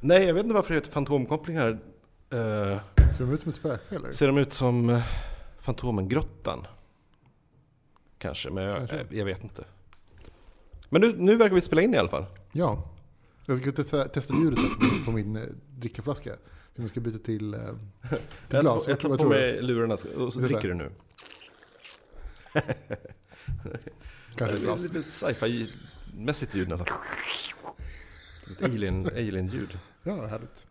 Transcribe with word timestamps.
Nej, 0.00 0.24
jag 0.24 0.34
vet 0.34 0.42
inte 0.44 0.54
varför 0.54 0.74
det 0.74 0.80
heter 0.80 0.90
fantomkopplingar. 0.92 1.68
Eh, 2.30 2.38
Ser 3.16 3.18
de 3.18 3.32
ut 3.32 3.40
som 3.42 3.50
ett 3.50 3.56
spöke 3.56 3.94
eller? 3.94 4.12
ser 4.12 4.26
de 4.26 4.38
ut 4.38 4.52
som 4.52 4.90
eh, 4.90 5.02
Fantomengrottan? 5.60 6.66
Kanske, 8.18 8.50
men 8.50 8.64
jag, 8.64 8.76
Kanske. 8.76 8.96
eh, 8.96 9.06
jag 9.10 9.24
vet 9.24 9.42
inte. 9.42 9.64
Men 10.88 11.00
nu, 11.00 11.14
nu 11.18 11.36
verkar 11.36 11.54
vi 11.54 11.60
spela 11.60 11.82
in 11.82 11.94
i 11.94 11.96
alla 11.96 12.08
fall. 12.08 12.26
Ja. 12.52 12.90
Jag 13.46 13.60
ska 13.62 13.72
testa, 13.72 14.08
testa 14.08 14.34
ljudet 14.34 14.58
på 15.04 15.10
min, 15.10 15.60
drickaflaska. 15.78 16.32
Så 16.76 16.82
jag 16.82 16.90
ska 16.90 17.00
byta 17.00 17.18
till, 17.18 17.24
till 17.24 17.56
Jag 18.48 18.60
glas. 18.60 18.84
tar, 18.84 18.92
jag 18.92 19.00
tar 19.00 19.08
på 19.08 19.16
du? 19.16 19.28
mig 19.28 19.62
lurarna 19.62 19.94
och 20.16 20.32
så 20.32 20.40
dricker 20.40 20.68
du 20.68 20.74
nu. 20.74 20.90
Kanske 24.36 24.56
är 24.56 24.60
glas. 24.60 24.82
lite 24.82 25.02
sci-fi-mässigt 25.02 26.54
ljud 26.54 26.68
nästan. 26.68 26.86
Ett 28.50 28.64
alien, 28.64 29.06
alien-ljud. 29.06 29.78
Ja, 30.02 30.26
härligt. 30.26 30.64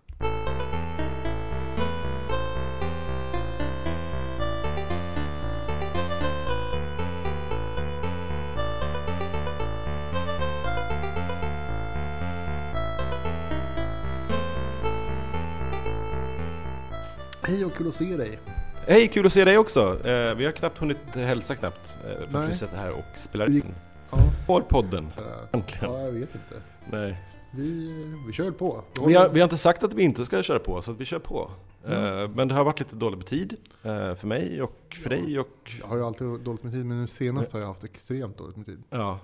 Hej 17.44 17.66
och 17.66 17.74
kul 17.76 17.88
att 17.88 17.94
se 17.96 18.18
dig. 18.18 18.40
Hej, 18.88 19.08
kul 19.08 19.26
att 19.26 19.34
se 19.34 19.46
dig 19.46 19.58
också! 19.58 20.08
Eh, 20.08 20.36
vi 20.36 20.46
har 20.46 20.52
knappt 20.52 20.78
hunnit 20.78 21.16
hälsa 21.16 21.56
knappt. 21.56 21.96
Eh, 22.06 22.28
för 22.32 22.44
att 22.44 22.50
vi 22.50 22.54
sitter 22.54 22.78
här 22.78 22.92
och 22.92 23.06
spelar 23.20 23.46
in. 23.50 23.74
Ja, 24.12 24.18
Vår 24.48 24.62
podden, 24.62 25.12
äntligen. 25.54 25.92
ja, 25.94 26.02
jag 26.02 26.12
vet 26.12 26.30
inte. 26.36 26.62
Nej. 26.92 27.18
Vi, 27.58 27.92
vi 28.28 28.34
kör 28.34 28.52
på. 28.52 28.84
Vi 29.08 29.14
har, 29.14 29.30
vi 29.30 29.40
har 29.40 29.46
inte 29.46 29.58
sagt 29.58 29.84
att 29.84 29.94
vi 29.94 30.04
inte 30.04 30.26
ska 30.26 30.44
köra 30.44 30.60
på, 30.60 30.82
så 30.82 30.92
att 30.92 30.98
vi 30.98 31.06
kör 31.06 31.20
på. 31.20 31.52
Mm. 31.86 32.18
Eh, 32.24 32.30
men 32.36 32.48
det 32.48 32.54
har 32.54 32.64
varit 32.64 32.80
lite 32.80 32.96
dåligt 32.96 33.18
med 33.18 33.28
tid. 33.28 33.56
eh, 33.84 34.16
för 34.16 34.28
mig 34.28 34.62
och 34.62 34.76
för 35.04 35.10
Ja. 35.16 35.22
dig 35.22 35.40
och... 35.40 35.72
Jag 35.80 35.88
har 35.88 35.98
ju 35.98 36.04
alltid 36.04 36.28
dåligt 36.28 36.64
med 36.64 36.74
tid, 36.74 36.86
men 36.86 37.02
nu 37.02 37.08
senast 37.08 37.52
har 37.52 37.60
jag 37.60 37.68
haft 37.68 37.84
extremt 37.84 38.38
dåligt 38.38 38.56
med 38.58 38.66
tid. 38.66 38.84
Ja, 38.90 39.20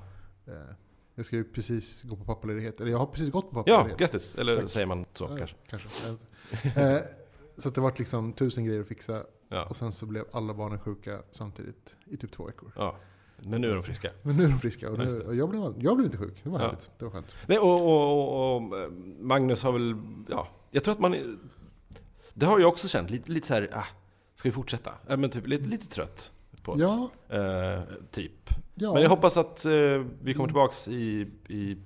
Eh, 0.48 0.54
Jag 1.16 1.26
ska 1.26 1.36
ju 1.36 1.44
precis 1.44 2.04
gå 2.04 2.16
på 2.16 2.24
pappaledighet. 2.24 2.82
Eller 2.82 2.92
jag 2.92 2.98
har 3.00 3.06
precis 3.06 3.32
gått 3.32 3.52
på 3.52 3.58
ja 3.58 3.64
pappaledighet. 3.64 4.00
grattis! 4.00 4.36
Eller 4.36 4.56
Tack. 4.62 4.70
säger 4.70 4.88
man 4.88 5.06
så 5.14 5.24
Ja, 5.32 5.38
kanske? 5.38 5.56
kanske. 5.70 5.90
Så 7.58 7.70
det 7.70 7.82
vart 7.82 8.00
liksom 8.00 8.34
tusen 8.34 8.66
grejer 8.66 8.82
att 8.82 8.88
fixa. 8.88 9.24
Ja. 9.50 9.66
Och 9.66 9.76
sen 9.76 9.92
så 9.92 10.06
blev 10.06 10.26
alla 10.32 10.54
barnen 10.54 10.80
sjuka 10.80 11.20
samtidigt 11.32 11.96
i 12.06 12.18
typ 12.18 12.32
två 12.32 12.46
veckor. 12.46 12.72
ja. 12.76 12.96
Men 13.46 13.62
nu 13.62 13.70
är 13.70 13.74
de 13.74 13.84
friska. 13.84 14.12
Men 14.22 14.38
nu 14.38 14.44
är 14.44 14.48
de 14.50 14.60
friska 14.60 14.92
och, 14.92 14.98
nu, 14.98 15.22
och 15.22 15.36
jag, 15.36 15.50
blev, 15.50 15.62
jag 15.62 15.96
blev 15.96 16.06
inte 16.06 16.18
sjuk. 16.18 16.40
Det 16.44 16.50
var 16.50 16.60
Ja. 16.60 16.66
härligt. 16.66 16.92
Det 16.98 17.06
var 17.06 17.12
skönt. 17.12 17.36
Nej, 17.48 17.60
och, 17.60 17.82
och, 17.82 18.56
och, 18.56 18.62
Magnus 19.20 19.64
har 19.64 19.72
väl, 19.72 19.96
ja, 20.30 20.48
jag 20.72 20.84
tror 20.84 20.92
att 20.94 21.00
man, 21.00 21.38
det 22.34 22.46
har 22.46 22.60
jag 22.60 22.70
också 22.70 22.88
känt, 22.88 23.10
lite, 23.10 23.32
lite 23.32 23.48
så 23.48 23.54
här, 23.54 23.70
ah, 23.74 23.86
ska 24.36 24.50
vi 24.50 24.54
fortsätta? 24.54 24.92
Ja, 25.08 25.18
men 25.18 25.30
typ 25.30 25.48
lite, 25.48 25.66
lite 25.66 25.88
trött 25.88 26.32
på. 26.64 26.76
Ja, 26.80 27.10
Eh, 27.38 27.82
typ. 28.12 28.50
ja. 28.76 28.94
Men 28.94 29.02
jag 29.02 29.10
hoppas 29.10 29.38
att 29.38 29.66
eh, 29.66 29.72
vi 30.22 30.34
kommer 30.34 30.48
tillbaks 30.48 30.88
i, 30.88 31.28
i, 31.48 31.78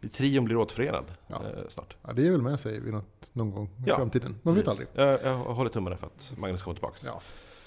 i 0.00 0.08
trion 0.08 0.44
blir 0.44 0.56
återförenad 0.56 1.04
Ja. 1.26 1.36
eh, 1.36 1.68
snart. 1.68 1.96
ja, 2.02 2.12
det 2.12 2.26
är 2.26 2.30
väl 2.30 2.42
med 2.42 2.60
sig 2.60 2.80
vid 2.80 2.92
något, 2.92 3.30
någon 3.32 3.50
gång 3.50 3.66
i 3.66 3.70
Ja, 3.86 3.96
framtiden. 3.96 4.36
Man 4.42 4.54
vet 4.54 4.68
aldrig. 4.68 4.88
Jag, 4.94 5.22
jag 5.22 5.36
håller 5.36 5.70
tummarna 5.70 5.96
för 5.96 6.06
att 6.06 6.32
Magnus 6.36 6.62
kommer 6.62 6.74
tillbaks. 6.74 7.04
Ja. 7.06 7.22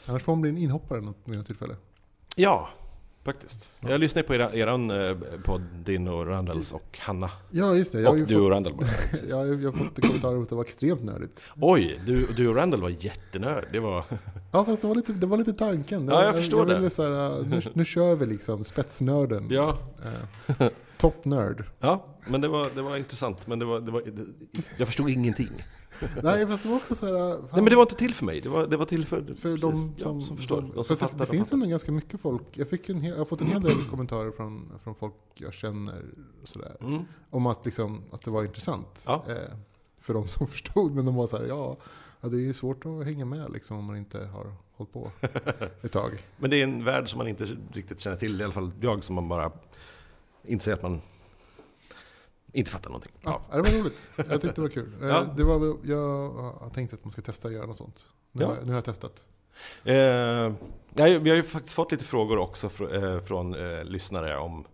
Annars 0.05 0.23
får 0.23 0.31
man 0.31 0.41
bli 0.41 0.49
en 0.49 0.57
inhoppare 0.57 1.13
vid 1.25 1.37
något 1.37 1.47
tillfälle. 1.47 1.75
Ja, 2.35 2.69
faktiskt. 3.25 3.71
Ja. 3.79 3.89
Jag 3.89 3.99
lyssnade 3.99 4.27
på 4.27 4.35
era, 4.35 4.53
eran 4.53 4.91
eh, 4.91 5.17
podd, 5.43 5.61
din 5.85 6.07
och 6.07 6.27
Randalls 6.27 6.71
och 6.71 6.99
Hanna. 7.01 7.29
Ja, 7.51 7.75
just 7.75 7.91
det. 7.91 8.01
Jag 8.01 8.11
och 8.11 8.17
du 8.17 8.25
fått, 8.25 8.35
och 8.35 8.49
Randall 8.49 8.73
precis. 9.11 9.29
jag 9.29 9.37
har, 9.37 9.45
jag 9.45 9.75
fått 9.75 10.01
kommentarer 10.01 10.35
om 10.35 10.43
att 10.43 10.49
det 10.49 10.55
var 10.55 10.63
extremt 10.63 11.03
nördigt. 11.03 11.43
Oj, 11.61 11.99
du, 12.05 12.25
du 12.37 12.47
och 12.47 12.55
Randall 12.55 12.81
var 12.81 12.89
jättenörd. 12.89 13.65
Det 13.71 13.79
var... 13.79 14.05
Ja, 14.51 14.65
fast 14.65 14.81
det 14.81 14.87
var 14.87 14.95
lite, 14.95 15.13
det 15.13 15.27
var 15.27 15.37
lite 15.37 15.53
tanken. 15.53 16.07
Ja, 16.07 16.25
jag 16.25 16.35
förstår 16.35 16.59
jag 16.59 16.67
det. 16.67 16.75
ville 16.75 16.89
Så 16.89 17.03
här, 17.03 17.39
uh, 17.39 17.47
nu, 17.47 17.61
nu 17.73 17.85
kör 17.85 18.15
vi 18.15 18.25
liksom 18.25 18.63
spetsnörden. 18.63 19.47
Ja, 19.49 19.77
Eh, 21.05 21.11
top 21.11 21.25
nörd. 21.25 21.63
ja 21.79 22.15
men 22.27 22.41
det 22.41 22.47
var, 22.47 22.69
det 22.75 22.81
var 22.81 22.97
intressant. 22.97 23.47
Men 23.47 23.59
det 23.59 23.65
var, 23.65 23.79
det 23.79 23.91
var, 23.91 24.01
det, 24.01 24.25
jag 24.77 24.87
förstod 24.87 25.09
ingenting. 25.09 25.49
Nej, 26.23 26.47
fast 26.47 26.63
det 26.63 26.69
var 26.69 26.75
också 26.75 26.95
så 26.95 27.05
här... 27.05 27.13
uh, 27.13 27.39
Nej 27.41 27.49
men 27.53 27.65
det 27.65 27.75
var 27.75 27.83
inte 27.83 27.95
till 27.95 28.13
för 28.13 28.25
mig. 28.25 28.41
Det 28.41 28.49
var, 28.49 28.67
det 28.67 28.77
var 28.77 28.85
till 28.85 29.05
för, 29.05 29.21
För 29.21 29.33
precis, 29.33 29.61
de 29.61 29.93
ja, 29.97 30.03
som, 30.03 30.21
som 30.21 30.37
förstår. 30.37 30.61
som, 30.61 30.71
De 30.75 30.83
som 30.83 30.97
för 30.97 31.07
det, 31.07 31.13
det 31.13 31.25
de 31.25 31.31
finns 31.31 31.53
ändå 31.53 31.67
ganska 31.67 31.91
mycket 31.91 32.21
folk. 32.21 32.43
Jag, 32.51 32.69
fick 32.69 32.89
en 32.89 33.01
hel, 33.01 33.11
jag 33.11 33.17
har 33.17 33.25
fått 33.25 33.41
en 33.41 33.47
hel 33.47 33.61
del 33.61 33.85
kommentarer 33.89 34.31
från, 34.31 34.71
från 34.83 34.95
folk 34.95 35.13
jag 35.33 35.53
känner 35.53 36.05
sådär. 36.43 36.77
Mm. 36.81 37.03
Om 37.29 37.45
att, 37.45 37.65
liksom, 37.65 38.03
att 38.11 38.21
det 38.21 38.31
var 38.31 38.43
intressant. 38.43 39.03
Ja. 39.05 39.25
Eh, 39.29 39.57
för 39.99 40.13
de 40.13 40.27
som 40.27 40.47
förstod. 40.55 40.95
Men 40.95 41.05
de 41.05 41.15
var 41.15 41.27
så 41.27 41.37
här, 41.37 41.45
ja, 41.45 41.77
ja, 42.21 42.29
det 42.29 42.37
är 42.37 42.41
ju 42.41 42.53
svårt 42.53 42.85
att 42.85 43.05
hänga 43.05 43.25
med 43.25 43.51
liksom, 43.51 43.77
om 43.77 43.85
man 43.85 43.97
inte 43.97 44.25
har 44.25 44.53
hållit 44.75 44.93
på 44.93 45.11
ett 45.81 45.91
tag. 45.91 46.23
Men 46.37 46.49
det 46.49 46.57
är 46.57 46.63
en 46.63 46.83
värld 46.83 47.09
som 47.09 47.17
man 47.17 47.27
inte 47.27 47.47
riktigt 47.73 47.99
känner 47.99 48.17
till. 48.17 48.41
I 48.41 48.43
alla 48.43 48.53
fall 48.53 48.71
jag 48.81 49.03
som 49.03 49.15
man 49.15 49.29
bara 49.29 49.51
inser 50.47 50.73
att 50.73 50.81
man 50.81 51.01
inte 52.53 52.71
fattar 52.71 52.89
någonting. 52.89 53.11
Ja, 53.21 53.41
det 53.51 53.61
var 53.61 53.69
roligt. 53.69 54.07
Jag 54.15 54.27
tyckte 54.41 54.47
det 54.47 54.61
var 54.61 54.67
kul. 54.69 54.91
Eh, 55.01 55.07
Ja. 55.07 55.25
Det 55.37 55.43
var, 55.43 55.77
jag 55.83 56.29
har 56.29 56.69
tänkt 56.69 56.93
att 56.93 57.03
man 57.03 57.11
ska 57.11 57.21
testa 57.21 57.47
att 57.47 57.53
göra 57.53 57.65
något 57.65 57.77
sånt. 57.77 58.05
Nu, 58.31 58.41
Ja. 58.41 58.47
har, 58.47 58.55
jag- 58.55 58.63
nu 58.65 58.69
har 58.71 58.77
jag 58.77 58.85
testat. 58.85 59.25
Eh, 59.83 60.53
nej, 60.89 61.19
vi 61.19 61.29
har 61.29 61.37
ju 61.37 61.43
faktiskt 61.43 61.75
fått 61.75 61.91
lite 61.91 62.03
frågor 62.03 62.37
också 62.37 62.69
fr, 62.69 63.03
eh, 63.05 63.19
från 63.21 63.55
eh, 63.55 63.83
lyssnare 63.83 64.37
om 64.37 64.65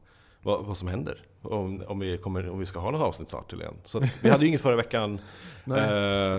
vad, 0.42 0.66
vad 0.66 0.78
som 0.78 0.88
händer. 0.88 1.26
Om, 1.42 1.84
om, 1.88 2.00
vi 2.00 2.18
kommer, 2.18 2.50
om 2.50 2.60
vi 2.60 2.66
ska 2.66 2.80
ha 2.80 2.92
något 2.92 3.02
avsnitt 3.02 3.30
snart 3.30 3.50
till 3.50 3.62
igen. 3.62 3.74
Så 3.86 4.02
vi 4.22 4.30
hade 4.30 4.44
ju 4.44 4.48
inget 4.50 4.62
förra 4.62 4.76
veckan. 4.76 5.20
Nej. 5.66 5.80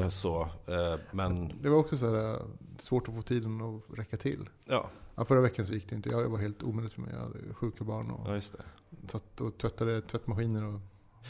Eh, 0.02 0.08
så, 0.08 0.40
eh, 0.66 0.94
men 1.10 1.52
Det 1.62 1.68
var 1.68 1.76
också 1.78 1.96
så 1.96 2.10
här, 2.10 2.34
eh, 2.34 2.40
svårt 2.78 3.08
att 3.08 3.14
få 3.14 3.22
tiden 3.22 3.60
att 3.60 3.98
räcka 3.98 4.16
till. 4.16 4.48
ja, 4.64 4.90
Ja, 5.14 5.24
förra 5.24 5.40
veckan 5.40 5.66
så 5.66 5.74
gick 5.74 5.88
det 5.88 5.94
inte. 5.96 6.08
Jag 6.08 6.28
var 6.28 6.38
helt 6.38 6.62
omöjligt 6.62 6.92
för 6.92 7.00
mig. 7.00 7.10
Jag 7.12 7.20
hade 7.20 7.54
sjuka 7.54 7.84
barn 7.84 8.10
och 8.10 8.28
ja, 8.30 8.34
just 8.34 8.56
det. 9.12 9.44
och 9.44 9.58
tvättade 9.58 10.00
tvättmaskiner. 10.00 10.64
Och, 10.64 10.80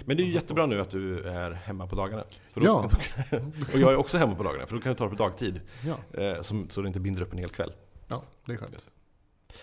Men 0.05 0.17
det 0.17 0.23
är 0.23 0.25
ju 0.25 0.33
jättebra 0.33 0.67
nu 0.67 0.81
att 0.81 0.91
du 0.91 1.21
är 1.21 1.51
hemma 1.51 1.87
på 1.87 1.97
dagarna. 1.97 2.25
För 2.53 2.61
då, 2.61 2.67
Ja. 2.67 2.85
och 3.75 3.81
jag 3.81 3.93
är 3.93 3.97
också 3.97 4.19
hemma 4.19 4.35
på 4.35 4.43
dagarna, 4.43 4.67
för 4.67 4.75
då 4.77 4.81
kan 4.83 4.93
du 4.93 4.97
ta 4.99 5.05
det 5.05 5.11
på 5.11 5.17
dagtid. 5.17 5.61
ja, 5.85 6.21
Eh, 6.23 6.41
som, 6.43 6.71
så 6.71 6.81
du 6.83 6.87
inte 6.89 7.01
binder 7.01 7.23
upp 7.23 7.33
en 7.33 7.39
hel 7.39 7.51
kväll. 7.51 7.73
ja, 8.09 8.25
det 8.47 8.53
är 8.53 8.57
skönt. 8.57 8.91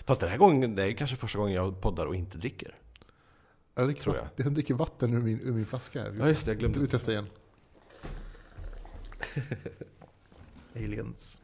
Fast 0.06 0.22
den 0.22 0.30
här 0.30 0.38
gången, 0.38 0.76
det 0.76 0.84
är 0.84 0.92
kanske 0.94 1.16
första 1.16 1.38
gången 1.40 1.54
jag 1.54 1.82
poddar 1.82 2.06
och 2.06 2.16
inte 2.16 2.38
dricker. 2.38 2.76
Jag 3.76 3.86
dricker, 3.86 4.02
Tror 4.04 4.16
jag. 4.16 4.28
jag 4.36 4.54
dricker 4.54 4.74
vatten 4.74 5.14
ur 5.14 5.22
min, 5.22 5.40
ur 5.42 5.52
min 5.52 5.66
flaska. 5.66 6.02
Här. 6.02 6.16
Ja 6.20 6.28
just 6.28 6.46
det, 6.46 6.52
jag 6.52 6.60
glömde. 6.60 6.80
Vi 6.80 6.88
testar 6.88 7.12
igen. 7.12 7.28
Aliens. 10.76 11.42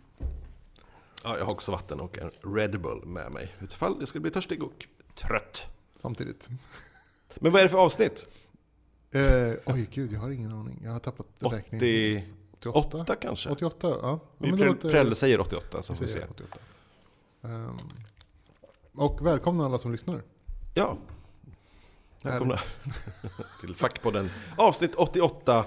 Ja, 1.25 1.38
jag 1.38 1.46
har 1.46 1.52
också 1.52 1.72
vatten 1.72 2.00
och 2.00 2.18
en 2.18 2.31
Red 2.56 2.81
Bull 2.81 3.06
med 3.06 3.31
mig. 3.31 3.56
Utifall 3.62 3.96
jag 4.00 4.08
skulle 4.08 4.22
bli 4.22 4.31
törstig 4.31 4.63
och 4.63 4.86
trött. 5.16 5.66
Samtidigt. 5.96 6.50
Men 7.36 7.52
vad 7.52 7.59
är 7.59 7.63
det 7.63 7.69
för 7.69 7.78
avsnitt? 7.78 8.28
Eh, 9.12 9.53
oj 9.66 9.88
gud, 9.91 10.12
jag 10.12 10.19
har 10.19 10.30
ingen 10.30 10.52
aning. 10.52 10.81
Jag 10.84 10.91
har 10.91 11.00
tappat 11.00 11.25
räkningen. 11.40 12.24
88 12.53 12.80
88? 12.80 13.16
kanske? 13.16 13.50
88, 13.50 13.88
ja. 13.90 13.97
ja 14.02 14.19
Vi 14.38 14.52
Prell- 14.52 14.66
låter- 14.66 14.90
Prelle 14.90 15.16
säger 15.16 15.40
88 15.40 15.81
så 15.84 15.94
vi 15.94 15.97
får 15.97 16.03
vi 16.06 16.08
se. 16.08 16.13
säger 16.13 16.30
88. 16.30 16.58
Ehm, 17.44 17.80
och 18.94 19.25
välkomna 19.25 19.66
alla 19.66 19.78
som 19.78 19.92
lyssnar. 19.92 20.22
Ja. 20.74 20.97
Välkomna 22.22 22.59
till 23.62 23.75
Fackpodden. 23.75 24.30
Avsnitt 24.57 24.96
88. 24.96 25.57
Eh, 25.57 25.66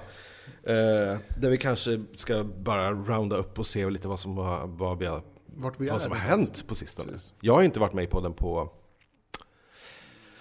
där 1.39 1.51
vi 1.51 1.59
kanske 1.59 2.05
ska 2.17 2.45
bara 2.45 2.91
rounda 2.93 3.37
upp 3.37 3.59
och 3.59 3.67
se 3.67 3.91
lite 3.91 4.09
vad 4.09 4.21
som, 4.21 4.37
har, 4.39 4.67
vad 4.67 4.99
vi 4.99 5.07
har, 5.07 5.23
Vart 5.55 5.81
vi 5.81 5.87
vad 5.87 5.95
är 5.97 5.99
som 5.99 6.13
har 6.13 6.19
hänt 6.19 6.67
på 6.67 6.75
sistone. 6.75 7.13
Precis. 7.13 7.35
Jag 7.41 7.55
har 7.55 7.63
inte 7.63 7.81
varit 7.81 7.93
med 7.95 8.05
i 8.05 8.07
podden 8.07 8.33
på 8.33 8.73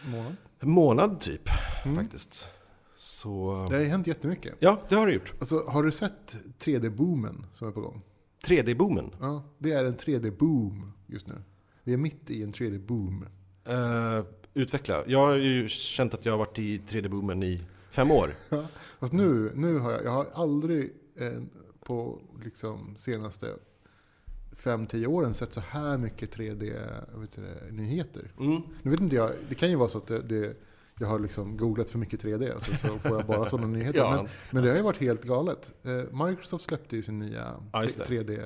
Månad. 0.06 0.36
månad 0.62 1.20
typ 1.22 1.50
Mm. 1.86 1.98
faktiskt. 1.98 2.48
Så... 2.98 3.68
Det 3.70 3.78
har 3.78 3.84
hänt 3.84 4.08
jättemycket. 4.08 4.56
Ja, 4.60 4.82
det 4.90 4.96
har 4.96 5.08
det 5.08 5.14
gjort. 5.14 5.34
Alltså, 5.40 5.64
har 5.68 5.84
du 5.84 5.92
sett 5.92 6.38
3D-boomen 6.60 7.46
som 7.54 7.68
är 7.68 7.72
på 7.72 7.82
gång? 7.82 8.02
3D-boomen. 8.46 9.12
Ja, 9.20 9.44
det 9.58 9.72
är 9.72 9.86
en 9.86 9.96
3D-boom 9.98 10.92
just 11.08 11.28
nu. 11.28 11.34
Vi 11.84 11.94
är 11.94 11.98
mitt 11.98 12.30
i 12.32 12.44
en 12.44 12.52
3D-boom. 12.54 13.26
Eh, 13.66 14.26
utveckla. 14.54 15.04
Jag 15.08 15.26
har 15.28 15.36
ju 15.36 15.70
känt 15.70 16.14
att 16.14 16.26
jag 16.26 16.34
har 16.34 16.38
varit 16.38 16.60
i 16.60 16.80
3D-boomen 16.80 17.44
i 17.44 17.64
fem 17.92 18.12
år. 18.12 18.30
Fast 19.00 19.14
nu, 19.14 19.52
nu 19.56 19.80
har 19.80 19.92
jag, 19.92 20.04
jag 20.06 20.12
har 20.12 20.28
aldrig 20.34 20.94
eh, 21.20 21.42
på 21.84 22.22
liksom 22.44 22.96
senaste 22.98 23.54
5-10 24.64 25.06
åren 25.08 25.34
sett 25.34 25.54
så 25.54 25.62
här 25.62 25.98
mycket 25.98 26.38
3D-nyheter. 26.38 28.32
Mm. 28.40 28.62
Nu 28.84 28.92
vet 28.92 29.00
inte 29.00 29.16
jag, 29.16 29.32
det 29.50 29.56
kan 29.56 29.70
ju 29.70 29.76
vara 29.76 29.88
så 29.90 29.98
att 29.98 30.08
det, 30.08 30.22
det, 30.22 30.56
jag 31.00 31.08
har 31.08 31.20
liksom 31.20 31.58
googlat 31.58 31.90
för 31.90 32.00
mycket 32.00 32.24
3D, 32.24 32.54
alltså, 32.54 32.88
så 32.88 33.00
får 33.00 33.18
jag 33.18 33.26
bara 33.28 33.46
sådana 33.46 33.68
nyheter. 33.68 34.00
Ja. 34.08 34.16
Men, 34.16 34.28
men 34.52 34.64
det 34.64 34.70
har 34.70 34.78
ju 34.78 34.84
varit 34.84 34.98
helt 35.02 35.24
galet. 35.24 35.74
Eh, 35.84 36.26
Microsoft 36.28 36.66
släppte 36.66 36.96
ju 36.96 37.02
sin 37.02 37.20
nya 37.20 37.54
Ja, 37.74 37.84
just 37.84 37.98
det. 37.98 38.04
3D 38.04 38.42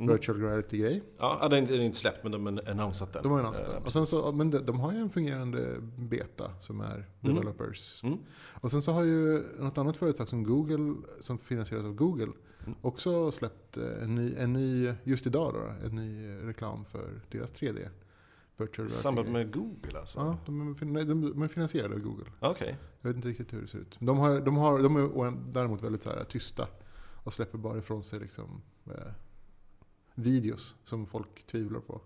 Mm. 0.00 0.12
virtual 0.12 0.40
reality-grej. 0.40 1.02
Ja, 1.18 1.46
den 1.50 1.64
är 1.68 1.80
inte 1.80 1.98
släppt 1.98 2.22
men 2.22 2.32
de 2.32 2.46
har 2.46 2.70
annonsat 2.70 3.12
den. 3.12 3.22
De 3.22 3.32
har 3.32 3.38
annonsat 3.38 3.68
Eh, 3.68 3.74
den. 3.74 3.82
Och 3.82 3.92
sen 3.92 4.06
så, 4.06 4.32
men 4.32 4.50
de, 4.50 4.58
de 4.58 4.80
har 4.80 4.92
ju 4.92 4.98
en 4.98 5.10
fungerande 5.10 5.76
beta 5.96 6.50
som 6.60 6.80
är 6.80 7.06
developers. 7.20 8.00
Mm. 8.04 8.18
Och 8.50 8.70
sen 8.70 8.82
så 8.82 8.92
har 8.92 9.02
ju 9.04 9.42
något 9.58 9.78
annat 9.78 9.96
företag 9.96 10.28
som 10.28 10.42
Google, 10.44 10.94
som 11.20 11.38
finansieras 11.38 11.84
av 11.84 11.94
Google, 11.94 12.24
Mm. 12.24 12.36
Också 12.82 13.32
släppt 13.32 13.76
eh, 13.76 14.02
en 14.02 14.14
ny, 14.14 14.34
en 14.36 14.52
ny, 14.52 14.94
just 15.04 15.26
idag 15.26 15.54
då, 15.54 15.86
en 15.86 15.94
ny 15.94 16.28
reklam 16.28 16.84
för 16.84 17.20
deras 17.30 17.52
3D. 17.52 17.88
Virtual 18.56 18.88
reality. 18.88 19.30
med 19.30 19.52
Google 19.52 19.98
alltså? 19.98 20.18
Ja, 20.18 20.38
de 20.46 20.68
är, 20.96 21.04
de, 21.04 21.42
är 21.42 21.48
finansierade 21.48 21.94
av 21.94 22.00
Google. 22.00 22.24
Okej. 22.40 22.76
Jag 23.00 23.08
vet 23.08 23.16
inte 23.16 23.28
riktigt 23.28 23.52
hur 23.52 23.62
det 23.62 23.68
ser 23.68 23.78
ut. 23.78 23.96
De, 23.98 24.18
har, 24.18 24.40
de, 24.40 24.56
har, 24.56 24.82
de 24.82 24.96
är 24.96 25.52
däremot 25.52 25.82
väldigt 25.82 26.02
så 26.02 26.10
här, 26.10 26.24
tysta 26.24 26.68
och 27.24 27.32
släpper 27.32 27.58
bara 27.58 27.78
ifrån 27.78 28.02
sig 28.02 28.20
liksom, 28.20 28.62
eh, 28.86 29.12
videos 30.14 30.74
som 30.84 31.06
folk 31.06 31.46
tvivlar 31.46 31.80
på. 31.80 32.00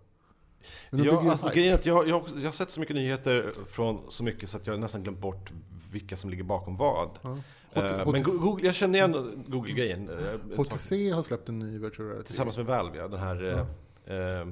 Ja, 0.90 1.30
alltså, 1.30 1.46
hype. 1.46 1.56
grejen 1.56 1.72
är 1.72 1.78
att 1.78 1.86
jag, 1.86 2.08
jag, 2.08 2.24
jag 2.36 2.44
har 2.44 2.52
sett 2.52 2.70
så 2.70 2.80
mycket 2.80 2.96
nyheter 2.96 3.54
från 3.66 4.00
så 4.08 4.24
mycket 4.24 4.50
så 4.50 4.56
att 4.56 4.66
jag 4.66 4.80
nästan 4.80 5.02
glömt 5.02 5.18
bort 5.20 5.52
vilka 5.90 6.16
som 6.16 6.30
ligger 6.30 6.44
bakom 6.44 6.76
vad. 6.76 7.18
Ja. 7.22 7.30
Eh, 7.72 7.82
HT- 7.82 8.04
men 8.12 8.20
HTC 8.22 8.38
Google, 8.38 8.66
jag 8.66 8.74
känner 8.74 8.98
igen 8.98 9.44
Google-grejen. 9.48 10.08
eh. 10.08 10.56
HTC 10.56 11.10
har 11.10 11.22
släppt 11.22 11.48
en 11.48 11.58
ny 11.58 11.78
virtual 11.78 12.08
reality. 12.08 12.26
Tillsammans 12.26 12.56
med 12.56 12.66
Valve, 12.66 12.98
ja. 12.98 13.08
Den 13.08 13.20
här... 13.20 13.66
eh, 14.06 14.16
eh, 14.16 14.46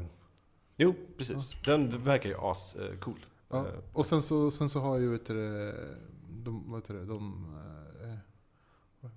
jo, 0.76 0.94
precis. 1.16 1.50
Den 1.64 2.02
verkar 2.04 2.28
ju 2.28 2.34
as-cool. 2.36 3.26
Ja. 3.50 3.66
Och 3.92 4.06
sen 4.06 4.22
så, 4.22 4.50
sen 4.50 4.68
så 4.68 4.80
har 4.80 4.98
ju, 4.98 5.10
vet 5.10 5.26
du, 5.26 5.72
de, 6.30 6.70
vad 6.70 6.80
heter 6.82 6.94
det, 6.94 7.04
de, 7.04 7.46
eh, 8.04 8.16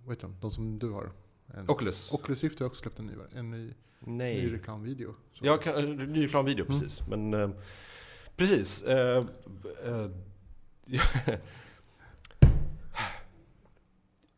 vad 0.05 0.15
heter 0.15 0.27
de, 0.27 0.35
de 0.41 0.51
som 0.51 0.79
du 0.79 0.89
har? 0.89 1.11
En, 1.53 1.69
Oculus. 1.69 2.13
Oculus 2.13 2.43
Rift 2.43 2.59
har 2.59 2.67
också 2.67 2.81
släppt 2.81 2.99
en 2.99 3.05
ny, 3.05 3.13
en 3.35 3.51
ny, 3.51 3.57
ny 3.67 3.73
Nej. 3.99 4.49
reklamvideo. 4.49 5.13
Så- 5.33 5.45
Ja, 5.45 5.57
kan, 5.57 5.95
ny 5.95 6.23
reklamvideo, 6.23 6.65
Mm. 6.65 6.79
precis. 6.79 7.07
Men... 7.07 7.33
Eh, 7.33 7.49
precis. 8.35 8.83
Eh, 8.83 9.25
eh, 9.85 10.07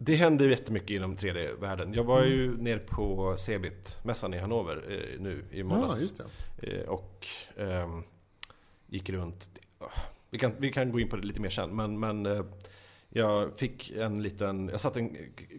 det 0.05 0.15
händer 0.15 0.49
jättemycket 0.49 0.89
inom 0.89 1.15
3D-världen. 1.17 1.93
Jag 1.93 2.03
var 2.03 2.23
ju 2.23 2.57
nere 2.57 2.79
på 2.79 3.35
Cebit-mässan 3.37 4.33
i 4.35 4.37
Hannover 4.39 4.75
eh, 4.89 5.19
nu 5.21 5.45
i 5.51 5.59
ja, 5.59 5.65
måndags. 5.65 6.01
just 6.01 6.21
det. 6.57 6.67
Eh, 6.81 6.89
och 6.89 7.27
ehm, 7.57 8.03
gick 8.87 9.09
runt. 9.09 9.61
Vi 10.29 10.39
kan, 10.39 10.51
vi 10.57 10.71
kan 10.71 10.91
gå 10.91 10.99
in 10.99 11.09
på 11.09 11.15
det 11.15 11.27
lite 11.27 11.41
mer 11.41 11.49
sen, 11.49 11.75
men, 11.75 11.99
men 11.99 12.25
eh, 12.25 12.45
jag 13.09 13.57
fick 13.57 13.91
en 13.91 14.23
liten, 14.23 14.69
jag 14.69 14.81
satt 14.81 14.97
en, 14.97 15.17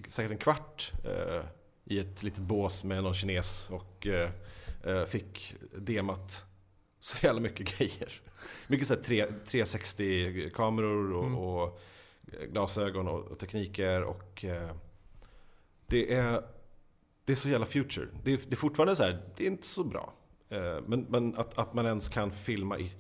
säkert 0.08 0.32
en 0.32 0.38
kvart 0.38 0.92
eh, 1.04 1.44
i 1.84 1.98
ett 1.98 2.22
litet 2.22 2.40
bås 2.40 2.84
med 2.84 3.02
någon 3.02 3.14
kines 3.14 3.68
och 3.70 4.06
eh, 4.06 4.30
eh, 4.84 5.04
fick 5.04 5.54
demat 5.78 6.44
så 7.00 7.26
jävla 7.26 7.40
mycket 7.40 7.78
grejer. 7.78 8.20
Mycket 8.66 8.88
så 8.88 8.94
här 8.94 9.02
tre- 9.02 9.26
360-kameror 9.46 11.12
och, 11.12 11.24
Mm. 11.24 11.38
och 11.38 11.80
glasögon 12.52 13.08
och, 13.08 13.20
och 13.20 13.38
tekniker 13.38 14.02
och 14.02 14.44
eh, 14.44 14.70
det 15.86 16.14
är 16.14 16.42
det 17.24 17.32
är 17.32 17.36
så 17.36 17.48
jävla 17.48 17.66
future. 17.66 18.08
Det 18.24 18.32
är, 18.32 18.36
det 18.48 18.54
är 18.54 18.56
fortfarande 18.56 18.96
så 18.96 19.02
här, 19.02 19.22
det 19.36 19.44
är 19.46 19.50
inte 19.50 19.66
så 19.66 19.84
bra. 19.84 20.12
Eh, 20.48 20.78
men 20.86 21.00
men 21.08 21.34
att, 21.36 21.58
att 21.58 21.74
man 21.74 21.86
ens 21.86 22.08
kan 22.08 22.30
filma 22.30 22.78
i, 22.78 22.92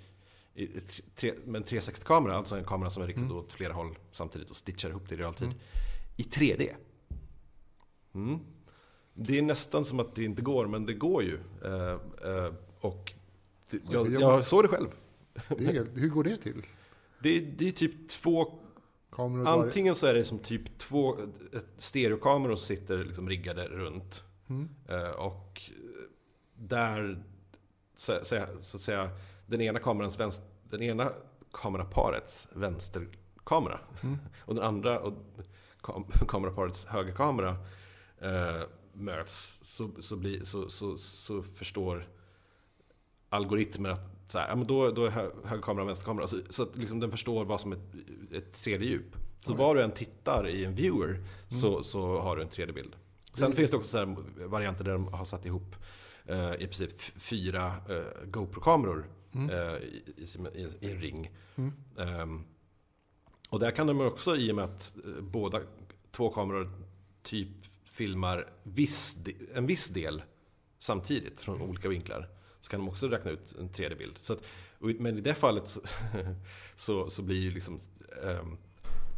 i, 0.54 0.66
tre, 1.14 1.34
med 1.44 1.56
en 1.58 1.64
360-kamera, 1.64 2.36
alltså 2.36 2.56
en 2.56 2.64
kamera 2.64 2.90
som 2.90 3.02
är 3.02 3.06
riktad 3.06 3.20
Mm. 3.22 3.36
åt 3.36 3.52
flera 3.52 3.72
håll 3.72 3.98
samtidigt 4.10 4.50
och 4.50 4.56
stitchar 4.56 4.88
ihop 4.90 5.08
det 5.08 5.14
i 5.14 5.18
realtid. 5.18 5.46
Mm. 5.46 5.58
I 6.16 6.22
3D. 6.22 6.74
Mm. 8.14 8.38
Det 9.14 9.38
är 9.38 9.42
nästan 9.42 9.84
som 9.84 10.00
att 10.00 10.14
det 10.14 10.24
inte 10.24 10.42
går, 10.42 10.66
men 10.66 10.86
det 10.86 10.94
går 10.94 11.22
ju. 11.22 11.38
Eh, 11.64 11.98
eh, 12.30 12.52
och 12.80 13.12
det, 13.70 13.80
jag, 13.90 14.12
Jag- 14.12 14.22
jag 14.22 14.44
såg 14.44 14.64
det 14.64 14.68
själv. 14.68 14.88
Det 15.58 15.64
är, 15.76 15.86
hur 15.94 16.08
går 16.08 16.24
det 16.24 16.36
till? 16.36 16.62
Det, 17.22 17.36
är- 17.36 17.52
det 17.56 17.68
är 17.68 17.72
typ 17.72 18.08
två 18.08 18.58
Kameror 19.14 19.48
Antingen 19.48 19.94
så 19.94 20.06
är 20.06 20.14
det 20.14 20.24
som 20.24 20.38
typ 20.38 20.78
två 20.78 21.16
stereokameror 21.78 22.56
som 22.56 22.66
sitter 22.66 23.04
liksom 23.04 23.28
riggade 23.28 23.68
runt. 23.68 24.22
Mm. 24.48 24.68
Eh, 24.88 25.10
och 25.10 25.62
där, 26.54 27.24
så, 27.96 28.18
så, 28.22 28.46
så 28.60 28.76
att 28.76 28.82
säga, 28.82 29.10
den 29.46 29.60
ena 29.60 29.78
kamerans 29.78 30.20
vänster, 30.20 30.46
den 30.70 30.82
ena 30.82 31.12
kameraparets 31.52 32.48
vänsterkamera 32.52 33.80
Mm. 34.02 34.18
och 34.44 34.54
den 34.54 34.64
andra 34.64 35.00
och 35.00 35.12
kam, 35.82 36.04
kameraparets 36.28 36.84
högerkamera 36.84 37.56
eh, 38.18 38.62
möts 38.92 39.60
så, 39.62 39.90
så, 40.00 40.16
blir, 40.16 40.44
så, 40.44 40.68
så, 40.68 40.98
så 40.98 41.42
förstår 41.42 42.08
algoritmer 43.28 43.90
att 43.90 44.13
så 44.28 44.38
här, 44.38 44.48
ja, 44.48 44.56
men 44.56 44.66
då, 44.66 44.90
då 44.90 45.04
är 45.06 45.10
hö, 45.10 45.30
högerkameran 45.44 45.86
vänsterkamera. 45.86 46.26
Så, 46.26 46.40
så 46.50 46.62
att 46.62 46.76
liksom 46.76 47.00
den 47.00 47.10
förstår 47.10 47.44
vad 47.44 47.60
som 47.60 47.72
är 47.72 47.76
ett, 47.76 48.32
ett 48.32 48.52
3D-djup. 48.54 49.16
Så 49.42 49.52
Oj. 49.52 49.58
var 49.58 49.74
du 49.74 49.82
än 49.82 49.90
tittar 49.90 50.48
i 50.48 50.64
en 50.64 50.74
viewer 50.74 51.20
så, 51.48 51.82
så 51.82 52.18
har 52.20 52.36
du 52.36 52.42
en 52.42 52.48
3D-bild. 52.48 52.96
Sen 53.36 53.50
Det- 53.50 53.56
finns 53.56 53.70
det 53.70 53.76
också 53.76 53.88
så 53.88 53.98
här 53.98 54.16
varianter 54.46 54.84
där 54.84 54.92
de 54.92 55.08
har 55.08 55.24
satt 55.24 55.46
ihop 55.46 55.76
eh, 56.26 56.52
i 56.54 56.56
princip 56.58 57.00
fyra 57.00 57.74
eh, 57.88 58.26
GoPro-kameror 58.26 59.06
Mm. 59.34 59.50
eh, 59.50 59.74
i, 59.74 60.02
i, 60.16 60.68
i, 60.80 60.92
en 60.92 61.00
ring. 61.00 61.30
Mm. 61.56 61.72
Ehm, 61.98 62.44
och 63.50 63.58
där 63.60 63.70
kan 63.70 63.86
de 63.86 64.00
också, 64.00 64.36
i 64.36 64.50
och 64.52 64.56
med 64.56 64.64
att 64.64 64.94
eh, 65.04 65.22
båda 65.22 65.60
två 66.10 66.30
kameror 66.30 66.70
typ 67.22 67.48
filmar 67.84 68.48
viss, 68.62 69.16
en 69.54 69.66
viss 69.66 69.88
del 69.88 70.22
samtidigt 70.78 71.40
från 71.40 71.62
olika 71.62 71.88
vinklar, 71.88 72.28
så 72.64 72.70
kan 72.70 72.80
de 72.80 72.88
också 72.88 73.08
räkna 73.08 73.30
ut 73.30 73.54
en 73.58 73.68
3D-bild. 73.70 74.18
Så 74.18 74.32
att, 74.32 74.42
men 74.78 75.18
i 75.18 75.20
det 75.20 75.34
fallet 75.34 75.68
så, 75.68 75.80
så, 76.76 77.10
så 77.10 77.22
blir 77.22 77.40
ju 77.40 77.50
liksom 77.50 77.80
ehm, 78.22 78.56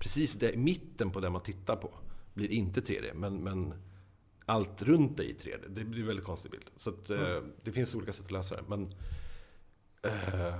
precis 0.00 0.34
det, 0.34 0.52
i 0.52 0.56
mitten 0.56 1.10
på 1.10 1.20
det 1.20 1.30
man 1.30 1.42
tittar 1.42 1.76
på 1.76 1.90
blir 2.34 2.50
inte 2.50 2.80
3D, 2.80 3.14
men, 3.14 3.36
men 3.44 3.74
allt 4.46 4.82
runt 4.82 5.16
dig 5.16 5.30
i 5.30 5.34
3D. 5.34 5.68
Det 5.68 5.84
blir 5.84 6.00
en 6.00 6.06
väldigt 6.06 6.24
konstig 6.24 6.50
bild. 6.50 6.70
Så 6.76 6.90
att, 6.90 7.10
eh, 7.10 7.20
Mm. 7.20 7.52
det 7.62 7.72
finns 7.72 7.94
olika 7.94 8.12
sätt 8.12 8.24
att 8.24 8.30
lösa 8.30 8.56
det. 8.56 8.62
Men 8.68 8.94
eh, 10.02 10.54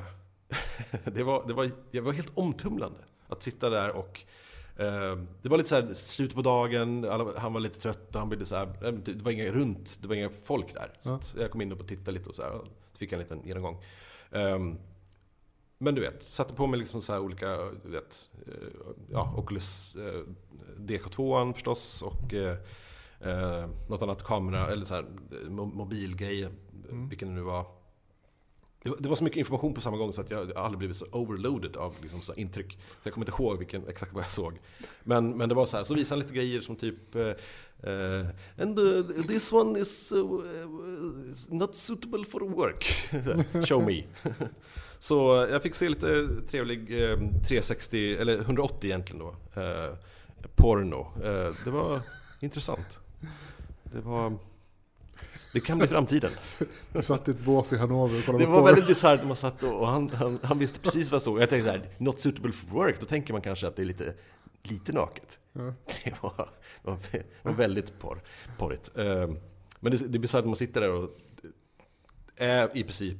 det, 1.04 1.22
var, 1.22 1.46
det, 1.46 1.52
var, 1.52 1.70
det 1.90 2.00
var 2.00 2.12
helt 2.12 2.32
omtumlande 2.34 2.98
att 3.28 3.42
sitta 3.42 3.70
där 3.70 3.90
och 3.90 4.20
eh, 4.20 4.26
det 5.42 5.48
var 5.48 5.56
lite 5.56 5.68
så 5.68 5.74
här 5.74 5.94
slut 5.94 6.34
på 6.34 6.42
dagen, 6.42 7.04
alla, 7.04 7.38
han 7.38 7.52
var 7.52 7.60
lite 7.60 7.80
trött 7.80 8.14
och 8.14 8.20
han 8.20 8.28
blev 8.28 8.44
så 8.44 8.56
här, 8.56 8.66
eh, 8.86 8.92
det 8.92 9.22
var 9.22 9.30
inga 9.32 9.50
runt, 9.52 9.98
det 10.02 10.08
var 10.08 10.14
inga 10.14 10.30
folk 10.44 10.74
där. 10.74 10.92
Så 11.00 11.10
Ja. 11.10 11.40
jag 11.42 11.50
kom 11.50 11.60
in 11.60 11.72
och 11.72 11.88
tittade 11.88 12.12
lite 12.12 12.28
och 12.28 12.34
så 12.34 12.42
här, 12.42 12.50
och 12.50 12.66
fick 12.98 13.12
en 13.12 13.18
liten 13.18 13.40
genomgång. 13.46 13.82
Ehm, 14.32 14.78
men 15.78 15.94
du 15.94 16.00
vet, 16.00 16.22
satte 16.22 16.54
på 16.54 16.66
mig 16.66 16.78
liksom 16.80 17.02
så 17.02 17.18
olika, 17.18 17.56
du 17.84 17.90
vet, 17.90 18.30
eh, 18.46 18.52
ja, 19.10 19.34
Oculus 19.36 19.94
eh, 19.96 20.22
DK2 20.78 21.52
förstås 21.52 22.02
och 22.02 22.34
eh, 22.34 22.56
eh, 23.20 23.68
något 23.88 24.02
annat 24.02 24.22
kamera, 24.24 24.66
eller 24.70 24.84
så 24.86 24.94
här, 24.94 25.04
mo- 25.30 25.74
mobilgrej, 25.74 26.48
Mm. 26.90 27.08
vilken 27.08 27.28
det 27.28 27.34
nu 27.34 27.40
var. 27.40 27.66
Det, 28.86 28.90
var. 28.90 28.96
det 29.00 29.08
var 29.08 29.16
så 29.16 29.24
mycket 29.24 29.38
information 29.38 29.74
på 29.74 29.80
samma 29.80 29.96
gång 29.96 30.12
så 30.12 30.20
att 30.20 30.30
jag 30.30 30.56
aldrig 30.56 30.78
blivit 30.78 30.96
så 30.96 31.06
overloaded 31.12 31.76
av 31.76 31.94
liksom 32.02 32.22
så 32.22 32.34
intryck. 32.34 32.72
Så 32.72 32.98
jag 33.02 33.14
kommer 33.14 33.26
inte 33.26 33.42
ihåg 33.42 33.58
vilken, 33.58 33.88
exakt 33.88 34.12
vad 34.12 34.24
jag 34.24 34.30
såg. 34.30 34.58
Men, 35.02 35.36
men 35.36 35.48
det 35.48 35.54
var 35.54 35.66
så 35.66 35.76
här, 35.76 35.84
så 35.84 35.94
visade 35.94 36.20
han 36.20 36.26
lite 36.26 36.34
grejer 36.34 36.60
som 36.60 36.76
typ 36.76 37.16
Uh, 37.84 38.26
And 38.56 38.78
uh, 38.78 39.02
this 39.26 39.52
one 39.52 39.76
is 39.76 40.12
uh, 40.12 40.18
uh 40.18 41.34
not 41.48 41.76
suitable 41.76 42.24
for 42.24 42.40
work. 42.40 42.84
Show 43.66 43.82
me. 43.82 44.04
Så 44.98 45.44
eh, 45.44 45.50
jag 45.50 45.62
fick 45.62 45.74
se 45.74 45.88
lite 45.88 46.28
trevlig 46.50 46.88
360, 47.48 48.16
eller 48.16 48.38
180 48.38 48.86
egentligen 48.90 49.18
då. 49.18 49.34
Porno. 50.54 51.06
Det 51.64 51.70
var 51.70 52.00
intressant. 52.40 52.98
Det 53.82 54.00
var... 54.00 54.38
Det 55.56 55.60
kan 55.60 55.78
bli 55.78 55.86
framtiden. 55.86 56.30
Du 56.92 57.02
satt 57.02 57.28
i 57.28 57.30
ett 57.30 57.40
bås 57.40 57.72
i 57.72 57.76
Hannover 57.76 58.18
och 58.18 58.24
kollade 58.24 58.44
Det 58.44 58.50
var 58.50 58.64
väldigt 58.66 58.86
bisarrt 58.86 59.20
när 59.20 59.26
man 59.26 59.36
satt 59.36 59.62
och 59.62 59.88
han, 59.88 60.10
han, 60.10 60.38
han 60.42 60.58
visste 60.58 60.80
precis 60.80 61.10
vad 61.10 61.14
jag 61.14 61.22
såg. 61.22 61.40
Jag 61.40 61.50
tänkte 61.50 61.72
så 61.72 61.78
här, 61.78 61.88
not 61.98 62.20
suitable 62.20 62.52
for 62.52 62.68
work. 62.68 63.00
Då 63.00 63.06
tänker 63.06 63.32
man 63.32 63.42
kanske 63.42 63.66
att 63.66 63.76
det 63.76 63.82
är 63.82 63.86
lite, 63.86 64.14
lite 64.62 64.92
naket. 64.92 65.38
Ja. 65.52 65.74
Det 66.04 66.22
var, 66.22 66.50
det 66.82 67.24
var, 67.42 67.52
väldigt 67.52 67.98
porr, 67.98 68.22
porrigt. 68.58 68.96
Ehm, 68.96 69.38
Men 69.80 69.92
det, 69.92 70.08
det 70.08 70.18
är 70.18 70.20
bisarrt 70.20 70.44
när 70.44 70.48
man 70.48 70.56
sitter 70.56 70.80
där 70.80 70.90
och 70.90 71.10
är 72.36 72.76
i 72.76 72.82
princip 72.82 73.18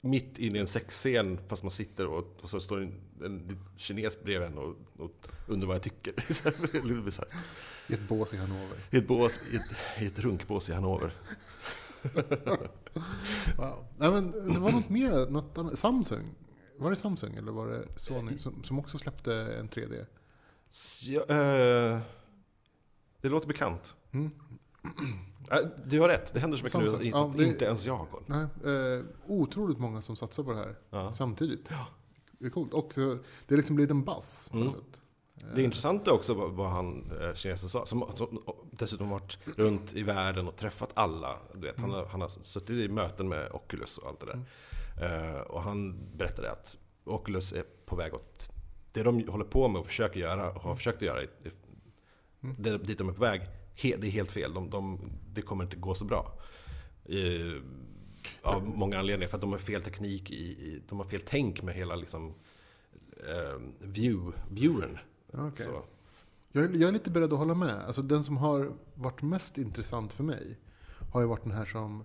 mitt 0.00 0.38
inne 0.38 0.58
i 0.58 0.60
en 0.60 0.66
sexscen 0.66 1.38
fast 1.48 1.62
man 1.62 1.70
sitter 1.70 2.06
och, 2.06 2.36
och 2.42 2.48
så 2.48 2.60
står 2.60 2.80
en, 2.80 3.00
en 3.24 3.58
kines 3.76 4.22
bredvid 4.22 4.48
en 4.48 4.58
och, 4.58 4.76
och 4.96 5.26
undrar 5.46 5.66
vad 5.66 5.76
jag 5.76 5.82
tycker. 5.82 6.14
Lite 6.88 7.00
bisarrt. 7.00 7.28
I 7.88 7.92
ett 7.92 8.08
bås 8.08 8.34
i 8.34 8.36
Hannover. 8.36 8.76
I 8.90 8.96
ett, 8.96 9.08
bås, 9.08 9.52
i, 9.52 9.56
ett, 9.56 10.02
I 10.02 10.06
ett 10.06 10.18
runkbås 10.18 10.68
i 10.70 10.72
Hannover. 10.72 11.14
Wow. 13.58 13.84
Nej, 13.98 14.10
men 14.10 14.30
det 14.54 14.60
var 14.60 14.70
något 14.72 14.88
mer, 14.88 15.30
något 15.30 15.58
annat. 15.58 15.78
Samsung. 15.78 16.34
Var 16.78 16.90
det 16.90 16.96
Samsung 16.96 17.34
eller 17.34 17.52
var 17.52 17.66
det 17.68 17.84
Sony 17.96 18.38
som, 18.38 18.64
som 18.64 18.78
också 18.78 18.98
släppte 18.98 19.34
en 19.34 19.68
3D? 19.68 20.06
Så, 20.70 21.10
ja, 21.10 21.20
eh, 21.22 22.00
det 23.20 23.28
låter 23.28 23.46
bekant. 23.48 23.94
Mm. 24.12 24.30
Äh, 25.50 25.58
Du 25.86 26.00
har 26.00 26.08
rätt, 26.08 26.32
det 26.34 26.40
händer 26.40 26.56
så 26.56 26.62
mycket 26.62 26.72
Samsung. 26.72 26.98
nu 27.02 27.08
Ja, 27.08 27.30
att 27.30 27.36
det- 27.38 27.44
inte 27.44 27.64
ens 27.64 27.86
jag 27.86 27.96
har 27.96 28.06
koll. 28.06 28.22
Nej, 28.26 28.46
eh, 28.64 29.04
otroligt 29.26 29.78
många 29.78 30.02
som 30.02 30.16
satsar 30.16 30.42
på 30.44 30.52
det 30.52 30.58
här 30.58 30.76
Ja. 30.90 31.12
samtidigt. 31.12 31.70
Det 32.38 32.46
är 32.46 32.50
coolt. 32.50 32.72
Och 32.74 32.92
det 32.94 33.02
har 33.48 33.56
liksom 33.56 33.76
blivit 33.76 33.90
en 33.90 34.04
buzz 34.04 34.48
på 34.48 34.56
Mm. 34.56 34.72
sätt. 34.72 35.02
Det 35.54 35.62
intressanta 35.62 36.12
också 36.12 36.34
vad, 36.34 36.50
vad 36.50 36.70
han, 36.70 37.10
eh, 37.20 37.34
kinesen 37.34 37.68
sa, 37.68 37.86
som, 37.86 38.04
som 38.14 38.42
dessutom 38.70 39.10
varit 39.10 39.38
runt 39.56 39.94
i 39.96 40.02
världen 40.02 40.48
och 40.48 40.56
träffat 40.56 40.90
alla. 40.94 41.38
Du 41.54 41.60
vet, 41.66 41.78
han, 41.80 41.90
har, 41.90 42.06
han 42.06 42.20
har 42.20 42.28
suttit 42.28 42.70
i 42.70 42.88
möten 42.88 43.28
med 43.28 43.50
Oculus 43.52 43.98
och 43.98 44.08
allt 44.08 44.20
det 44.20 44.26
där. 44.26 45.34
Eh, 45.34 45.40
och 45.40 45.62
han 45.62 45.98
berättade 46.16 46.50
att 46.52 46.76
Oculus 47.04 47.52
är 47.52 47.64
på 47.86 47.96
väg 47.96 48.14
åt 48.14 48.48
det 48.92 49.02
de 49.02 49.28
håller 49.28 49.44
på 49.44 49.68
med 49.68 49.80
och 49.80 49.86
försöker 49.86 50.20
göra, 50.20 50.50
och 50.52 50.62
har 50.62 50.76
försökt 50.76 50.96
att 50.96 51.02
göra, 51.02 51.22
i- 51.22 51.28
det, 52.40 52.78
dit 52.78 52.98
de 52.98 53.08
är 53.08 53.12
på 53.12 53.20
väg, 53.20 53.40
he, 53.74 53.96
det 53.96 54.06
är 54.06 54.10
helt 54.10 54.30
fel. 54.30 54.54
De, 54.54 54.70
de, 54.70 55.00
det 55.32 55.42
kommer 55.42 55.64
inte 55.64 55.76
gå 55.76 55.94
så 55.94 56.04
bra. 56.04 56.32
Eh, 57.04 57.62
av 58.42 58.68
många 58.68 58.98
anledningar, 58.98 59.28
för 59.28 59.36
att 59.36 59.40
de 59.40 59.52
har 59.52 59.58
fel 59.58 59.82
teknik, 59.82 60.30
i, 60.30 60.34
i, 60.44 60.82
de 60.88 60.98
har 60.98 61.04
fel 61.06 61.20
tänk 61.26 61.62
med 61.62 61.74
hela 61.74 61.94
liksom, 61.96 62.34
eh, 63.28 63.60
view, 63.80 64.38
viewern. 64.50 64.98
Okej. 65.38 65.66
Så. 65.66 65.82
Jag, 66.52 66.64
är- 66.64 66.68
jag 66.74 66.88
är 66.88 66.92
lite 66.92 67.10
beredd 67.10 67.32
att 67.32 67.38
hålla 67.38 67.54
med. 67.54 67.84
Alltså 67.86 68.02
den 68.02 68.24
som 68.24 68.36
har 68.36 68.72
varit 68.94 69.22
mest 69.22 69.58
intressant 69.58 70.12
för 70.12 70.24
mig 70.24 70.58
har 71.12 71.20
ju 71.20 71.26
varit 71.26 71.42
den 71.42 71.52
här 71.52 71.64
som, 71.64 72.04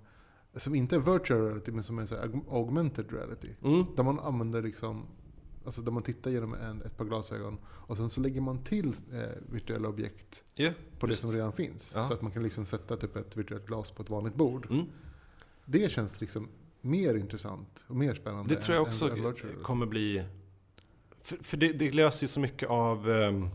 som 0.53 0.75
inte 0.75 0.95
är 0.95 0.99
virtual 0.99 1.41
reality 1.41 1.71
men 1.71 1.83
som 1.83 1.99
är 1.99 2.05
så 2.05 2.15
augmented 2.49 3.11
reality. 3.11 3.49
Mm. 3.63 3.85
Där 3.95 4.03
man 4.03 4.19
använder 4.19 4.61
liksom, 4.61 5.05
alltså 5.65 5.81
där 5.81 5.91
man 5.91 6.03
tittar 6.03 6.31
genom 6.31 6.53
en, 6.53 6.81
ett 6.81 6.97
par 6.97 7.05
glasögon 7.05 7.57
och 7.65 7.97
sen 7.97 8.09
så 8.09 8.21
lägger 8.21 8.41
man 8.41 8.63
till 8.63 8.87
eh, 9.11 9.19
virtuella 9.51 9.87
objekt 9.89 10.43
Ja, 10.55 10.69
på 10.99 11.05
det 11.05 11.11
precis. 11.11 11.21
som 11.21 11.31
redan 11.31 11.51
finns. 11.53 11.93
Ja. 11.95 12.03
Så 12.05 12.13
att 12.13 12.21
man 12.21 12.31
kan 12.31 12.43
liksom 12.43 12.65
sätta 12.65 12.97
typ 12.97 13.15
ett 13.15 13.37
virtuellt 13.37 13.65
glas 13.67 13.91
på 13.91 14.03
ett 14.03 14.09
vanligt 14.09 14.35
bord. 14.35 14.67
Mm. 14.71 14.85
Det 15.65 15.91
känns 15.91 16.21
liksom 16.21 16.47
mer 16.81 17.15
intressant 17.15 17.85
och 17.87 17.95
mer 17.95 18.13
spännande. 18.15 18.55
Det 18.55 18.61
tror 18.61 18.75
jag 18.75 18.87
också 18.87 19.09
än, 19.11 19.25
än 19.25 19.33
kommer 19.63 19.85
bli... 19.85 20.25
För, 21.23 21.37
för 21.43 21.57
det, 21.57 21.73
det 21.73 21.91
löser 21.91 22.23
ju 22.23 22.27
så 22.27 22.39
mycket 22.39 22.69
av 22.69 23.09
um, 23.09 23.49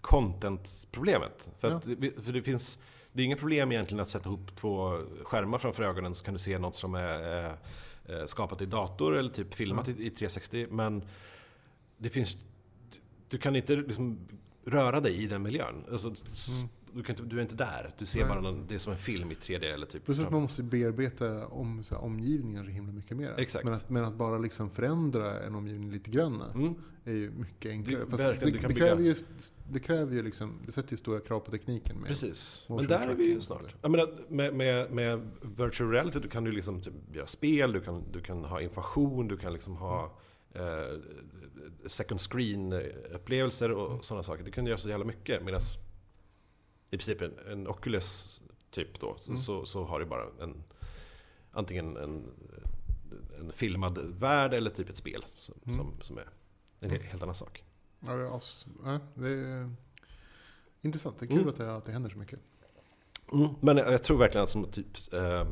content-problemet. 0.00 1.50
För, 1.58 1.70
att, 1.70 1.84
det- 2.00 2.24
för 2.24 2.32
det 2.32 2.42
finns... 2.42 2.78
Det 3.12 3.22
är 3.22 3.26
inga 3.26 3.36
problem 3.36 3.72
egentligen 3.72 4.00
att 4.00 4.08
sätta 4.10 4.28
ihop 4.28 4.56
två 4.56 4.98
skärmar 5.24 5.58
framför 5.58 5.82
ögonen 5.82 6.14
så 6.14 6.24
kan 6.24 6.34
du 6.34 6.40
se 6.40 6.58
något 6.58 6.76
som 6.76 6.94
är 6.94 7.38
eh, 7.44 7.52
eh, 8.16 8.26
skapat 8.26 8.62
i 8.62 8.66
dator 8.66 9.16
eller 9.16 9.30
typ 9.30 9.54
filmat 9.54 9.88
i, 9.88 10.06
i 10.06 10.10
360. 10.10 10.66
Men 10.70 11.04
det 11.98 12.08
finns... 12.10 12.36
Du 13.28 13.38
kan 13.38 13.56
inte 13.56 13.76
liksom 13.76 14.18
röra 14.64 15.00
dig 15.00 15.22
i 15.22 15.26
den 15.26 15.42
miljön. 15.42 15.84
Alltså, 15.92 16.08
Mm. 16.08 16.68
Du, 16.94 17.02
kan 17.02 17.16
inte, 17.16 17.28
du 17.28 17.38
är 17.38 17.42
inte 17.42 17.54
där. 17.54 17.90
Du 17.98 18.06
ser 18.06 18.18
Nej. 18.18 18.28
bara 18.28 18.40
någon, 18.40 18.66
det 18.66 18.74
är 18.74 18.78
som 18.78 18.92
en 18.92 18.98
film 18.98 19.30
i 19.30 19.34
3D 19.34 19.64
eller 19.74 19.86
typ... 19.86 20.04
Plus 20.04 20.20
att 20.20 20.30
man 20.30 20.42
måste 20.42 20.62
bearbeta 20.62 21.46
om, 21.46 21.82
så 21.82 21.94
här, 21.94 22.02
omgivningen 22.04 22.64
så 22.64 22.70
himla 22.70 22.92
mycket 22.92 23.16
mer. 23.16 23.34
Exakt. 23.38 23.64
Men 23.64 23.74
att, 23.74 23.90
men 23.90 24.04
att 24.04 24.14
bara 24.14 24.38
liksom 24.38 24.70
förändra 24.70 25.40
en 25.42 25.54
omgivning 25.54 25.90
lite 25.90 26.10
grann 26.10 26.42
Mm. 26.54 26.74
är 27.04 27.12
ju 27.12 27.30
mycket 27.30 27.70
enklare. 27.70 28.04
Det- 28.04 28.16
det, 28.16 28.32
du 28.44 28.58
kan 28.58 28.62
det, 28.62 28.68
bygga- 28.68 28.78
kräver 28.86 29.02
ju, 29.02 29.14
det 29.72 29.80
kräver 29.80 30.14
ju 30.16 30.22
liksom, 30.22 30.58
det 30.66 30.72
sätter 30.72 30.92
ju 30.92 30.96
stora 30.96 31.20
krav 31.20 31.40
på 31.40 31.50
tekniken. 31.50 31.96
Med. 31.96 32.08
Precis, 32.08 32.66
men 32.68 32.86
där 32.86 33.08
är 33.08 33.14
vi 33.14 33.24
ju 33.24 33.40
snart. 33.40 33.74
Jag 33.82 33.90
menar, 33.90 34.08
med, 34.28 34.54
med, 34.54 34.90
med 34.90 35.30
virtual 35.42 35.90
reality 35.90 36.18
du 36.18 36.28
kan 36.28 36.44
du 36.44 36.52
liksom 36.52 36.80
typ 36.82 36.94
göra 37.12 37.26
spel, 37.26 37.72
du 37.72 37.80
kan, 37.80 38.02
du 38.12 38.20
kan 38.20 38.44
ha 38.44 38.60
information, 38.60 39.28
du 39.28 39.36
kan 39.36 39.52
liksom 39.52 39.76
ha 39.76 40.18
eh, 40.54 40.62
second 41.86 42.20
screen-upplevelser 42.20 43.70
och 43.70 44.04
sådana 44.04 44.22
saker. 44.22 44.44
Du 44.44 44.50
kan 44.50 44.66
göra 44.66 44.78
så 44.78 44.88
jävla 44.88 45.04
mycket. 45.04 45.44
Medan 45.44 45.60
i 46.90 46.96
princip 46.96 47.22
en, 47.22 47.32
en 47.50 47.68
Oculus 47.68 48.42
typ 48.70 49.00
då, 49.00 49.16
så, 49.20 49.30
Mm. 49.30 49.42
så, 49.42 49.66
så 49.66 49.84
har 49.84 50.00
du 50.00 50.04
bara 50.06 50.26
en 50.40 50.62
antingen 51.52 51.96
en, 51.96 52.24
en 53.40 53.52
filmad 53.52 53.98
värld 53.98 54.54
eller 54.54 54.70
typ 54.70 54.90
ett 54.90 54.96
spel 54.96 55.24
som, 55.34 55.54
Mm. 55.66 55.76
som, 55.78 55.94
som 56.02 56.18
är 56.18 56.28
en 56.80 56.90
he- 56.90 57.02
helt 57.02 57.22
annan 57.22 57.34
sak. 57.34 57.64
Ja, 58.00 58.12
det, 58.16 58.22
är 58.22 58.36
as, 58.36 58.66
ja, 58.84 58.98
det 59.14 59.28
är 59.28 59.70
intressant. 60.82 61.18
Det 61.18 61.24
är 61.24 61.28
kul 61.28 61.36
Mm. 61.36 61.48
att, 61.48 61.56
det, 61.56 61.74
att 61.76 61.84
det 61.84 61.92
händer 61.92 62.10
så 62.10 62.18
mycket. 62.18 62.38
Mm, 63.32 63.48
men 63.60 63.76
jag, 63.76 63.92
jag 63.92 64.02
tror 64.02 64.18
verkligen 64.18 64.44
att 64.44 64.50
som 64.50 64.64
typ... 64.64 65.12
Eh, 65.12 65.46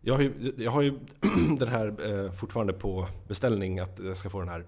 jag 0.00 0.14
har 0.14 0.22
ju, 0.22 0.54
jag 0.58 0.70
har 0.70 0.82
ju 0.82 0.98
den 1.58 1.68
här 1.68 2.06
eh, 2.06 2.32
fortfarande 2.32 2.72
på 2.72 3.08
beställning 3.28 3.78
att 3.78 3.98
jag 3.98 4.16
ska 4.16 4.30
få 4.30 4.40
den 4.40 4.48
här 4.48 4.66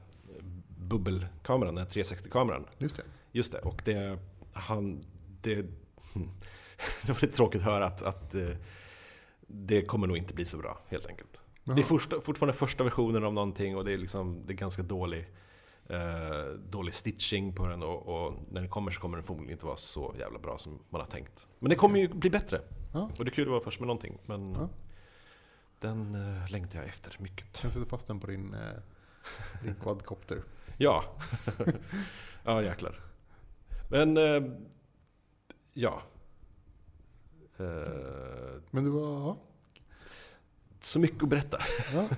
bubbelkameran, 0.78 1.74
den 1.74 1.84
här 1.86 1.90
360-kameran. 1.92 2.64
Just 2.78 2.96
det. 2.96 3.02
Just 3.32 3.52
det, 3.52 3.58
och 3.58 3.82
det... 3.84 4.18
Han, 4.52 5.00
det, 5.46 5.62
det 7.02 7.08
var 7.12 7.20
lite 7.20 7.36
tråkigt 7.36 7.60
att 7.60 7.66
höra 7.66 7.86
att, 7.86 8.02
att 8.02 8.34
eh, 8.34 8.48
det 9.46 9.82
kommer 9.82 10.06
nog 10.06 10.16
inte 10.16 10.34
bli 10.34 10.44
så 10.44 10.58
bra, 10.58 10.78
helt 10.88 11.06
enkelt. 11.06 11.40
Det 11.64 11.72
är 11.72 11.76
Jaha. 11.76 11.84
första, 11.86 12.20
fortfarande 12.20 12.52
första 12.58 12.84
versionen 12.84 13.24
av 13.24 13.32
någonting 13.34 13.76
och 13.76 13.84
det 13.84 13.92
är, 13.92 13.98
liksom, 13.98 14.42
det 14.46 14.52
är 14.52 14.56
ganska 14.56 14.82
dålig, 14.82 15.26
eh, 15.88 16.46
dålig 16.70 16.94
stitching 16.94 17.54
på 17.54 17.66
den 17.66 17.82
och, 17.82 18.06
och 18.26 18.34
när 18.50 18.60
den 18.60 18.70
kommer 18.70 18.90
så 18.90 19.00
kommer 19.00 19.16
den 19.16 19.26
förmodligen 19.26 19.52
inte 19.52 19.66
vara 19.66 19.76
så 19.76 20.14
jävla 20.18 20.38
bra 20.38 20.58
som 20.58 20.78
man 20.90 21.00
har 21.00 21.08
tänkt. 21.08 21.46
Men 21.58 21.70
det 21.70 21.76
kommer 21.76 22.00
ju 22.00 22.08
bli 22.08 22.30
bättre. 22.30 22.60
Ja. 22.92 23.10
Och 23.18 23.24
det 23.24 23.30
är 23.30 23.34
kul 23.34 23.44
att 23.44 23.50
vara 23.50 23.60
först 23.60 23.80
med 23.80 23.86
någonting. 23.86 24.18
Men 24.26 24.52
Ja. 24.54 24.68
den 25.80 26.14
eh, 26.14 26.50
längtar 26.50 26.78
jag 26.78 26.88
efter 26.88 27.16
mycket. 27.18 27.60
Kan 27.60 27.70
sätta 27.70 27.86
fast 27.86 28.06
den 28.06 28.20
på 28.20 28.26
din, 28.26 28.54
eh, 28.54 28.60
din 29.62 29.74
quadcopter. 29.74 30.42
Ja, 30.78 31.04
ja 32.44 32.62
jäklar. 32.62 33.00
Men, 33.90 34.16
eh, 34.16 34.42
ja. 35.76 36.00
Eh, 37.58 38.60
Men 38.70 38.84
du 38.84 38.90
var, 38.90 39.20
ja. 39.20 39.36
så 40.80 40.98
mycket 40.98 41.22
att 41.22 41.28
berätta. 41.28 41.58
ja. 41.94 42.08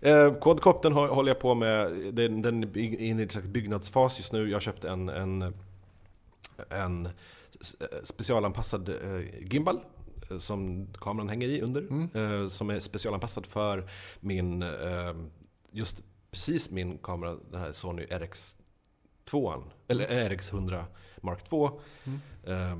Eh, 0.08 0.34
Quadcoptern 0.40 0.92
har- 0.92 1.08
håller 1.08 1.30
jag 1.30 1.40
på 1.40 1.54
med, 1.54 1.92
den, 2.14 2.42
den 2.42 2.62
är 2.64 2.78
inne 2.78 3.22
i 3.22 3.28
en 3.36 3.52
byggnadsfas 3.52 4.18
just 4.18 4.32
nu. 4.32 4.50
Jag 4.50 4.62
köpte 4.62 4.88
en, 4.90 5.08
en, 5.08 5.54
en 6.68 7.06
eh, 7.06 7.12
specialanpassad 8.04 8.88
eh, 8.88 9.44
gimbal 9.52 9.80
eh, 10.30 10.38
som 10.38 10.86
kameran 11.00 11.28
hänger 11.28 11.48
i 11.48 11.60
under. 11.60 11.80
Mm. 11.80 12.08
Eh, 12.14 12.48
som 12.48 12.70
är 12.70 12.80
specialanpassad 12.80 13.46
för 13.46 13.90
min, 14.20 14.62
eh, 14.62 15.14
just 15.72 16.02
precis 16.30 16.70
min 16.70 16.98
kamera, 16.98 17.36
den 17.50 17.60
här 17.60 17.72
Sony 17.72 18.04
RX2, 18.06 19.62
eller 19.88 20.08
RX100 20.30 20.84
Mark 21.20 21.44
2. 21.44 21.80
Mm. 22.04 22.20
Eh, 22.44 22.78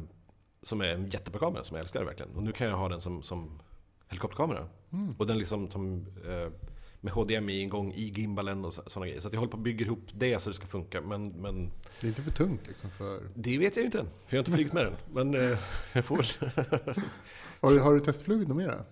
som 0.62 0.80
är 0.80 0.86
en 0.86 1.10
jättebra 1.10 1.40
kamera 1.40 1.64
som 1.64 1.76
jag 1.76 1.82
älskar 1.82 2.04
verkligen. 2.04 2.36
Och 2.36 2.42
nu 2.42 2.52
kan 2.52 2.66
jag 2.66 2.76
ha 2.76 2.88
den 2.88 3.00
som, 3.00 3.22
som 3.22 3.60
helikopterkamera. 4.08 4.68
Mm. 4.92 5.14
Och 5.18 5.26
den 5.26 5.38
liksom 5.38 5.70
som, 5.70 6.06
eh, 6.28 6.52
med 7.00 7.12
HDMI-ingång 7.12 7.92
i 7.92 8.02
gimbalen 8.10 8.64
och 8.64 8.72
sådana 8.74 9.06
grejer. 9.06 9.20
Så 9.20 9.28
jag 9.32 9.38
håller 9.38 9.50
på 9.50 9.56
att 9.56 9.62
bygga 9.62 9.86
ihop 9.86 10.08
det 10.12 10.42
så 10.42 10.50
det 10.50 10.56
ska 10.56 10.66
funka. 10.66 11.00
Men, 11.00 11.28
men 11.28 11.70
Det 12.00 12.06
är 12.06 12.08
inte 12.08 12.22
för 12.22 12.30
tungt 12.30 12.66
liksom 12.66 12.90
för... 12.90 13.22
det 13.34 13.58
vet 13.58 13.76
jag 13.76 13.82
ju 13.82 13.86
inte 13.86 14.00
än. 14.00 14.08
För 14.26 14.36
jag 14.36 14.38
har 14.38 14.38
inte 14.38 14.52
flugit 14.52 14.72
med 14.72 14.84
den. 14.84 14.94
Men 15.12 15.34
eh, 15.34 15.58
jag 15.92 16.04
får. 16.04 16.26
Har 17.60 17.70
du, 17.74 17.80
har 17.80 17.94
du 17.94 18.00
testflugit 18.00 18.48
något 18.48 18.56
mera? 18.56 18.84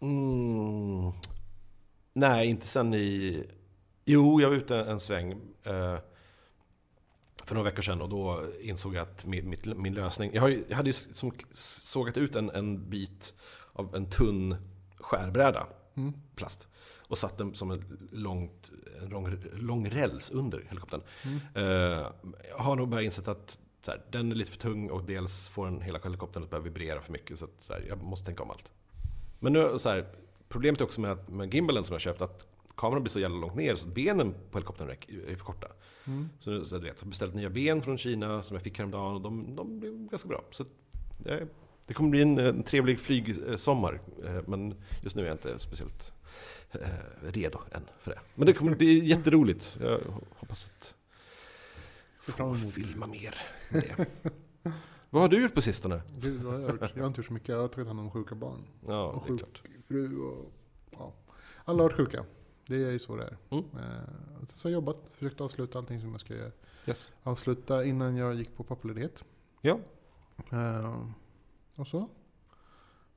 Mm. 0.00 1.12
Nej, 2.12 2.48
inte 2.48 2.66
sen 2.66 2.94
i... 2.94 3.44
Jo, 4.04 4.40
jag 4.40 4.48
var 4.48 4.56
ute 4.56 4.76
en 4.76 5.00
sväng 5.00 5.32
eh, 5.62 5.98
för 7.44 7.54
några 7.54 7.70
veckor 7.70 7.82
sedan 7.82 8.00
och 8.00 8.08
då 8.08 8.42
insåg 8.60 8.94
jag 8.94 9.02
att 9.02 9.26
min, 9.26 9.48
mitt, 9.48 9.64
min 9.66 9.94
lösning... 9.94 10.30
Jag, 10.34 10.50
ju, 10.50 10.64
jag 10.68 10.76
hade 10.76 10.88
ju 10.88 10.92
som 10.92 11.32
sågat 11.52 12.16
ut 12.16 12.36
en, 12.36 12.50
en 12.50 12.90
bit 12.90 13.34
av 13.72 13.96
en 13.96 14.10
tunn 14.10 14.56
skärbräda, 14.96 15.66
Mm. 15.96 16.12
plast, 16.34 16.68
och 16.98 17.18
satt 17.18 17.38
den 17.38 17.54
som 17.54 17.70
en, 17.70 18.08
långt, 18.12 18.70
en 19.02 19.08
lång, 19.08 19.36
lång 19.52 19.90
räls 19.90 20.30
under 20.30 20.64
helikoptern. 20.68 21.00
Mm. 21.22 21.40
Eh, 21.54 22.06
jag 22.50 22.58
har 22.58 22.76
nog 22.76 22.88
börjat 22.88 23.04
insett 23.04 23.28
att 23.28 23.58
här, 23.86 24.02
den 24.10 24.30
är 24.32 24.36
lite 24.36 24.50
för 24.50 24.58
tung 24.58 24.90
och 24.90 25.04
dels 25.04 25.48
får 25.48 25.64
den 25.64 25.80
hela 25.80 25.98
helikoptern 25.98 26.42
att 26.42 26.50
börja 26.50 26.62
vibrera 26.62 27.00
för 27.00 27.12
mycket. 27.12 27.38
Så, 27.38 27.44
att, 27.44 27.50
så 27.60 27.72
här, 27.72 27.84
jag 27.88 28.02
måste 28.02 28.26
tänka 28.26 28.42
om 28.42 28.50
allt. 28.50 28.70
Men 29.38 29.52
nu, 29.52 29.78
så 29.78 29.88
här, 29.88 30.06
problemet 30.48 30.80
är 30.80 30.84
också 30.84 31.00
med, 31.00 31.28
med 31.28 31.54
gimbalen 31.54 31.84
som 31.84 31.92
jag 31.92 32.00
köpt 32.00 32.22
att 32.22 32.46
kameran 32.76 33.02
blir 33.02 33.10
så 33.10 33.20
jävla 33.20 33.36
långt 33.36 33.54
ner 33.54 33.76
så 33.76 33.88
benen 33.88 34.32
på 34.50 34.58
helikoptern 34.58 34.90
är 35.28 35.36
för 35.36 35.44
korta. 35.44 35.68
Mm. 36.06 36.28
Så, 36.40 36.50
nu- 36.50 36.64
så 36.64 36.74
du 36.78 36.84
vet, 36.84 36.94
jag 36.98 37.04
har 37.04 37.08
beställt 37.10 37.34
nya 37.34 37.50
ben 37.50 37.82
från 37.82 37.98
Kina 37.98 38.42
som 38.42 38.54
jag 38.54 38.62
fick 38.64 38.78
häromdagen 38.78 39.14
och 39.14 39.20
de, 39.20 39.56
de 39.56 39.80
blev 39.80 40.08
ganska 40.08 40.28
bra. 40.28 40.44
Så 40.50 40.64
det 41.86 41.94
kommer 41.94 42.10
bli 42.10 42.22
en, 42.22 42.38
en 42.38 42.62
trevlig 42.62 43.00
flygsommar. 43.00 44.00
Eh, 44.24 44.40
men 44.46 44.74
just 45.02 45.16
nu 45.16 45.22
är 45.22 45.26
jag 45.26 45.34
inte 45.34 45.58
speciellt 45.58 46.12
eh, 46.72 46.78
redo 47.22 47.58
än 47.72 47.82
för 47.98 48.10
det. 48.10 48.18
Men 48.34 48.46
det 48.46 48.52
kommer 48.52 48.76
bli 48.76 49.04
jätteroligt. 49.08 49.76
Jag 49.80 50.00
hoppas 50.38 50.64
att 50.66 50.94
Ser 52.24 52.32
fram 52.32 52.54
få 52.54 52.60
emot. 52.62 52.74
filma 52.74 53.06
mer 53.06 53.34
med 53.68 53.82
det. 53.82 54.06
Vad 55.10 55.22
har 55.22 55.28
du 55.28 55.42
gjort 55.42 55.54
på 55.54 55.62
sistone? 55.62 56.02
Gud, 56.18 56.42
vad 56.42 56.54
har 56.54 56.60
jag, 56.60 56.70
gjort? 56.70 56.80
jag 56.94 57.02
har 57.02 57.06
inte 57.06 57.18
gjort 57.20 57.26
så 57.26 57.32
mycket. 57.32 57.48
Jag 57.48 57.60
har 57.60 57.68
tagit 57.68 57.86
hand 57.88 58.00
om 58.00 58.10
sjuka 58.10 58.34
barn. 58.34 58.64
Ja, 58.86 59.06
Och 59.06 59.22
sjuk 59.28 59.42
fru 59.88 60.18
och... 60.20 60.52
Ja. 60.90 61.12
Alla 61.64 61.82
har 61.82 61.88
varit 61.88 61.96
sjuka. 61.96 62.24
Det 62.66 62.84
är 62.84 62.90
ju 62.90 62.98
så 62.98 63.16
det 63.16 63.24
är. 63.24 63.36
Mm. 63.50 63.64
Eh, 63.74 63.82
har 64.62 64.70
jag 64.70 64.72
jobbat, 64.72 64.96
försökt 65.10 65.40
avsluta 65.40 65.78
allting 65.78 66.00
som 66.00 66.10
jag 66.12 66.20
ska 66.20 66.34
göra. 66.34 66.52
Yes. 66.86 67.12
avsluta 67.22 67.84
innan 67.84 68.16
jag 68.16 68.34
gick 68.34 68.56
på 68.56 68.64
pappaledighet. 68.64 69.24
Ja. 69.60 69.80
Eh, 70.52 71.06
och 71.74 71.86
så. 71.86 72.08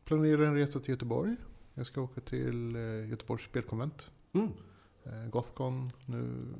planerar 0.03 0.41
en 0.41 0.55
resa 0.55 0.79
till 0.79 0.89
Göteborg. 0.89 1.35
Jag 1.73 1.85
ska 1.85 2.01
åka 2.01 2.21
till 2.21 2.75
eh, 2.75 3.09
Göteborgs 3.09 3.45
spelkonvent. 3.45 4.11
Mm. 4.33 4.51
Gothcon 5.29 5.91
nu 6.05 6.53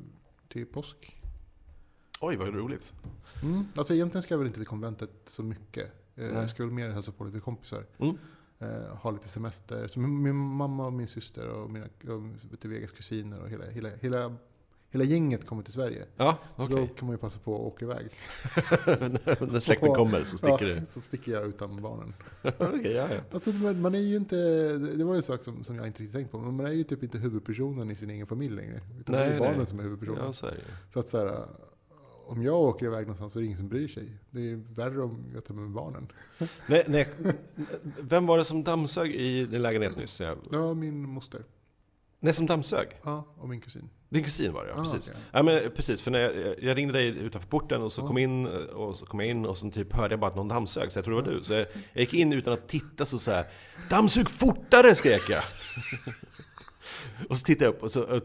till 0.50 0.66
påsk. 0.66 1.22
Oj, 2.22 2.36
vad 2.36 2.48
roligt. 2.56 2.94
Mm. 3.44 3.66
Alltså 3.76 3.94
egentligen 3.94 4.22
ska 4.22 4.34
jag 4.34 4.40
väl 4.40 4.48
inte 4.48 4.60
till 4.60 4.68
konventet 4.68 5.12
så 5.26 5.44
mycket. 5.44 5.92
Nej. 6.16 6.48
jag 6.58 6.66
väl 6.66 6.72
mer 6.72 6.90
hälsa 6.90 7.12
på 7.12 7.24
lite 7.24 7.40
kompisar. 7.40 7.86
Mm. 7.98 8.18
Eh, 8.60 8.96
ha 8.98 9.12
lite 9.12 9.28
semester. 9.28 9.88
Så 9.88 10.00
min, 10.00 10.22
min 10.22 10.36
mamma 10.36 10.86
och 10.86 10.94
min 10.94 11.08
syster 11.08 11.48
och 11.48 11.70
mina 11.70 11.86
och, 11.86 12.66
Vegas 12.66 12.92
kusiner 12.92 13.42
och 13.42 13.50
hela, 13.50 13.66
hela, 13.66 13.90
hela, 14.02 14.36
hela 14.90 15.04
gänget 15.04 15.46
kommer 15.46 15.64
till 15.64 15.74
Sverige. 15.74 16.06
Ja, 16.16 16.38
Så 16.56 16.64
okej. 16.64 16.76
då 16.76 16.88
kan 16.88 17.08
man 17.08 17.14
ju 17.14 17.18
passa 17.18 17.40
på 17.40 17.56
att 17.56 17.62
åka 17.62 17.86
iväg. 17.86 18.10
När 19.52 19.60
släkten 19.60 19.94
kommer 19.94 20.20
så 20.20 20.38
sticker 20.38 20.68
ja, 20.68 20.80
du. 20.80 20.86
Så 20.86 21.02
sticker 21.02 21.32
jag 21.32 21.48
utan 21.48 21.82
barnen. 21.82 22.14
Okej, 22.44 22.92
ja, 22.92 23.08
ja. 23.12 23.20
Alltså, 23.32 23.52
man, 23.52 23.96
är 23.96 24.00
ju 24.00 24.16
inte, 24.16 24.36
det 24.78 25.04
var 25.04 25.14
ju 25.14 25.18
en 25.18 25.24
sak 25.24 25.44
som, 25.44 25.64
som 25.64 25.76
jag 25.76 25.88
inte 25.88 26.04
riktigt 26.04 26.16
tänkt 26.16 26.32
på, 26.32 26.40
men 26.40 26.56
man 26.56 26.66
är 26.66 26.72
ju 26.72 26.84
typ 26.84 27.04
inte 27.04 27.18
huvudpersonen 27.18 27.92
i 27.92 27.96
sin 27.96 28.10
egen 28.10 28.28
familj 28.28 28.56
längre. 28.56 28.82
Utan 29.00 29.16
det 29.16 29.22
är 29.22 29.26
Nej, 29.26 29.34
ju 29.34 29.40
barnen 29.40 29.58
nej. 29.58 29.66
som 29.66 29.80
är 29.80 29.84
huvudpersonen. 29.84 30.26
Ja, 30.26 30.34
så 30.34 30.46
är 30.48 30.52
det. 30.52 30.94
Så 30.94 31.00
att 31.00 31.10
så 31.10 31.18
här, 31.18 31.48
om 32.28 32.44
jag 32.44 32.56
åker 32.62 32.86
iväg 32.86 33.02
någonstans 33.02 33.34
så 33.34 33.40
är 33.40 33.42
det 33.42 33.46
ingen 33.46 33.58
som 33.58 33.68
bryr 33.70 33.88
sig. 33.88 34.12
Det 34.32 34.52
är 34.52 34.56
värre 34.76 35.02
om 35.04 35.32
jag 35.34 35.46
tar 35.46 35.54
med 35.54 35.70
barnen. 35.72 36.12
Nej, 36.68 36.84
nej. 36.88 37.08
Vem 38.00 38.26
var 38.28 38.38
det 38.38 38.46
som 38.46 38.64
dammsög 38.64 39.16
i 39.16 39.46
din 39.46 39.62
lägenhet 39.62 39.98
nyss? 39.98 40.20
Jag... 40.20 40.38
Det 40.52 40.58
var 40.58 40.74
min 40.74 41.10
moster. 41.10 41.44
Nej, 42.20 42.34
som 42.34 42.46
dammsög? 42.46 42.88
Ja, 43.04 43.26
och 43.38 43.50
min 43.50 43.62
kusin. 43.62 43.90
Din 44.10 44.24
kusin 44.24 44.54
var 44.54 44.64
det, 44.66 44.70
ja. 44.70 44.76
Ah, 44.76 44.84
precis. 44.84 45.10
okej. 45.10 45.22
Ja, 45.32 45.44
men, 45.44 45.72
precis, 45.76 46.02
för 46.02 46.12
när 46.12 46.20
jag, 46.20 46.64
jag 46.64 46.78
ringde 46.78 46.94
dig 46.94 47.08
utanför 47.08 47.48
porten 47.50 47.82
och 47.82 47.94
så 47.94 48.02
Ja. 48.02 48.08
kom 48.08 48.18
in 48.18 48.48
och 48.48 48.96
så 48.98 49.06
kom 49.06 49.20
jag 49.20 49.30
in 49.30 49.46
och 49.46 49.58
så 49.58 49.72
typ 49.72 49.94
hörde 49.94 50.14
jag 50.14 50.20
bara 50.20 50.32
att 50.32 50.36
någon 50.38 50.48
dammsög, 50.48 50.92
så 50.92 50.98
jag 50.98 51.06
trodde 51.06 51.22
det 51.22 51.30
var 51.32 51.38
du. 51.38 51.44
Så 51.44 51.54
jag, 51.54 51.66
jag 51.94 52.02
gick 52.02 52.14
in 52.14 52.34
utan 52.34 52.54
att 52.54 52.68
titta 52.68 53.06
så 53.06 53.20
så 53.20 53.32
här, 53.32 53.46
Dammsug 53.90 54.30
fortare! 54.30 54.96
skrek 54.96 55.22
jag. 55.30 55.44
och 57.30 57.38
så 57.38 57.44
tittade 57.44 57.66
jag 57.66 57.74
upp 57.74 57.84
och 57.84 57.92
så, 57.92 58.14
eh, 58.14 58.20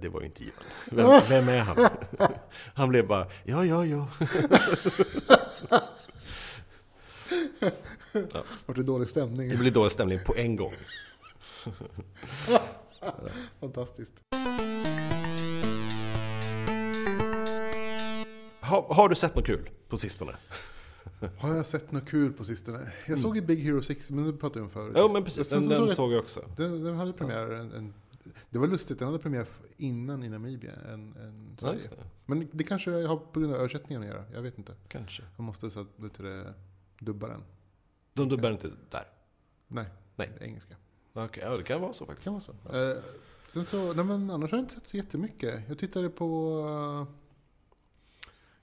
det 0.00 0.08
var 0.08 0.20
ju 0.20 0.26
inte 0.26 0.42
Ivan. 0.42 0.64
Vem, 0.90 1.20
vem 1.28 1.48
är 1.48 1.60
han? 1.60 1.88
Han 2.74 2.88
blev 2.88 3.06
bara, 3.06 3.26
ja, 3.44 3.64
ja, 3.64 3.86
ja. 3.86 4.08
Vart 8.66 8.76
det 8.76 8.82
dålig 8.82 9.08
stämning? 9.08 9.48
Det 9.48 9.56
blir 9.56 9.70
dålig 9.70 9.92
stämning 9.92 10.18
på 10.26 10.34
en 10.36 10.56
gång. 10.56 10.72
Fantastiskt. 13.60 14.14
Har, 18.60 18.94
har 18.94 19.08
du 19.08 19.14
sett 19.14 19.36
något 19.36 19.46
kul 19.46 19.70
på 19.88 19.96
sistone? 19.96 20.32
Har 21.38 21.54
jag 21.54 21.66
sett 21.66 21.92
något 21.92 22.08
kul 22.08 22.32
på 22.32 22.44
sistone? 22.44 22.92
Jag 23.06 23.18
såg 23.18 23.36
ju 23.36 23.42
Big 23.42 23.58
Hero 23.64 23.82
6, 23.82 24.10
men 24.10 24.26
det 24.26 24.32
pratade 24.32 24.60
vi 24.60 24.64
om 24.64 24.70
förut. 24.70 24.92
Ja, 24.96 25.10
men 25.12 25.24
precis. 25.24 25.50
Den, 25.50 25.68
den 25.68 25.80
jag- 25.86 25.96
såg 25.96 26.12
jag 26.12 26.18
också. 26.18 26.44
Den, 26.56 26.84
den 26.84 26.96
hade 26.96 27.12
premiär 27.12 27.50
en, 27.50 27.72
en, 27.72 27.94
Det 28.50 28.58
var 28.58 28.66
lustigt, 28.66 28.98
den 28.98 29.06
hade 29.08 29.18
premiär 29.18 29.46
innan 29.76 30.22
i 30.22 30.28
Namibia 30.28 30.72
än, 30.72 30.92
än 31.16 31.48
Ja, 31.50 31.60
Sverige. 31.60 31.76
just 31.76 31.90
det. 31.90 31.96
Men 32.26 32.48
det 32.52 32.64
kanske 32.64 32.90
har 32.90 33.16
på 33.16 33.40
grund 33.40 33.52
av 33.54 33.58
översättningen 33.58 34.02
att 34.02 34.08
göra. 34.08 34.24
Jag 34.34 34.42
vet 34.42 34.58
inte. 34.58 34.74
Kanske. 34.88 35.22
Jag 35.36 35.44
måste 35.44 35.66
att, 35.66 35.76
vet 35.96 36.14
du, 36.14 36.22
det, 36.22 36.54
dubba 36.98 37.28
den. 37.28 37.42
De 38.14 38.28
dubbar 38.28 38.50
inte 38.50 38.70
där. 38.90 39.06
Nej, 39.68 39.86
Nej. 40.16 40.30
det 40.38 40.44
är 40.44 40.48
engelska. 40.48 40.76
Okej, 41.12 41.42
ja 41.46 41.56
det 41.56 41.62
kan 41.62 41.80
vara 41.80 41.92
så 41.92 42.04
Det 42.04 42.08
faktiskt. 42.08 42.24
kan 42.24 42.32
vara 42.32 42.42
så. 42.92 42.98
Eh, 42.98 43.02
sen 43.48 43.64
så, 43.64 43.92
nej 43.92 44.04
men 44.04 44.30
annars 44.30 44.50
har 44.50 44.58
jag 44.58 44.62
inte 44.64 44.74
sett 44.74 44.86
så 44.86 44.96
jättemycket. 44.96 45.62
Jag 45.68 45.78
tittade 45.78 46.08
på 46.08 46.58
eh, 47.08 47.14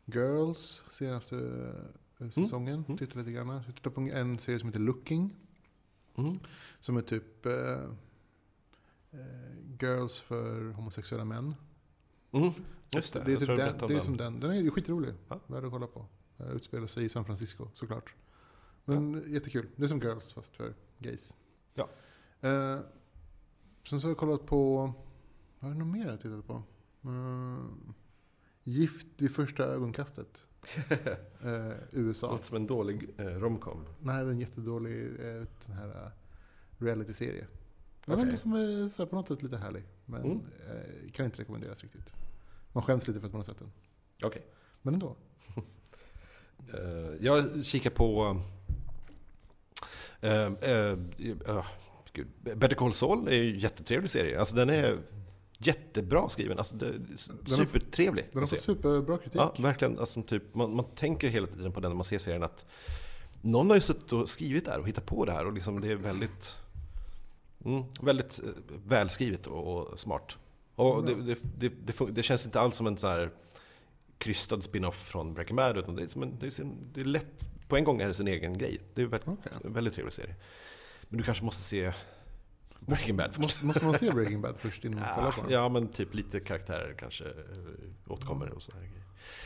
Girls 0.06 0.84
senaste 0.90 1.36
uh, 1.36 1.70
säsongen. 2.20 2.84
mm. 2.88 2.98
Tittade 2.98 3.20
lite 3.20 3.32
grann. 3.32 3.50
Jag 3.50 3.76
tittade 3.76 3.96
på 3.96 4.02
en 4.02 4.40
serie 4.40 4.60
som 4.60 4.70
heter 4.70 4.80
Looking. 4.80 5.36
Mm. 6.16 6.40
Som 6.80 6.98
är 6.98 7.02
typ 7.02 7.46
eh, 7.46 7.54
eh, 9.12 9.20
Girls 9.82 10.22
för 10.22 10.72
homosexuella 10.72 11.26
män. 11.26 11.56
Mm. 12.32 12.52
Just 12.92 13.14
det, 13.14 13.24
det 13.26 13.34
är, 13.34 13.38
typ 13.38 13.48
den, 13.48 13.88
det 13.88 13.96
är 13.96 14.00
som 14.00 14.18
den. 14.18 14.40
Den 14.40 14.52
är 14.52 14.70
skitrolig. 14.70 15.14
Ja. 15.28 15.40
Värd 15.48 15.66
att 15.66 15.72
kolla 15.72 15.88
på. 15.88 16.06
Uh, 16.40 16.52
utspelar 16.52 16.88
sig 16.88 17.06
i 17.06 17.10
San 17.10 17.26
Francisco 17.26 17.68
såklart. 17.74 18.16
Men 18.86 19.24
jättekul. 19.28 19.68
Det 19.76 19.84
är 19.84 19.88
som 19.88 20.00
Girls 20.00 20.34
fast 20.34 20.56
för 20.56 20.74
gays. 21.00 21.36
Ja. 21.74 21.90
Eh, 22.42 22.80
sen 23.84 24.02
så 24.02 24.08
har 24.08 24.12
jag 24.12 24.18
kollat 24.18 24.46
på, 24.46 24.94
vad 25.60 25.72
är 25.72 25.76
det 25.76 25.80
något 25.80 25.94
mer 25.94 26.08
jag 26.08 26.22
tittade 26.22 26.42
på? 26.42 26.64
Eh, 27.04 27.66
Gift 28.64 29.08
vid 29.18 29.36
första 29.36 29.64
ögonkastet. 29.64 30.44
Eh, 31.44 31.72
USA. 31.92 32.32
Låter 32.32 32.46
som 32.46 32.56
en 32.56 32.68
dålig 32.68 33.10
eh, 33.18 33.26
romcom. 33.26 33.86
Nej, 34.00 34.24
det 34.24 34.30
är 34.30 34.32
en 34.32 34.40
jättedålig 34.40 35.02
eh, 35.20 35.44
sån 35.60 35.76
här 35.76 35.88
uh, 35.88 36.12
reality-serie. 36.78 37.48
Men 38.06 38.16
Okej. 38.16 38.26
inte 38.26 38.38
som 38.38 38.54
är 38.54 38.88
så 38.88 39.02
här, 39.04 39.10
på 39.10 39.16
något 39.16 39.28
sätt 39.28 39.44
lite 39.44 39.58
härlig. 39.58 39.84
Men 40.06 40.22
Mm. 40.22 40.38
eh, 40.38 41.12
kan 41.12 41.26
inte 41.26 41.40
rekommenderas 41.42 41.82
riktigt. 41.84 42.14
Man 42.74 42.84
skäms 42.84 43.08
lite 43.08 43.20
för 43.20 43.28
att 43.28 43.34
man 43.34 43.40
har 43.40 43.44
sett 43.44 43.60
den. 43.60 43.72
Okej. 44.24 44.46
Men 44.82 44.94
ändå. 44.94 45.16
Eh, 46.74 47.16
jag 47.20 47.66
kikar 47.66 47.90
på... 47.90 48.42
Uh, 50.24 50.52
uh. 51.50 51.66
Better 52.56 52.76
Call 52.76 52.94
Saul 52.94 53.28
är 53.28 53.32
ju 53.32 53.54
en 53.54 53.60
jättetrevlig 53.60 54.12
serie. 54.12 54.40
Alltså 54.40 54.56
den 54.56 54.70
är 54.70 54.98
jättebra 55.60 56.30
skriven. 56.30 56.58
Alltså, 56.58 56.76
supertrevlig 57.46 58.26
Den 58.32 58.40
har 58.40 58.48
fått 58.48 58.62
superbra 58.62 59.18
kritik. 59.18 59.42
Ja, 59.42 59.54
verkligen. 59.60 60.00
Alltså, 60.00 60.22
typ, 60.22 60.56
man, 60.56 60.76
man 60.76 60.86
tänker 60.86 61.30
hela 61.30 61.48
tiden 61.48 61.72
på 61.72 61.80
den 61.80 61.92
när 61.92 61.96
man 61.96 62.04
ser 62.04 62.18
serien 62.18 62.44
att 62.44 62.66
någon 63.42 63.70
har 63.70 63.76
ju 63.76 63.82
suttit 63.82 64.14
och 64.14 64.30
skrivit 64.30 64.66
det 64.66 64.72
här 64.72 64.80
och 64.80 64.88
hittat 64.88 65.06
på 65.06 65.26
det 65.26 65.32
här 65.32 65.46
och 65.46 65.54
liksom 65.54 65.82
det 65.82 65.92
är 65.92 65.96
väldigt, 65.96 66.56
mm, 67.66 67.84
väldigt 68.02 68.40
eh, 68.44 68.50
välskrivet 68.88 69.48
och, 69.48 69.78
och 69.78 70.00
smart. 70.00 70.38
Och 70.76 71.06
det, 71.06 71.36
det, 71.58 71.70
det, 71.86 72.06
det, 72.12 72.24
känns 72.24 72.46
inte 72.46 72.60
alls 72.60 72.76
som 72.76 72.88
en 72.88 72.98
så 72.98 73.08
här 73.08 73.32
krystad 74.18 74.62
spin-off 74.62 75.08
från 75.08 75.34
Breaking 75.34 75.56
Bad 75.56 75.78
utan 75.78 75.96
det 75.96 76.04
är, 76.04 76.08
som 76.08 76.24
en, 76.24 76.40
det 76.40 76.60
är, 76.60 76.66
det 76.94 77.02
är 77.02 77.06
lätt, 77.06 77.68
på 77.68 77.78
en 77.78 77.84
gång 77.84 78.02
är 78.02 78.08
det 78.08 78.14
sin 78.14 78.28
egen 78.28 78.58
grej. 78.58 78.82
Det 78.94 79.02
är 79.02 79.06
väldigt, 79.06 79.28
Okej. 79.28 79.52
en 79.64 79.74
väldigt 79.74 79.94
trevlig 79.94 80.14
serie. 80.14 80.36
Men 81.10 81.18
du 81.18 81.24
kanske 81.24 81.44
måste 81.44 81.64
se 81.64 81.94
Breaking 82.80 83.18
Bad 83.18 83.28
först. 83.34 83.40
Måste, 83.42 83.66
måste 83.66 83.86
man 83.86 83.94
se 83.98 84.12
Breaking 84.12 84.42
Bad 84.42 84.58
först 84.58 84.86
innan 84.86 85.00
man 85.00 85.16
kollar 85.16 85.32
på 85.32 85.42
den? 85.42 85.52
Ja, 85.52 85.70
men 85.70 85.88
typ 85.88 86.14
lite 86.14 86.40
karaktärer 86.40 86.96
kanske 87.00 87.24
eh, 87.26 87.32
återkommer 88.08 88.50
och 88.50 88.62
sådana 88.62 88.84
grejer. 88.84 89.04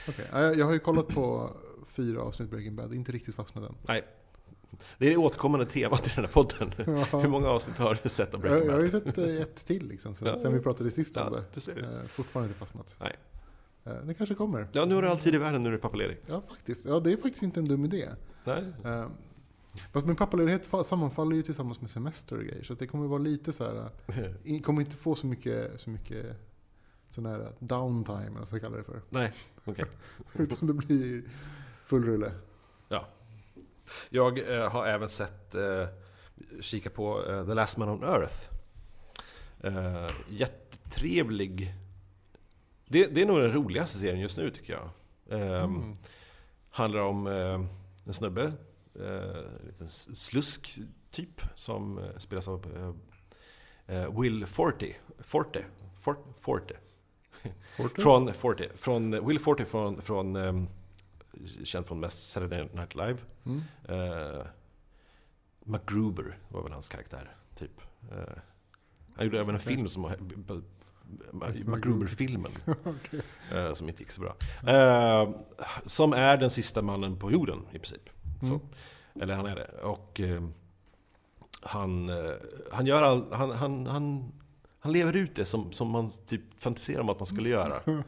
Okej. 0.08 0.26
Ja, 0.32 0.54
Jag 0.54 0.66
har 0.66 0.74
ju 0.74 0.80
kollat 0.80 1.08
på 1.08 1.50
fyra 1.88 2.22
avsnitt 2.22 2.50
Breaking 2.50 2.76
Bad, 2.76 2.94
inte 2.94 3.12
riktigt 3.12 3.36
fastnat 3.36 3.70
än. 3.70 3.76
Nej. 3.88 4.04
Det 4.98 5.06
är 5.06 5.10
det 5.10 5.18
återkommande 5.18 5.66
temat 5.66 6.08
i 6.08 6.12
den 6.16 6.26
här 6.26 6.32
podden. 6.32 6.74
Ja. 7.12 7.20
Hur 7.20 7.28
många 7.30 7.48
avsnitt 7.50 7.78
har 7.78 8.00
du 8.04 8.10
sett 8.10 8.34
av 8.34 8.40
Breaking 8.40 8.66
jag 8.68 8.74
har 8.74 8.82
ju 8.84 8.90
Bad? 8.92 9.04
sett 9.04 9.18
eh, 9.18 9.42
ett 9.42 9.66
till 9.66 9.88
liksom, 9.88 10.16
sen, 10.16 10.28
Ja. 10.28 10.38
sen 10.38 10.54
vi 10.54 10.60
pratade 10.60 10.92
sist 10.92 11.18
om 11.18 11.32
det. 11.34 11.44
du 11.54 11.62
ser 11.62 11.76
det. 11.76 11.82
Eh, 11.82 12.08
Fortfarande 12.08 12.48
inte 12.48 12.60
fastnat. 12.60 12.96
Nej. 13.00 13.16
Det 14.04 14.14
kanske 14.14 14.36
kommer. 14.36 14.68
Ja, 14.72 14.86
nu 14.86 14.96
har 14.96 15.02
du 15.02 15.08
all 15.10 15.20
tid 15.20 15.36
i 15.36 15.38
världen, 15.38 15.64
nu 15.64 15.70
är 15.70 15.74
du 15.74 15.78
pappaledig. 15.80 16.18
Ja, 16.28 16.42
faktiskt. 16.50 16.86
Ja, 16.86 17.00
det 17.00 17.12
är 17.14 17.18
faktiskt 17.18 17.44
inte 17.44 17.60
en 17.60 17.68
dum 17.68 17.86
idé. 17.86 18.10
Nej. 18.44 18.64
Fast 19.92 20.06
min 20.06 20.16
pappaledighet 20.16 20.68
fa- 20.70 20.84
sammanfaller 20.84 21.36
ju 21.36 21.42
tillsammans 21.42 21.82
med 21.82 21.90
semester 21.90 22.38
och 22.38 22.44
grejer. 22.44 22.64
Så 22.64 22.74
det 22.74 22.88
kommer 22.88 23.08
vara 23.08 23.20
lite 23.20 23.54
så 23.54 23.64
här. 23.64 23.90
kommer 24.62 24.82
inte 24.82 24.96
få 24.96 25.16
så 25.16 25.28
mycket, 25.28 25.80
så 25.80 25.90
mycket 25.90 26.26
sån 27.10 27.26
här 27.26 27.52
downtime, 27.60 28.22
eller 28.26 28.38
vad 28.38 28.48
ska 28.48 28.56
jag 28.56 28.62
kalla 28.64 28.78
det 28.78 28.84
för. 28.84 29.02
Nej, 29.10 29.34
okej. 29.66 29.86
Utan 30.34 30.68
det 30.68 30.74
blir 30.74 31.24
full 31.86 32.04
rulle. 32.06 32.32
Ja. 32.90 33.08
Jag 34.10 34.56
eh, 34.58 34.70
har 34.72 34.86
även 34.86 35.10
sett, 35.10 35.56
eh, 35.56 35.88
kika 36.62 36.90
på 36.90 37.26
eh, 37.30 37.46
The 37.48 37.54
Last 37.54 37.78
Man 37.78 37.90
on 37.90 38.04
Earth. 38.04 38.50
Eh, 39.60 40.10
jättetrevlig. 40.30 41.74
Det, 42.88 43.08
det 43.08 43.22
är 43.22 43.26
nog 43.26 43.40
den 43.40 43.54
roligaste 43.54 43.98
serien 43.98 44.20
just 44.20 44.38
nu 44.38 44.50
tycker 44.52 44.74
jag. 44.74 44.90
Eh, 45.42 45.64
Mm. 45.64 45.96
Handlar 46.70 47.02
om 47.02 47.28
eh, 47.28 47.62
en 48.06 48.14
snubbe, 48.14 48.54
eh, 48.96 49.60
en 49.60 49.66
liten 49.66 49.90
slusk 49.90 50.80
typ, 51.12 51.42
som 51.56 51.98
eh, 51.98 52.18
spelas 52.18 52.48
av 52.48 52.66
eh, 53.88 53.96
eh, 53.98 54.20
Will 54.22 54.46
Forte. 54.46 54.96
Forte. 55.20 55.66
Forte. 56.00 56.22
Forte. 56.40 56.76
Forte? 57.78 58.02
Från 58.02 58.34
Forte. 58.34 58.70
Från 58.76 59.28
Will 59.28 59.40
Forte 59.40 59.66
från, 59.66 60.02
från 60.02 60.36
ehm, 60.36 60.68
känd 61.64 61.86
från 61.86 62.00
mest 62.00 62.32
Saturday 62.32 62.70
Night 62.74 62.96
Live. 62.96 63.18
Mm. 63.46 63.62
Uh, 63.90 64.46
MacGruber 65.66 66.38
var 66.50 66.64
väl 66.64 66.72
hans 66.72 66.90
karaktär, 66.90 67.36
typ. 67.58 67.82
Eh, 68.12 68.38
han 69.16 69.26
gjorde 69.26 69.40
även 69.40 69.56
en 69.56 69.62
Okej. 69.62 69.76
film 69.76 69.90
som 69.90 70.12
MacGruber-filmen. 71.64 72.52
Okej. 72.84 73.22
eh, 73.54 73.74
som 73.74 73.90
inte 73.90 74.04
gick 74.04 74.12
så 74.12 74.22
bra. 74.22 74.36
Eh, 74.74 75.30
som 75.86 76.14
är 76.14 76.38
den 76.38 76.50
sista 76.50 76.82
mannen 76.82 77.20
på 77.20 77.32
jorden 77.32 77.60
i 77.72 77.80
princip. 77.80 78.10
Mm. 78.48 78.60
Eller 79.22 79.36
han 79.36 79.46
är 79.46 79.56
det. 79.56 79.82
Och 79.84 80.20
eh, 80.20 80.44
han, 81.62 82.12
han 82.72 82.86
gör 82.86 83.04
all, 83.04 83.34
han, 83.34 83.52
han, 83.52 83.88
han, 83.88 84.32
han 84.80 84.92
lever 84.92 85.16
ut 85.16 85.36
det 85.36 85.46
som, 85.46 85.72
som 85.72 85.90
man 85.90 86.12
typ 86.28 86.42
fantiserar 86.58 87.02
om 87.02 87.10
att 87.10 87.20
man 87.20 87.28
skulle 87.28 87.50
göra. 87.50 87.82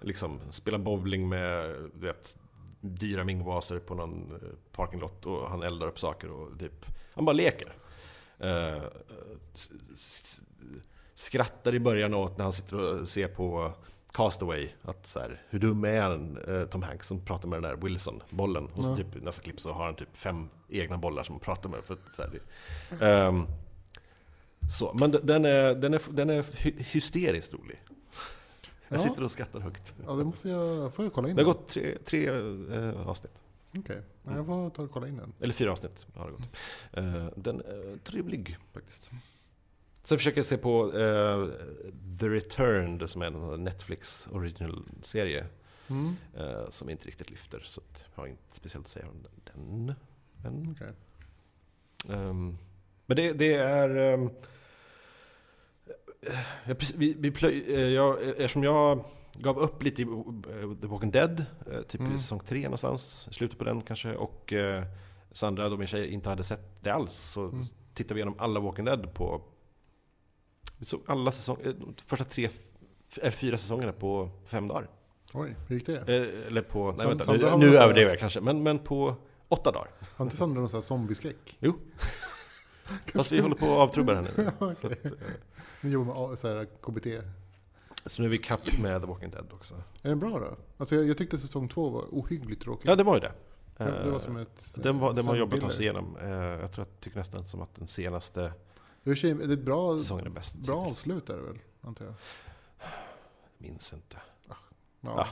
Liksom 0.00 0.40
spela 0.50 0.78
bowling 0.78 1.28
med 1.28 1.74
du 1.94 2.06
vet, 2.06 2.36
dyra 2.80 3.24
mingoaser 3.24 3.78
på 3.78 3.94
någon 3.94 4.32
eh, 4.42 4.48
parkinglott 4.72 5.26
och 5.26 5.50
han 5.50 5.62
eldar 5.62 5.86
upp 5.86 5.98
saker 5.98 6.30
och 6.30 6.58
typ, 6.58 6.86
han 7.14 7.24
bara 7.24 7.32
leker. 7.32 7.72
Eh, 8.38 8.82
skrattar 11.14 11.74
i 11.74 11.80
början 11.80 12.14
åt 12.14 12.36
när 12.38 12.44
han 12.44 12.52
sitter 12.52 12.76
och 12.76 13.08
ser 13.08 13.28
på 13.28 13.72
Castaway, 14.18 14.68
att 14.82 15.06
så 15.06 15.20
här, 15.20 15.42
hur 15.50 15.58
dum 15.58 15.84
är 15.84 16.00
han, 16.00 16.38
eh, 16.48 16.64
Tom 16.64 16.82
Hanks, 16.82 17.06
som 17.08 17.20
pratar 17.20 17.48
med 17.48 17.62
den 17.62 17.70
där 17.70 17.76
Wilson, 17.88 18.22
bollen. 18.30 18.66
Och 18.66 18.84
så 18.84 18.96
typ, 18.96 19.16
i 19.16 19.20
nästa 19.20 19.42
klipp 19.42 19.60
så 19.60 19.72
har 19.72 19.84
han 19.84 19.94
typ 19.94 20.16
fem 20.16 20.48
egna 20.68 20.98
bollar 20.98 21.22
som 21.22 21.32
han 21.34 21.40
pratar 21.40 21.68
med. 21.70 21.84
För 21.84 21.94
att, 21.94 22.14
så, 22.14 22.22
här, 22.22 22.40
Ehm, 23.28 23.46
så, 24.72 24.92
men 24.94 25.10
den 25.10 25.44
är, 25.44 25.74
den 25.74 25.94
är, 25.94 26.00
den 26.10 26.30
är 26.30 26.42
hy- 26.42 26.82
hysteriskt 26.82 27.54
rolig. 27.54 27.82
Jag 28.88 29.00
Ja. 29.00 29.04
sitter 29.04 29.24
och 29.24 29.30
skrattar 29.30 29.60
högt. 29.60 29.94
Ja, 30.06 30.12
det 30.12 30.24
måste 30.24 30.48
jag... 30.48 30.94
Får 30.94 31.04
jag 31.04 31.12
kolla 31.12 31.28
in 31.28 31.36
Det 31.36 31.42
har 31.42 31.52
gått 31.52 31.68
tre, 31.68 31.98
tre 32.04 32.28
eh, 32.28 33.08
avsnitt. 33.08 33.32
Okej, 33.78 34.02
ja, 34.24 34.36
jag 34.36 34.46
får 34.46 34.70
ta 34.70 34.82
och 34.82 34.90
kolla 34.90 35.08
in 35.08 35.16
den. 35.16 35.32
Eller 35.40 35.54
fyra 35.54 35.72
avsnitt 35.72 36.06
har 36.14 36.26
det 36.26 36.32
gått. 36.32 36.42
Eh, 36.92 37.26
den 37.36 37.60
är 37.60 37.98
trevlig 38.04 38.56
faktiskt. 38.72 39.10
Sen 40.02 40.18
försöker 40.18 40.38
jag 40.38 40.46
se 40.46 40.56
på 40.58 40.92
eh, 40.98 41.48
The 42.20 42.28
Returned 42.28 43.10
som 43.10 43.22
är 43.22 43.26
en 43.26 43.64
Netflix 43.64 44.28
original-serie. 44.32 45.46
Mm. 45.90 46.16
eh, 46.36 46.70
som 46.70 46.90
inte 46.90 47.06
riktigt 47.08 47.30
lyfter. 47.30 47.60
Så 47.64 47.80
jag 48.14 48.22
har 48.22 48.26
inte 48.26 48.42
speciellt 48.56 48.86
att 48.86 48.90
säga 48.90 49.06
om 49.08 49.26
den. 49.44 49.94
Men, 50.42 50.72
Okej. 50.76 50.92
ehm, 52.16 52.58
men 53.06 53.16
det, 53.16 53.32
det 53.32 53.54
är... 53.54 53.96
ehm, 53.96 54.30
jag, 56.64 56.78
precis- 56.78 56.96
vi, 56.96 57.14
vi 57.18 57.30
plöj, 57.30 57.74
eh, 57.74 57.80
jag, 57.80 58.22
eftersom 58.28 58.62
jag 58.64 59.04
gav 59.34 59.58
upp 59.58 59.82
lite 59.82 60.02
i 60.02 60.04
eh, 60.04 60.74
The 60.80 60.86
Walking 60.86 61.10
Dead, 61.10 61.44
eh, 61.72 61.82
typ 61.82 62.00
Mm. 62.00 62.14
i 62.14 62.18
säsong 62.18 62.40
tre 62.46 62.62
någonstans, 62.62 63.28
slutet 63.34 63.58
på 63.58 63.64
den 63.64 63.80
kanske, 63.82 64.14
och 64.16 64.52
eh, 64.52 64.84
Sandra, 65.32 65.68
då 65.68 65.76
min 65.76 65.86
tjej, 65.86 66.08
inte 66.08 66.28
hade 66.28 66.42
sett 66.42 66.82
det 66.84 66.90
alls, 66.90 67.12
så 67.14 67.44
Mm. 67.44 67.64
tittade 67.94 68.14
vi 68.14 68.20
igenom 68.20 68.34
alla 68.38 68.60
Walking 68.60 68.84
Dead 68.84 69.14
på... 69.14 69.42
Vi 70.78 70.86
såg 70.86 71.00
alla 71.06 71.32
säsonger, 71.32 71.66
eh, 71.68 71.74
första 72.06 72.24
tre, 72.24 72.48
eller 73.16 73.30
fyra 73.30 73.58
säsongerna 73.58 73.92
på 73.92 74.30
fem 74.44 74.68
dagar. 74.68 74.88
Oj, 75.32 75.56
hur 75.68 75.76
gick 75.76 75.86
det? 75.86 75.96
Eh, 75.96 76.46
eller 76.46 76.62
på, 76.62 76.86
nej 76.92 77.06
San- 77.06 77.08
vänta, 77.08 77.56
nu, 77.56 77.66
nu 77.70 77.76
överdriver 77.76 78.10
jag 78.10 78.18
kanske, 78.18 78.40
men, 78.40 78.62
men 78.62 78.78
på 78.78 79.14
åtta 79.48 79.72
dagar. 79.72 79.90
Har 80.16 80.24
inte 80.24 80.36
Sandra 80.36 80.60
någon 80.60 80.68
sån 80.68 80.76
här 80.76 80.82
zombieskräck? 80.82 81.56
Jo. 81.60 81.74
Fast 83.14 83.32
vi 83.32 83.40
håller 83.40 83.56
på 83.56 83.64
att 83.66 83.70
avtrubba 83.88 84.12
den 84.14 84.24
nu. 84.36 84.46
Att, 84.66 84.84
eh, 84.84 84.90
Ni 85.80 85.90
jobbar 85.90 86.28
med 86.28 86.38
så 86.38 86.48
här, 86.48 86.64
KBT. 86.64 87.06
så 88.06 88.22
nu 88.22 88.28
är 88.28 88.30
vi 88.30 88.38
kapp 88.38 88.78
med 88.78 89.00
The 89.00 89.06
Walking 89.06 89.30
Dead 89.30 89.46
också. 89.52 89.74
Är 90.02 90.08
den 90.08 90.18
bra 90.18 90.38
då? 90.38 90.56
Alltså 90.76 90.94
jag, 90.94 91.04
jag 91.04 91.18
tyckte 91.18 91.38
säsong 91.38 91.68
två 91.68 91.88
var 91.90 92.02
ohyggligt 92.10 92.62
tråkig. 92.62 92.88
Ja, 92.88 92.94
det 92.94 93.02
var 93.04 93.14
ju 93.14 93.20
det. 93.20 93.32
det, 93.76 94.04
det 94.04 94.10
var 94.10 94.18
som 94.18 94.36
ett... 94.36 94.74
Den 94.76 94.98
var, 94.98 95.12
den 95.12 95.26
var 95.26 95.36
jobbigt 95.36 95.54
att 95.54 95.70
ta 95.70 95.70
sig 95.70 95.84
igenom. 95.84 96.16
Jag 96.60 96.72
tror 96.72 96.86
jag 96.86 97.00
tycker 97.00 97.18
nästan 97.18 97.44
som 97.44 97.62
att 97.62 97.74
den 97.74 97.86
senaste 97.88 98.52
Det 99.14 99.44
är 99.44 99.52
ett 99.52 99.64
bra, 99.64 99.98
säsongen 99.98 100.26
är 100.26 100.30
bäst. 100.30 100.54
bra 100.54 100.86
avslut 100.86 101.30
är 101.30 101.36
det 101.36 101.42
väl, 101.42 101.58
antar 101.80 102.04
jag? 102.04 102.14
Minns 103.58 103.92
inte. 103.92 104.16
Ja. 104.48 104.56
Ja. 105.00 105.28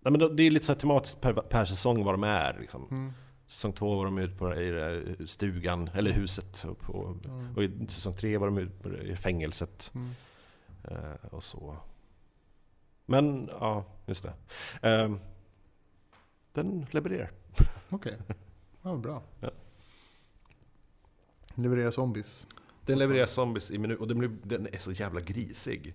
Nej, 0.00 0.12
men 0.18 0.36
det 0.36 0.42
är 0.42 0.50
lite 0.50 0.66
så 0.66 0.72
här 0.72 0.80
tematiskt 0.80 1.20
per, 1.20 1.32
per 1.32 1.64
säsong 1.64 2.04
vad 2.04 2.14
de 2.14 2.24
är. 2.24 2.58
Liksom. 2.60 2.86
Mm. 2.90 3.12
Säsong 3.46 3.72
två 3.72 3.96
var 3.96 4.04
de 4.04 4.18
ute 4.18 4.36
på 4.38 4.54
i 4.54 4.70
där 4.70 5.16
stugan, 5.26 5.90
eller 5.94 6.10
huset. 6.10 6.64
Och, 6.64 6.78
på, 6.78 7.16
Mm. 7.24 7.56
och 7.56 7.64
i 7.64 7.86
säsong 7.88 8.14
tre 8.16 8.38
var 8.38 8.46
de 8.46 8.58
ute 8.58 8.82
på 8.82 8.96
i 8.96 9.16
fängelset. 9.16 9.90
Mm. 9.94 10.10
Eh, 10.84 11.28
och 11.30 11.44
så. 11.44 11.76
Men, 13.06 13.48
ja, 13.60 13.84
just 14.06 14.22
det. 14.22 14.32
Ehm, 14.88 15.20
den 16.52 16.86
levererar. 16.90 17.30
Okej, 17.90 18.18
ja, 18.82 18.96
bra. 18.96 19.22
Ja. 19.40 19.50
Leverera 21.54 21.90
zombies. 21.90 22.46
Den 22.88 22.98
levererar 22.98 23.26
zombies 23.26 23.70
i 23.70 23.78
minut 23.78 24.00
och 24.00 24.08
den, 24.08 24.18
blir, 24.18 24.30
den 24.42 24.68
är 24.72 24.78
så 24.78 24.92
jävla 24.92 25.20
grisig. 25.20 25.94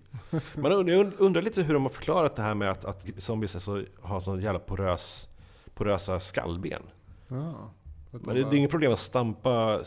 Man 0.56 0.72
undrar, 0.72 1.12
undrar 1.18 1.42
lite 1.42 1.62
hur 1.62 1.74
de 1.74 1.82
har 1.82 1.90
förklarat 1.90 2.36
det 2.36 2.42
här 2.42 2.54
med 2.54 2.70
att, 2.70 2.84
att 2.84 3.06
zombies 3.18 3.64
så, 3.64 3.82
har 4.02 4.20
så 4.20 4.40
jävla 4.40 4.58
porös, 4.58 5.28
porösa 5.74 6.20
skallben. 6.20 6.82
Ja. 7.28 7.70
Att 8.12 8.26
Men 8.26 8.34
de 8.34 8.42
det, 8.42 8.50
det 8.50 8.56
är 8.56 8.58
inget 8.58 8.70
problem 8.70 8.92
att 8.92 9.00
stampa 9.00 9.84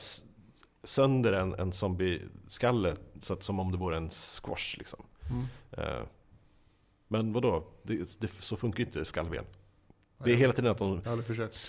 sönder 0.83 1.33
en, 1.33 1.53
en 1.53 1.71
zombieskalle 1.71 2.95
så 3.19 3.33
att, 3.33 3.43
som 3.43 3.59
om 3.59 3.71
det 3.71 3.77
vore 3.77 3.97
en 3.97 4.09
squash. 4.09 4.77
Liksom. 4.77 5.05
Mm. 5.29 5.45
Eh, 5.71 6.03
men 7.07 7.33
vadå? 7.33 7.63
Det, 7.83 8.19
det, 8.19 8.27
så 8.27 8.55
funkar 8.57 8.79
ju 8.79 8.85
inte 8.85 9.05
skallben. 9.05 9.45
Det 10.23 10.31
är 10.31 10.35
hela 10.35 10.53
tiden 10.53 10.71
att 10.71 10.77
de 10.77 11.01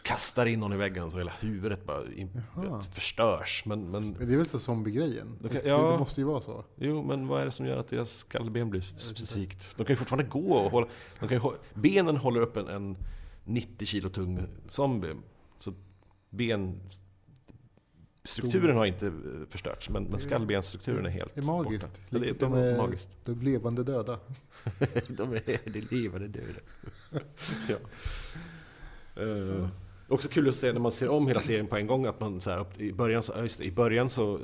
kastar 0.04 0.46
in 0.46 0.60
någon 0.60 0.72
i 0.72 0.76
väggen 0.76 1.10
så 1.10 1.18
hela 1.18 1.32
huvudet 1.40 1.84
bara 1.84 2.02
Jaha. 2.54 2.82
förstörs. 2.82 3.62
Men, 3.66 3.90
men 3.90 4.10
Men 4.10 4.26
det 4.26 4.32
är 4.32 4.36
väl 4.36 4.46
så 4.46 4.58
zombie-grejen? 4.58 5.38
Det, 5.40 5.64
ja. 5.64 5.92
det 5.92 5.98
måste 5.98 6.20
ju 6.20 6.24
vara 6.24 6.40
så. 6.40 6.64
Jo, 6.76 7.02
men 7.02 7.26
vad 7.26 7.40
är 7.40 7.44
det 7.44 7.52
som 7.52 7.66
gör 7.66 7.76
att 7.76 7.88
deras 7.88 8.18
skallben 8.18 8.70
blir 8.70 8.94
specifikt? 8.98 9.76
De 9.76 9.84
kan 9.84 9.92
ju 9.92 9.96
fortfarande 9.96 10.30
gå 10.30 10.52
och 10.54 10.70
hålla... 10.70 10.86
De 11.20 11.28
kan 11.28 11.38
ju, 11.38 11.50
benen 11.74 12.16
håller 12.16 12.40
upp 12.40 12.56
en, 12.56 12.68
en 12.68 12.96
90 13.44 13.86
kilo 13.86 14.08
tung 14.08 14.46
zombie. 14.68 15.14
Så 15.58 15.72
ben... 16.30 16.80
Strukturen 18.28 18.76
har 18.76 18.86
inte 18.86 19.06
eh, 19.06 19.12
förstörts, 19.48 19.88
men, 19.90 20.04
men 20.04 20.20
skallbensstrukturen 20.20 21.06
är 21.06 21.10
helt 21.10 21.34
Det 21.34 21.40
är 21.40 21.44
magiskt. 21.44 21.86
borta. 21.86 22.00
Ja, 22.10 22.18
det, 22.18 22.40
de 22.40 22.54
är 22.54 22.76
magiskt. 22.76 23.08
de 23.24 23.40
levande 23.42 23.84
döda. 23.84 24.18
de 25.08 25.32
är 25.32 25.42
det 25.70 25.92
levande 25.92 26.28
döda. 26.28 26.60
ja. 27.68 27.76
Uh, 29.22 29.68
också 30.08 30.28
kul 30.28 30.48
att 30.48 30.54
se 30.54 30.72
när 30.72 30.80
man 30.80 30.92
ser 30.92 31.08
om 31.08 31.26
hela 31.26 31.40
serien 31.40 31.66
på 31.66 31.76
en 31.76 31.86
gång 31.86 32.06
att 32.06 32.20
man 32.20 32.40
så 32.40 32.50
här, 32.50 32.66
i 32.82 32.92
början 32.92 33.22
så, 33.22 33.32
just 33.42 33.58
det, 33.58 33.64
i 33.64 33.70
början 33.72 34.10
så, 34.10 34.40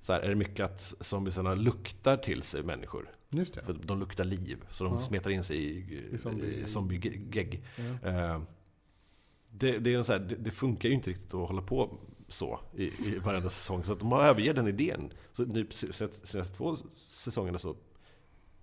så 0.00 0.12
här, 0.12 0.20
är 0.20 0.28
det 0.28 0.34
mycket 0.34 0.64
att 0.64 0.94
zombiesarna 1.00 1.54
luktar 1.54 2.16
till 2.16 2.42
sig 2.42 2.62
människor. 2.62 3.10
Just 3.30 3.54
det. 3.54 3.62
För 3.62 3.72
de 3.84 4.00
luktar 4.00 4.24
liv, 4.24 4.58
så 4.70 4.84
de 4.84 4.92
Ja. 4.92 4.98
smetar 5.00 5.30
in 5.30 5.42
sig 5.44 5.56
i, 5.56 5.78
I 6.12 6.16
zombie- 6.18 6.66
zombie-gegg. 6.66 7.62
Ja. 7.76 8.08
Eh, 8.10 8.40
det, 9.50 9.78
det, 9.78 9.94
är 9.94 9.98
en 9.98 10.04
så 10.04 10.12
här, 10.12 10.18
det, 10.20 10.34
det 10.34 10.50
funkar 10.50 10.88
ju 10.88 10.94
inte 10.94 11.10
riktigt 11.10 11.34
att 11.34 11.48
hålla 11.48 11.62
på 11.62 11.94
så 12.32 12.60
i, 12.76 12.84
i 12.84 13.18
varenda 13.18 13.50
säsong. 13.50 13.84
Så 13.84 13.92
att 13.92 13.98
de 13.98 14.12
har 14.12 14.22
övergett 14.24 14.56
den 14.56 14.68
idén. 14.68 15.10
Så 15.32 15.42
nu 15.44 15.66
se- 15.70 15.92
se- 15.92 16.08
senaste 16.22 16.54
två 16.56 16.76
säsongerna 16.96 17.58
så, 17.58 17.76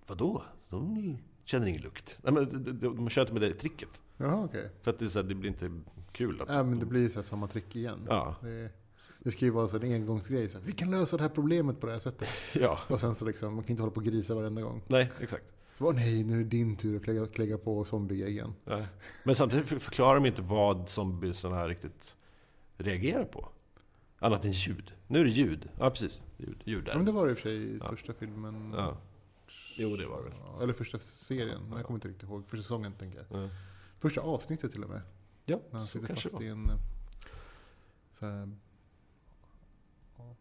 vadå? 0.06 0.42
De 0.68 1.16
känner 1.44 1.66
ingen 1.66 1.82
lukt. 1.82 2.18
Nej, 2.22 2.32
men 2.32 2.64
de, 2.64 2.72
de, 2.78 2.96
de 2.96 3.08
kör 3.08 3.20
inte 3.22 3.32
med 3.32 3.42
det 3.42 3.54
tricket. 3.54 3.88
Jaha, 4.16 4.44
okej. 4.44 4.70
För 4.82 4.90
att 4.90 4.98
det, 4.98 5.04
är 5.04 5.08
så 5.08 5.18
här, 5.22 5.28
det 5.28 5.34
blir 5.34 5.50
inte 5.50 5.70
kul. 6.12 6.40
Att, 6.42 6.48
Ja, 6.48 6.62
men 6.62 6.78
det 6.78 6.86
blir 6.86 7.08
så 7.08 7.18
här 7.18 7.22
samma 7.22 7.46
trick 7.46 7.76
igen. 7.76 8.06
ja, 8.08 8.36
Det, 8.42 8.70
det 9.18 9.30
ska 9.30 9.44
ju 9.44 9.50
vara 9.50 9.68
så 9.68 9.76
en 9.76 9.92
engångsgrej. 9.94 10.48
Så 10.48 10.58
här, 10.58 10.66
vi 10.66 10.72
kan 10.72 10.90
lösa 10.90 11.16
det 11.16 11.22
här 11.22 11.30
problemet 11.30 11.80
på 11.80 11.86
det 11.86 11.92
här 11.92 12.00
sättet. 12.00 12.28
ja, 12.54 12.78
Och 12.88 13.00
sen 13.00 13.14
så 13.14 13.24
liksom, 13.26 13.54
man 13.54 13.64
kan 13.64 13.70
inte 13.70 13.82
hålla 13.82 13.92
på 13.92 14.00
och 14.00 14.04
grisa 14.06 14.34
varenda 14.34 14.62
gång. 14.62 14.82
nej, 14.88 15.10
exakt. 15.20 15.44
Så 15.74 15.84
bara, 15.84 15.94
nej, 15.94 16.24
nu 16.24 16.34
är 16.34 16.38
det 16.38 16.44
din 16.50 16.76
tur 16.76 16.96
att 16.96 17.04
klägga, 17.04 17.26
klägga 17.26 17.58
på 17.58 17.84
zombie-geggen. 17.84 18.52
Nej. 18.64 18.86
Men 19.24 19.34
samtidigt 19.36 19.66
för- 19.68 19.78
förklarar 19.78 20.14
de 20.14 20.26
inte 20.26 20.42
vad 20.42 20.88
zombiesarna 20.88 21.68
riktigt 21.68 22.16
reagerar 22.78 23.24
på. 23.24 23.48
Annat 24.22 24.44
än 24.44 24.52
ljud. 24.52 24.92
Nu 25.06 25.20
är 25.20 25.24
det 25.24 25.30
ljud. 25.30 25.68
Ja, 25.78 25.90
precis. 25.90 26.22
Ljud, 26.36 26.62
ljud 26.64 26.88
Ja, 26.88 26.96
men 26.96 27.04
där. 27.04 27.12
det 27.12 27.18
var 27.18 27.24
det 27.26 27.30
i 27.30 27.34
och 27.34 27.38
för 27.38 27.42
sig 27.42 27.76
i 27.76 27.80
första 27.80 28.12
filmen. 28.14 28.72
Ja. 28.76 28.96
Jo, 29.76 29.96
det 29.96 30.06
var 30.06 30.16
det 30.16 30.22
väl. 30.28 30.38
Ja, 30.44 30.62
Eller 30.62 30.72
första 30.72 30.98
serien, 30.98 31.72
jag 31.72 31.84
kommer 31.84 31.96
inte 31.96 32.08
riktigt 32.08 32.28
ihåg. 32.28 32.44
Första 32.46 32.62
säsongen 32.62 32.92
tänker 32.92 33.26
jag. 33.30 33.42
Ja, 33.44 33.48
Första 33.98 34.20
avsnittet 34.20 34.72
till 34.72 34.84
och 34.84 34.90
med. 34.90 35.02
ja 35.44 35.60
När 35.70 35.78
han 35.78 35.86
så 35.86 35.86
sitter 35.98 36.06
kanske 36.06 36.28
det 36.28 36.30
fast 36.30 36.34
var. 36.34 36.42
i 36.42 36.48
en... 36.48 36.64
eh, 36.70 36.76
Så 38.12 38.26
här, 38.26 38.50
ja, 40.16 40.34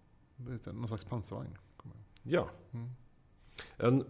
någon 0.71 0.87
slags 0.87 1.05
pansarvagn. 1.05 1.57
kommer 1.77 1.95
jag 2.23 2.33
ihåg. 2.33 2.49
Ja. 2.71 2.77
Mm. 2.79 2.89
En, 3.77 4.05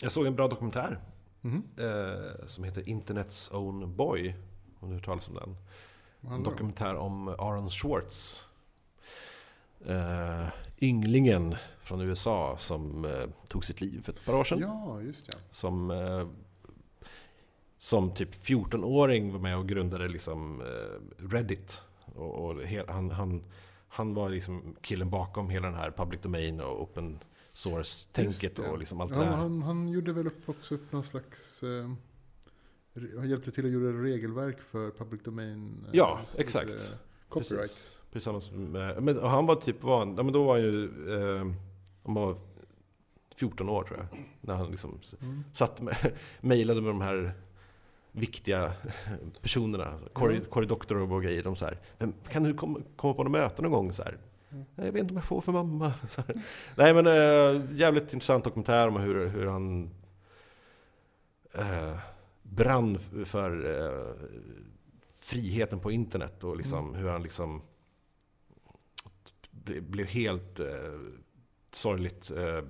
jag 0.00 0.12
såg 0.12 0.26
en 0.26 0.34
bra 0.36 0.48
dokumentär 0.48 1.00
Mhm. 1.40 1.62
eh, 1.76 2.46
som 2.46 2.64
heter 2.64 2.88
Internets 2.88 3.50
Own 3.52 3.96
Boy. 3.96 4.34
Om 4.80 4.88
du 4.88 4.94
har 4.94 4.94
hört 4.94 5.04
talas 5.04 5.28
om 5.28 5.34
den. 5.34 5.42
Vad 5.44 5.52
En 5.52 6.30
handlar 6.30 6.30
det 6.30 6.36
om? 6.38 6.42
dokumentär 6.56 6.94
om 6.94 7.28
Aaron 7.28 7.70
Schwartz. 7.70 8.44
Eh, 9.86 10.46
ynglingen 10.80 11.54
från 11.80 12.00
USA 12.00 12.56
som 12.58 13.04
eh, 13.04 13.26
tog 13.48 13.64
sitt 13.64 13.80
liv 13.80 14.02
för 14.02 14.12
ett 14.12 14.24
par 14.24 14.34
år 14.34 14.44
sedan. 14.44 14.58
Ja, 14.60 15.00
just 15.02 15.26
det. 15.26 15.36
Som, 15.50 15.90
eh, 15.90 16.26
som 17.78 18.14
typ 18.14 18.34
14-åring 18.44 19.32
var 19.32 19.40
med 19.40 19.56
och 19.58 19.68
grundade 19.68 20.08
liksom 20.08 20.60
eh, 20.60 21.24
Reddit. 21.28 21.80
Och, 22.14 22.34
och 22.44 22.62
he, 22.62 22.84
han, 22.88 23.10
han, 23.10 23.44
han 23.88 24.14
var 24.14 24.28
liksom 24.28 24.76
killen 24.80 25.10
bakom 25.10 25.50
hela 25.50 25.66
den 25.66 25.76
här 25.76 25.90
public 25.90 26.20
domain 26.22 26.60
och 26.60 26.82
open 26.82 27.18
source-tänket 27.52 28.58
och 28.58 28.78
liksom 28.78 29.00
allt 29.00 29.10
Ja, 29.12 29.18
det 29.18 29.24
där. 29.24 29.32
han, 29.32 29.62
han 29.62 29.88
gjorde 29.88 30.12
väl 30.12 30.26
upp 30.26 30.48
också 30.48 30.74
upp 30.74 30.92
någon 30.92 31.04
slags... 31.04 31.62
Eh, 31.62 31.90
han 33.18 33.28
hjälpte 33.28 33.50
till 33.50 33.66
att 33.66 33.72
göra 33.72 34.02
regelverk 34.02 34.60
för 34.60 34.90
public 34.90 35.22
domain. 35.22 35.84
eh, 35.86 35.90
Ja, 35.92 36.20
exakt. 36.38 36.98
Copyright. 37.28 37.60
Precis. 37.60 37.98
Tillsammans 38.12 38.50
med, 38.50 39.02
men 39.02 39.18
och 39.18 39.30
han 39.30 39.46
var 39.46 39.54
typ, 39.56 39.82
var, 39.82 39.98
han- 39.98 40.14
ja, 40.16 40.22
men 40.22 40.32
då 40.32 40.44
var 40.44 40.52
han 40.54 40.62
ju, 40.62 40.84
eh, 41.14 41.46
han 42.04 42.14
var 42.14 42.36
14 43.36 43.68
år 43.68 43.82
tror 43.84 43.98
jag. 43.98 44.06
När 44.40 44.54
han 44.54 44.70
liksom 44.70 44.98
Mm. 45.22 45.44
satt 45.52 45.80
mejlade 46.40 46.80
med 46.80 46.90
de 46.90 47.00
här 47.00 47.32
viktiga 48.12 48.72
personerna. 49.42 49.98
Cory, 50.12 50.36
Mm. 50.36 50.48
Cory 50.48 50.66
Doctorow 50.66 51.12
och 51.12 51.22
grejer. 51.22 51.42
De 51.42 51.56
så 51.56 51.64
här, 51.64 51.78
men 51.98 52.14
kan 52.30 52.42
du 52.42 52.54
komma, 52.54 52.78
komma 52.96 53.14
på 53.14 53.22
något 53.22 53.32
möte 53.32 53.62
någon 53.62 53.72
gång? 53.72 53.92
Så 53.92 54.02
här, 54.02 54.18
Mm. 54.50 54.64
"Nej, 54.74 54.86
jag 54.86 54.92
vet 54.92 55.00
inte 55.00 55.12
om 55.12 55.16
jag 55.16 55.24
får 55.24 55.40
för 55.40 55.52
mamma. 55.52 55.92
Nej 56.76 56.94
men 56.94 57.06
äh, 57.06 57.62
jävligt 57.78 58.12
intressant 58.12 58.44
dokumentär 58.44 58.88
om 58.88 58.96
hur, 58.96 59.26
hur 59.28 59.46
han 59.46 59.90
äh, 61.52 61.98
brann 62.42 62.98
för 63.24 63.80
äh, 63.80 64.14
friheten 65.28 65.80
på 65.80 65.90
internet 65.90 66.44
och 66.44 66.56
liksom 66.56 66.88
Mm. 66.88 67.00
hur 67.00 67.08
han 67.08 67.22
liksom 67.22 67.62
ble- 69.50 69.80
blev 69.80 70.06
helt 70.06 70.60
äh, 70.60 70.98
sorgligt 71.72 72.30
äh, 72.30 72.62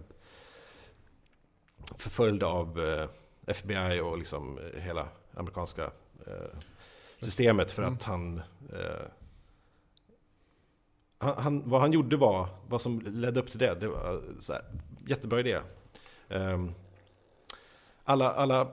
förföljd 1.97 2.43
av 2.43 2.81
äh, 2.81 3.09
FBI 3.47 4.01
och 4.01 4.19
liksom 4.19 4.59
eh, 4.59 4.81
hela 4.81 5.09
amerikanska 5.35 5.85
eh, 6.27 6.59
systemet 7.21 7.73
för 7.73 7.83
Mm. 7.83 7.95
att 7.95 8.03
han, 8.03 8.39
eh, 8.73 9.07
han, 11.19 11.35
han... 11.43 11.71
Vad 11.71 11.81
han 11.81 11.93
gjorde 11.93 12.17
var, 12.17 12.49
vad 12.69 12.81
som 12.81 13.01
ledde 13.01 13.41
upp 13.41 13.51
till 13.51 13.59
det, 13.59 13.75
det 13.75 13.89
var 13.89 14.23
så 14.41 14.53
här, 14.53 14.65
jättebra 15.07 15.41
idé. 15.41 15.61
Ehm, 16.29 16.73
alla, 18.05 18.31
alla 18.33 18.73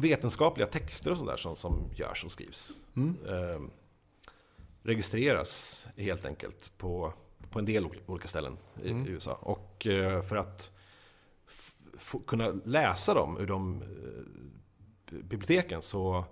vetenskapliga 0.00 0.66
texter 0.66 1.10
och 1.10 1.16
sånt 1.16 1.30
där 1.30 1.36
som, 1.36 1.56
som 1.56 1.90
görs 1.96 2.24
och 2.24 2.30
skrivs 2.30 2.76
Mm. 2.96 3.16
ehm, 3.28 3.70
registreras 4.82 5.86
helt 5.96 6.24
enkelt 6.24 6.72
på, 6.78 7.12
på 7.50 7.58
en 7.58 7.64
del 7.64 7.84
ol- 7.86 8.00
olika 8.06 8.28
ställen 8.28 8.56
i, 8.82 8.90
Mm. 8.90 9.06
i 9.06 9.10
USA. 9.10 9.32
Och 9.34 9.86
eh, 9.86 10.22
för 10.22 10.36
att 10.36 10.72
kunna 12.26 12.48
läsa 12.64 13.14
dem 13.14 13.38
ur 13.38 13.46
de 13.46 13.82
eh, 13.82 15.18
biblioteken 15.22 15.82
så, 15.82 16.24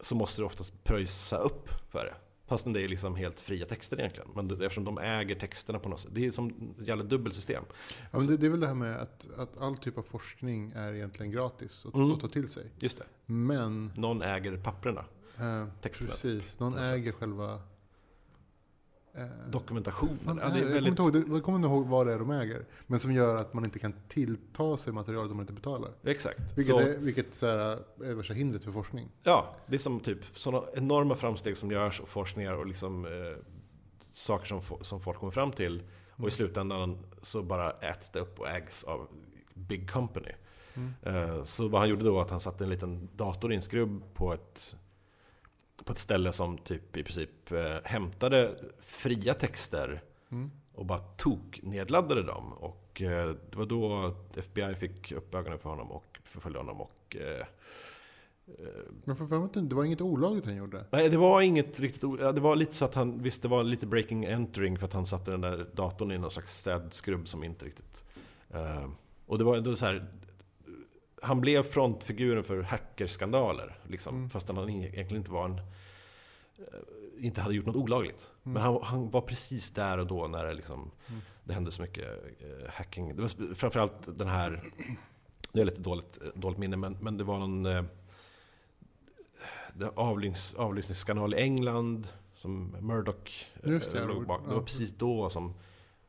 så 0.00 0.14
måste 0.14 0.40
du 0.42 0.46
oftast 0.46 0.84
pröjsa 0.84 1.38
upp 1.38 1.68
för 1.90 2.04
det. 2.04 2.14
Fastän 2.48 2.72
det 2.72 2.80
är 2.82 2.88
liksom 2.88 3.16
helt 3.16 3.40
fria 3.40 3.66
texter 3.66 3.98
egentligen. 4.00 4.28
Men 4.34 4.50
eftersom 4.50 4.84
de 4.84 4.98
äger 4.98 5.34
texterna 5.34 5.78
på 5.78 5.88
något 5.88 6.00
sätt. 6.00 6.10
Det 6.14 6.26
är 6.26 6.30
som 6.32 6.48
ett 6.80 6.86
jävla 6.88 7.04
dubbelsystem. 7.04 7.64
Ja, 8.10 8.18
men 8.18 8.26
det, 8.26 8.36
det 8.36 8.46
är 8.46 8.50
väl 8.50 8.60
det 8.60 8.66
här 8.66 8.74
med 8.74 8.96
att, 8.96 9.28
att 9.36 9.60
all 9.60 9.76
typ 9.76 9.98
av 9.98 10.02
forskning 10.02 10.72
är 10.76 10.92
egentligen 10.94 11.32
gratis 11.32 11.86
att, 11.86 11.94
Mm. 11.94 12.12
att 12.12 12.20
ta 12.20 12.28
till 12.28 12.48
sig. 12.48 12.66
Just 12.78 12.98
det. 12.98 13.04
Men, 13.26 13.92
Någon 13.96 14.22
äger 14.22 14.56
papperna. 14.56 15.04
eh, 15.38 15.66
Texterna. 15.82 16.10
precis, 16.10 16.58
någon 16.60 16.78
äger 16.78 17.12
själva... 17.12 17.60
Eh, 19.18 19.50
Dokumentationen. 19.50 20.18
Ja, 20.26 20.32
är 20.32 20.36
det 20.54 20.58
är 20.58 20.62
Jag 20.64 20.68
väldigt... 20.70 20.96
kommer 20.96 21.08
inte 21.16 21.18
ihåg, 21.18 21.36
jag 21.36 21.44
kommer 21.44 21.58
inte 21.58 21.68
ihåg 21.68 21.86
vad 21.86 22.06
det 22.06 22.12
är 22.12 22.18
de 22.18 22.30
äger. 22.30 22.64
Men 22.86 22.98
som 22.98 23.12
gör 23.12 23.36
att 23.36 23.54
man 23.54 23.64
inte 23.64 23.78
kan 23.78 23.94
tillta 24.08 24.76
sig 24.76 24.92
material 24.92 25.30
om 25.30 25.36
man 25.36 25.40
inte 25.42 25.52
betalar. 25.52 25.90
Exakt. 26.04 26.40
Vilket 26.58 26.74
Så- 26.74 26.80
är, 26.80 26.98
vilket 26.98 27.34
så 27.34 27.46
här, 27.46 27.78
är 28.04 28.14
värsta 28.14 28.34
hindret 28.34 28.64
för 28.64 28.72
forskning. 28.72 29.08
Ja, 29.22 29.56
det 29.66 29.74
är 29.74 29.78
som 29.78 30.00
typ 30.00 30.18
sådana 30.32 30.66
enorma 30.74 31.14
framsteg 31.16 31.56
som 31.56 31.70
görs 31.70 32.00
och 32.00 32.08
forskningar 32.08 32.52
och 32.52 32.66
liksom 32.66 33.04
eh, 33.04 33.10
saker 34.12 34.46
som, 34.46 34.60
som 34.80 35.00
folk 35.00 35.18
kommer 35.18 35.30
fram 35.32 35.52
till. 35.52 35.82
Och 36.12 36.18
Mm. 36.18 36.28
i 36.28 36.30
slutändan 36.32 36.98
så 37.22 37.42
bara 37.42 37.70
äts 37.70 38.10
det 38.10 38.20
upp 38.20 38.40
och 38.40 38.48
ägs 38.48 38.84
av 38.84 39.08
big 39.54 39.90
company. 39.90 40.32
Mm. 40.74 40.92
Eh, 41.02 41.44
så 41.44 41.68
vad 41.68 41.80
han 41.80 41.90
gjorde 41.90 42.04
då 42.04 42.12
var 42.14 42.22
att 42.22 42.30
han 42.30 42.40
satte 42.40 42.64
en 42.64 42.70
liten 42.70 43.08
dator 43.16 43.52
i 43.52 43.56
en 43.56 43.62
skrubb 43.62 44.02
på 44.14 44.32
ett, 44.34 44.76
på 45.84 45.92
ett 45.92 45.98
ställe 45.98 46.32
som 46.32 46.58
typ 46.58 46.96
i 46.96 47.02
princip 47.02 47.52
eh, 47.52 47.76
hämtade 47.84 48.56
fria 48.80 49.34
texter 49.34 50.02
Mm. 50.30 50.50
och 50.74 50.86
bara 50.86 50.98
tog 50.98 51.60
nedladdade 51.62 52.22
dem. 52.22 52.52
Och 52.52 53.02
eh, 53.02 53.34
det 53.50 53.56
var 53.56 53.66
då 53.66 54.14
FBI 54.36 54.74
fick 54.74 55.12
upp 55.12 55.34
ögonen 55.34 55.58
för 55.58 55.70
honom 55.70 55.90
och 55.92 56.18
förföljde 56.24 56.58
honom. 56.58 56.80
Och, 56.80 57.16
eh, 57.20 57.40
eh, 58.46 58.82
Men 59.04 59.16
för 59.16 59.48
du, 59.54 59.60
det 59.60 59.74
var 59.74 59.84
inget 59.84 60.00
olagligt 60.00 60.46
han 60.46 60.56
gjorde. 60.56 60.84
Nej, 60.90 61.08
det 61.08 61.16
var 61.16 61.40
inget 61.40 61.80
riktigt 61.80 62.04
o- 62.04 62.16
ja, 62.20 62.32
Det 62.32 62.40
var 62.40 62.56
lite 62.56 62.74
så 62.74 62.84
att 62.84 62.94
han, 62.94 63.22
visst 63.22 63.42
det 63.42 63.48
var 63.48 63.62
lite 63.64 63.86
breaking 63.86 64.26
entering 64.26 64.78
för 64.78 64.86
att 64.86 64.92
han 64.92 65.06
satte 65.06 65.30
den 65.30 65.40
där 65.40 65.66
datorn 65.74 66.12
i 66.12 66.18
någon 66.18 66.30
slags 66.30 66.58
städskrubb 66.58 67.28
som 67.28 67.44
inte 67.44 67.64
riktigt... 67.64 68.04
eh, 68.50 68.88
och 69.26 69.38
det 69.38 69.44
var 69.44 69.56
ändå 69.56 69.76
så 69.76 69.86
här... 69.86 70.06
Han 71.22 71.40
blev 71.40 71.62
frontfiguren 71.62 72.44
för 72.44 72.62
hackerskandaler, 72.62 73.78
liksom. 73.88 74.16
Mm. 74.16 74.30
Fast 74.30 74.48
han 74.48 74.70
egentligen 74.70 75.16
inte 75.16 75.30
var 75.30 75.44
en... 75.44 75.58
eh, 76.58 77.24
inte 77.26 77.40
hade 77.40 77.54
gjort 77.54 77.66
något 77.66 77.76
olagligt. 77.76 78.30
Mm. 78.44 78.52
Men 78.54 78.62
han, 78.62 78.82
han 78.82 79.10
var 79.10 79.20
precis 79.20 79.70
där 79.70 79.98
och 79.98 80.06
då 80.06 80.26
när 80.26 80.44
det, 80.46 80.54
liksom, 80.54 80.90
Mm. 81.08 81.20
det 81.44 81.54
hände 81.54 81.70
så 81.70 81.82
mycket 81.82 82.08
eh, 82.40 82.70
hacking. 82.70 83.16
Det 83.16 83.22
var 83.22 83.54
framförallt 83.54 84.18
den 84.18 84.28
här... 84.28 84.62
Det 85.52 85.60
är 85.60 85.64
lite 85.64 85.80
dåligt, 85.80 86.18
dåligt 86.34 86.58
minne, 86.58 86.76
men, 86.76 86.96
men 87.00 87.16
det 87.16 87.24
var 87.24 87.38
någon... 87.38 87.66
Eh, 87.66 87.84
avlyssnings, 89.94 90.54
avlyssningskanal 90.54 91.34
i 91.34 91.36
England 91.36 92.08
som 92.34 92.76
Murdoch 92.80 93.46
eh, 93.62 93.70
Just 93.70 93.92
det, 93.92 94.04
låg 94.04 94.26
bak. 94.26 94.40
Det 94.48 94.54
var 94.54 94.62
precis 94.62 94.90
då 94.92 95.28
som 95.28 95.54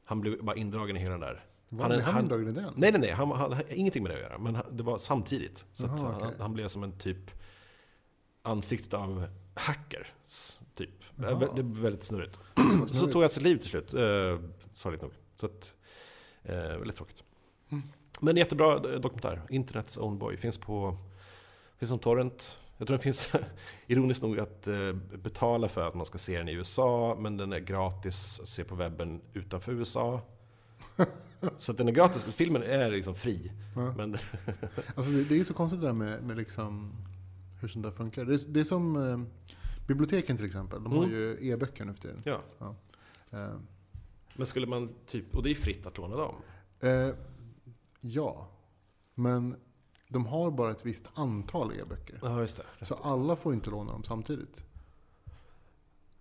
han 0.03 0.21
blev 0.21 0.43
bara 0.43 0.55
indragen 0.55 0.97
i 0.97 0.99
hela 0.99 1.11
den 1.11 1.19
där. 1.19 1.45
Var 1.69 1.83
Han 1.83 1.91
är- 1.91 2.01
han, 2.01 2.23
indragen 2.23 2.47
i 2.47 2.51
den? 2.51 2.73
Nej, 2.75 2.91
nej, 2.91 3.01
nej. 3.01 3.11
Han, 3.11 3.31
han, 3.31 3.51
han 3.53 3.63
ingenting 3.69 4.03
med 4.03 4.11
det 4.11 4.15
att 4.15 4.21
göra. 4.21 4.37
Men 4.37 4.57
det 4.71 4.83
var 4.83 4.97
samtidigt. 4.97 5.65
Så 5.73 5.85
att 5.85 5.91
Jaha, 6.01 6.11
han, 6.11 6.21
okej. 6.21 6.35
han 6.39 6.53
blev 6.53 6.67
som 6.67 6.83
en 6.83 6.91
typ 6.99 7.31
ansiktet 8.41 8.93
av 8.93 9.27
hackers. 9.53 10.59
Typ. 10.75 10.89
Jaha. 11.15 11.49
Det 11.55 11.63
blev 11.63 11.65
väldigt 11.83 12.03
snurrigt. 12.09 12.39
Så 12.93 13.07
tog 13.07 13.21
han 13.21 13.31
sitt 13.31 13.43
liv 13.43 13.57
till 13.57 13.69
slut. 13.69 13.93
Eh, 13.93 14.39
sorgligt 14.73 15.01
nog. 15.01 15.11
Så 15.35 15.45
att, 15.45 15.73
eh, 16.43 16.55
väldigt 16.55 16.95
tråkigt. 16.95 17.23
Mm. 17.69 17.83
Men 18.21 18.37
jättebra 18.37 18.73
eh, 18.75 18.99
dokumentär. 18.99 19.41
Internets 19.49 19.97
own 19.97 20.17
boy. 20.17 20.37
Finns 20.37 20.57
på 20.57 20.97
finns 21.77 21.89
som 21.89 21.99
torrent. 21.99 22.59
Jag 22.77 22.87
tror 22.87 22.97
den 22.97 23.03
finns, 23.03 23.33
ironiskt 23.87 24.21
nog, 24.23 24.39
att 24.39 24.67
eh, 24.67 24.93
betala 25.17 25.69
för 25.69 25.87
att 25.87 25.93
man 25.95 26.05
ska 26.05 26.17
se 26.17 26.37
den 26.37 26.49
i 26.49 26.53
USA. 26.53 27.17
Men 27.19 27.37
den 27.37 27.53
är 27.53 27.59
gratis 27.59 28.39
att 28.39 28.47
se 28.47 28.63
på 28.63 28.75
webben 28.75 29.21
utanför 29.33 29.71
USA. 29.71 30.21
Så 31.57 31.71
att 31.71 31.77
den 31.77 31.87
är 31.87 31.91
gratis. 31.91 32.23
Filmen 32.25 32.63
är 32.63 32.91
liksom 32.91 33.15
fri. 33.15 33.51
Ja. 33.75 33.93
Men 33.97 34.17
Alltså 34.95 35.11
det, 35.11 35.23
det 35.23 35.39
är 35.39 35.43
så 35.43 35.53
konstigt 35.53 35.81
det 35.81 35.87
där 35.87 35.93
med, 35.93 36.23
med 36.23 36.37
liksom 36.37 36.91
hur 37.61 37.67
sånt 37.67 37.83
där 37.83 37.91
funkar. 37.91 38.25
Det 38.25 38.33
är, 38.33 38.49
det 38.53 38.59
är 38.59 38.63
som 38.63 38.95
eh, 38.95 39.19
biblioteken 39.87 40.37
till 40.37 40.45
exempel. 40.45 40.83
De 40.83 40.93
har 40.93 41.03
Mm. 41.03 41.15
ju 41.15 41.37
e-böcker 41.51 41.85
nu 41.85 41.93
för 41.93 42.01
tiden. 42.01 42.21
ja. 42.25 42.41
Eh, 43.31 43.49
Men 44.35 44.45
skulle 44.47 44.67
man 44.67 44.89
typ, 45.05 45.35
och 45.35 45.43
det 45.43 45.51
är 45.51 45.55
fritt 45.55 45.85
att 45.85 45.97
låna 45.97 46.15
dem. 46.15 46.35
eh, 46.79 47.09
ja, 48.01 48.47
men 49.15 49.55
de 50.07 50.25
har 50.25 50.51
bara 50.51 50.71
ett 50.71 50.85
visst 50.85 51.11
antal 51.13 51.71
e-böcker. 51.73 52.19
Ja, 52.21 52.41
just 52.41 52.57
det. 52.79 52.85
Så 52.85 52.95
alla 52.95 53.35
får 53.35 53.53
inte 53.53 53.69
låna 53.69 53.91
dem 53.91 54.03
samtidigt. 54.03 54.63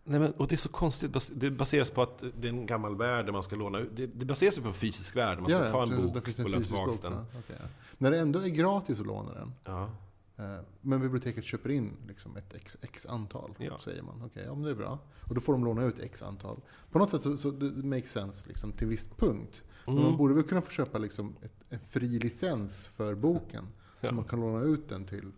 Nej, 0.09 0.21
men, 0.21 0.33
och 0.33 0.49
det 0.49 0.55
är 0.55 0.57
så 0.57 0.69
konstigt. 0.69 1.31
Det 1.35 1.51
baseras 1.51 1.91
på 1.91 2.03
att 2.03 2.23
det 2.41 2.49
är 2.49 2.53
en 2.53 2.67
gammal 2.67 2.97
värld 2.97 3.25
där 3.27 3.33
man 3.33 3.43
ska 3.43 3.57
låna 3.57 3.79
ut. 3.79 3.89
Det, 3.97 4.07
det 4.07 4.25
baseras 4.25 4.59
ju 4.59 4.63
på 4.63 4.69
en 4.69 4.75
fysisk 4.75 5.17
värld. 5.17 5.39
Man 5.41 5.51
ska 5.51 5.71
ta 5.71 5.83
en 5.83 5.89
bok 6.13 6.17
och 6.17 6.29
en 6.39 6.51
lämna 6.51 6.59
fysisk 6.59 6.75
tillbaka 7.03 7.09
den. 7.11 7.27
ja. 7.49 7.55
Ja. 7.61 7.67
När 7.99 8.11
det 8.11 8.19
ändå 8.19 8.39
är 8.39 8.49
gratis 8.49 9.01
att 9.01 9.07
låna 9.07 9.35
den. 9.35 9.53
Ja. 9.65 9.91
eh, 10.37 10.61
Men 10.81 11.01
biblioteket 11.01 11.45
köper 11.45 11.71
in 11.71 11.93
liksom 12.09 12.37
ett 12.37 12.55
x, 12.55 12.77
x 12.83 13.07
antal, 13.07 13.55
Ja. 13.59 13.79
säger 13.79 14.03
man. 14.03 14.23
Okej, 14.27 14.43
ja 14.47 14.55
men 14.55 14.63
det 14.65 14.71
är 14.71 14.75
bra. 14.75 14.99
Och 15.29 15.35
då 15.35 15.41
får 15.41 15.53
de 15.53 15.65
låna 15.65 15.85
ut 15.85 15.99
x 15.99 16.23
antal. 16.23 16.61
På 16.91 16.99
något 16.99 17.11
sätt 17.11 17.23
så, 17.23 17.37
så 17.37 17.51
det 17.51 17.85
makes 17.87 18.11
sense 18.13 18.49
liksom, 18.49 18.73
till 18.73 18.87
viss 18.89 19.09
punkt. 19.17 19.63
Men 19.87 19.95
man 19.95 20.05
Mm. 20.05 20.17
borde 20.17 20.35
väl 20.35 20.45
kunna 20.45 20.61
få 20.61 20.71
köpa 20.71 20.99
liksom 20.99 21.37
ett, 21.43 21.53
en 21.69 21.79
fri 21.79 22.19
licens 22.19 22.89
för 22.89 23.15
boken. 23.15 23.65
Ja. 24.01 24.09
Så 24.09 24.15
man 24.15 24.25
kan 24.25 24.41
låna 24.41 24.61
ut 24.65 24.89
den 24.89 25.05
till 25.05 25.33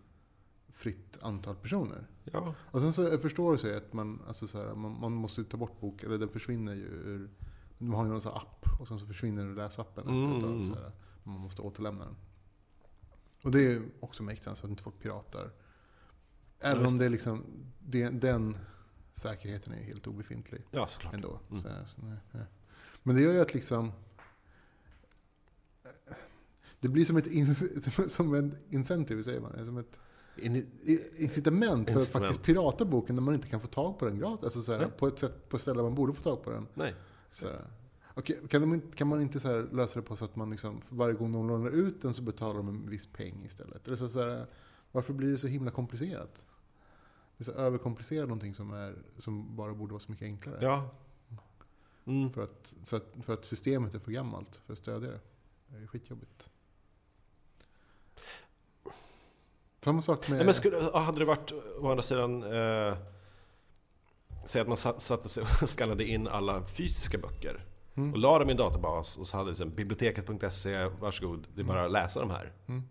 fritt 0.81 1.17
antal 1.21 1.55
personer. 1.55 2.07
ja. 2.23 2.55
Och 2.71 2.81
sen 2.81 2.93
så 2.93 3.01
jag 3.03 3.21
förstår 3.21 3.57
sig 3.57 3.75
att 3.77 3.93
man, 3.93 4.21
alltså 4.27 4.47
så 4.47 4.57
här, 4.57 4.75
man, 4.75 4.99
man 4.99 5.11
måste 5.11 5.43
ta 5.43 5.57
bort 5.57 5.79
boken, 5.79 6.09
eller 6.09 6.19
den 6.19 6.29
försvinner 6.29 6.73
ju 6.73 6.85
ur... 6.85 7.29
De 7.77 7.93
har 7.93 8.03
ju 8.05 8.11
någon 8.11 8.21
sån 8.21 8.33
app 8.33 8.65
och 8.79 8.87
sen 8.87 8.99
så 8.99 9.05
försvinner 9.05 9.45
den 9.45 9.55
läsappen 9.55 10.03
efter 10.03 10.37
ett 10.37 10.43
Mm. 10.43 10.65
tag. 10.65 10.75
Så 10.75 10.81
här, 10.83 10.91
man 11.23 11.39
måste 11.39 11.61
återlämna 11.61 12.05
den. 12.05 12.15
Och 13.43 13.51
det 13.51 13.61
är 13.73 13.81
också 13.99 14.23
makes 14.23 14.43
sense, 14.43 14.59
så 14.61 14.65
att 14.67 14.71
inte 14.71 14.83
folk 14.83 14.99
piratar. 14.99 15.51
Även 16.59 16.85
om 16.85 16.97
det 16.97 17.05
är 17.05 17.09
liksom, 17.09 17.45
det, 17.79 18.09
den 18.09 18.57
säkerheten 19.13 19.73
är 19.73 19.83
helt 19.83 20.07
obefintlig 20.07 20.63
ja, 20.71 20.87
såklart. 20.87 21.13
ändå. 21.13 21.39
Mm. 21.49 21.61
Så, 21.61 21.67
så, 21.67 22.01
nej, 22.05 22.17
nej. 22.31 22.45
Men 23.03 23.15
det 23.15 23.21
gör 23.21 23.33
ju 23.33 23.39
att 23.41 23.53
liksom... 23.53 23.91
Det 26.79 26.89
blir 26.89 27.05
som 27.05 27.17
ett 27.17 28.11
som 28.11 28.33
en 28.33 28.57
incentive, 28.69 29.23
säger 29.23 29.41
man. 29.41 29.65
Som 29.65 29.77
ett 29.77 29.99
incitament 31.17 31.89
för 31.89 31.99
att 31.99 32.07
faktiskt 32.07 32.43
pirata 32.43 32.85
boken 32.85 33.15
när 33.15 33.23
man 33.23 33.33
inte 33.33 33.47
kan 33.47 33.59
få 33.59 33.67
tag 33.67 33.99
på 33.99 34.05
den 34.05 34.17
gratis. 34.17 34.43
Alltså 34.43 34.61
så 34.61 34.73
här, 34.73 34.87
på 34.87 35.07
ett 35.07 35.19
sätt, 35.19 35.49
på 35.49 35.55
ett 35.55 35.61
ställe 35.61 35.83
man 35.83 35.95
borde 35.95 36.13
få 36.13 36.21
tag 36.21 36.43
på 36.43 36.51
den. 36.51 36.67
nej. 36.73 36.95
Så 37.31 37.47
här. 37.47 37.65
Okej, 38.13 38.39
kan, 38.49 38.61
de, 38.61 38.81
kan 38.81 39.07
man 39.07 39.21
inte 39.21 39.39
så 39.39 39.61
lösa 39.61 39.99
det 39.99 40.05
på 40.05 40.15
så 40.15 40.25
att 40.25 40.35
man 40.35 40.49
liksom, 40.49 40.81
varje 40.91 41.13
gång 41.13 41.31
de 41.31 41.47
lånar 41.47 41.69
ut 41.69 42.01
den 42.01 42.13
så 42.13 42.21
betalar 42.21 42.57
de 42.57 42.67
en 42.67 42.89
viss 42.89 43.07
peng 43.07 43.45
istället? 43.45 43.87
Eller 43.87 43.97
så, 43.97 44.09
så 44.09 44.21
här, 44.21 44.45
varför 44.91 45.13
blir 45.13 45.31
det 45.31 45.37
så 45.37 45.47
himla 45.47 45.71
komplicerat? 45.71 46.45
Det 47.37 47.41
är 47.41 47.45
så 47.45 47.51
överkomplicerat 47.51 48.27
någonting 48.27 48.53
som, 48.53 48.73
är, 48.73 48.95
som 49.17 49.55
bara 49.55 49.73
borde 49.73 49.91
vara 49.91 49.99
så 49.99 50.11
mycket 50.11 50.25
enklare. 50.25 50.57
Ja. 50.61 50.89
Mm. 52.05 52.31
För, 52.31 52.43
att, 52.43 52.73
så 52.83 52.95
att, 52.95 53.15
för 53.21 53.33
att 53.33 53.45
systemet 53.45 53.93
är 53.93 53.99
för 53.99 54.11
gammalt 54.11 54.55
för 54.65 54.73
att 54.73 54.79
stödja 54.79 55.09
det. 55.09 55.19
Det 55.67 55.77
är 55.77 55.87
skitjobbigt. 55.87 56.49
Samma 59.83 60.01
sak 60.01 60.29
med... 60.29 60.37
Nej, 60.37 60.45
men 60.45 60.53
skulle, 60.53 60.77
hade 60.93 61.19
det 61.19 61.25
varit 61.25 61.51
å 61.79 61.89
andra 61.91 62.03
sidan 62.03 62.43
eh, 62.43 62.97
Säg 64.45 64.61
att 64.61 64.67
man 64.67 64.77
satt- 64.77 65.01
satte 65.01 65.29
sig 65.29 65.43
och 65.43 65.69
skannade 65.69 66.03
in 66.05 66.27
alla 66.27 66.65
fysiska 66.65 67.17
böcker 67.17 67.65
Mm. 67.95 68.13
och 68.13 68.17
la 68.19 68.39
dem 68.39 68.49
i 68.49 68.51
en 68.51 68.57
databas 68.57 69.17
och 69.17 69.27
så 69.27 69.37
hade 69.37 69.49
liksom, 69.49 69.69
biblioteket.se, 69.69 70.85
varsågod, 70.85 71.47
det 71.55 71.61
är 71.61 71.65
bara 71.65 71.85
att 71.85 71.91
läsa 71.91 72.19
de 72.19 72.29
här. 72.29 72.51
Mm. 72.67 72.83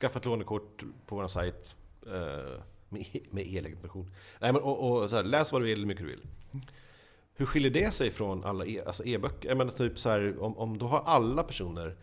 Skaffa 0.00 0.18
ett 0.18 0.24
lånekort 0.24 0.82
på 1.06 1.16
vår 1.16 1.28
sajt 1.28 1.76
eh, 2.06 2.60
med, 2.88 3.06
e- 3.12 3.26
med 3.30 3.46
e-legitimation. 3.46 4.10
Nej, 4.40 4.52
men, 4.52 4.62
och, 4.62 4.90
och 5.02 5.10
här, 5.10 5.22
läs 5.22 5.52
vad 5.52 5.60
du 5.62 5.66
vill, 5.66 5.78
hur 5.78 5.86
mycket 5.86 6.06
du 6.06 6.10
vill. 6.10 6.26
Hur 7.34 7.46
skiljer 7.46 7.70
det 7.70 7.90
sig 7.90 8.10
från 8.10 8.44
alla 8.44 8.66
e, 8.66 8.82
alltså 8.86 9.04
e-böcker? 9.04 9.48
Jag 9.48 9.58
menar 9.58 9.72
typ 9.72 9.98
så 9.98 10.10
här, 10.10 10.42
om, 10.42 10.58
om 10.58 10.78
då 10.78 10.86
har 10.86 11.00
alla 11.00 11.42
personer 11.42 11.96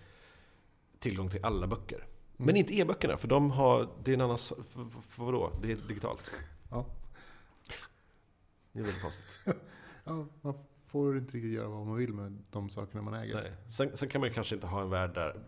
tillgång 1.00 1.30
till 1.30 1.46
alla 1.46 1.68
böcker. 1.68 2.06
Men 2.38 2.56
inte 2.56 2.74
e-böckerna, 2.74 3.18
för 3.18 3.28
de 3.28 3.52
har, 3.52 3.90
det 4.04 4.12
är 4.12 4.14
en 4.14 4.22
annan, 4.22 4.38
för, 4.38 5.02
för, 5.10 5.24
vadå? 5.24 5.52
Det 5.62 5.72
är 5.72 5.76
digitalt. 5.76 6.32
Ja. 6.72 6.86
Det 8.72 8.80
är 8.80 8.84
väldigt 8.84 9.02
konstigt. 9.02 9.56
Ja, 10.04 10.26
man 10.42 10.54
får 10.86 11.18
inte 11.18 11.38
riktigt 11.38 11.54
göra 11.54 11.68
vad 11.68 11.86
man 11.88 11.96
vill 11.98 12.14
med 12.14 12.44
de 12.52 12.70
sakerna 12.70 13.02
man 13.02 13.14
äger. 13.14 13.36
Nej. 13.36 13.52
Sen, 13.70 13.98
sen 13.98 14.10
kan 14.10 14.22
man 14.22 14.30
ju 14.30 14.34
kanske 14.34 14.56
inte 14.56 14.68
ha 14.68 14.82
en 14.82 14.90
värld 14.90 15.14
där 15.14 15.40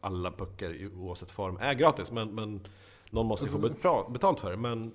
alla 0.00 0.30
böcker 0.30 0.90
oavsett 0.94 1.30
form 1.30 1.56
är 1.60 1.74
gratis, 1.74 2.12
men, 2.12 2.34
men 2.34 2.66
någon 3.10 3.26
måste 3.26 3.46
ju 3.46 3.50
få 3.60 3.66
Alltså- 3.66 4.10
betalt 4.12 4.40
för 4.40 4.50
det. 4.50 4.56
Men 4.56 4.94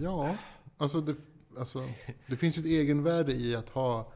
Ja, 0.00 0.36
alltså 0.76 1.00
det, 1.00 1.16
alltså 1.58 1.88
det 2.26 2.36
finns 2.36 2.58
ju 2.58 2.60
ett 2.60 2.66
egenvärde 2.66 3.32
i 3.32 3.56
att 3.56 3.68
ha 3.68 4.12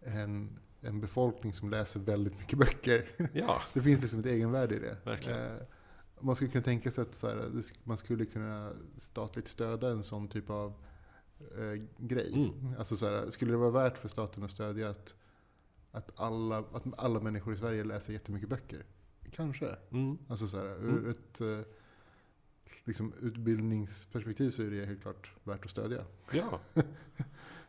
en, 0.00 0.58
en 0.82 1.00
befolkning 1.00 1.52
som 1.52 1.70
läser 1.70 2.00
väldigt 2.00 2.38
mycket 2.38 2.58
böcker. 2.58 3.28
ja, 3.32 3.62
Det 3.72 3.82
finns 3.82 4.02
liksom 4.02 4.20
ett 4.20 4.26
egenvärde 4.26 4.74
i 4.74 4.78
det. 4.78 4.96
Verkligen. 5.04 5.38
Eh, 5.56 5.62
man 6.20 6.36
skulle 6.36 6.50
kunna 6.50 6.64
tänka 6.64 6.90
sig 6.90 7.02
att 7.02 7.14
så 7.14 7.28
här, 7.28 7.50
man 7.84 7.96
skulle 7.96 8.24
kunna 8.24 8.72
statligt 8.96 9.48
stödja 9.48 9.88
en 9.90 10.02
sån 10.02 10.28
typ 10.28 10.50
av 10.50 10.74
eh, 11.58 11.82
grej. 11.98 12.32
Mm. 12.34 12.74
Alltså 12.78 12.96
så 12.96 13.06
här, 13.08 13.30
skulle 13.30 13.50
det 13.52 13.56
vara 13.56 13.70
värt 13.70 13.98
för 13.98 14.08
staten 14.08 14.42
att 14.42 14.50
stödja 14.50 14.88
att, 14.90 15.14
att, 15.90 16.20
alla, 16.20 16.58
att 16.58 16.98
alla 16.98 17.20
människor 17.20 17.54
i 17.54 17.56
Sverige 17.56 17.84
läser 17.84 18.12
jättemycket 18.12 18.48
böcker? 18.48 18.84
Kanske. 19.32 19.76
mm. 19.90 20.18
Alltså 20.28 20.48
så 20.48 20.58
här, 20.58 20.66
ur 20.66 20.98
Mm. 20.98 21.10
ett 21.10 21.40
eh, 21.40 21.60
liksom 22.84 23.12
utbildningsperspektiv 23.20 24.50
så 24.50 24.62
är 24.62 24.70
det 24.70 24.86
helt 24.86 25.02
klart 25.02 25.30
värt 25.44 25.64
att 25.64 25.70
stödja. 25.70 26.04
ja. 26.32 26.60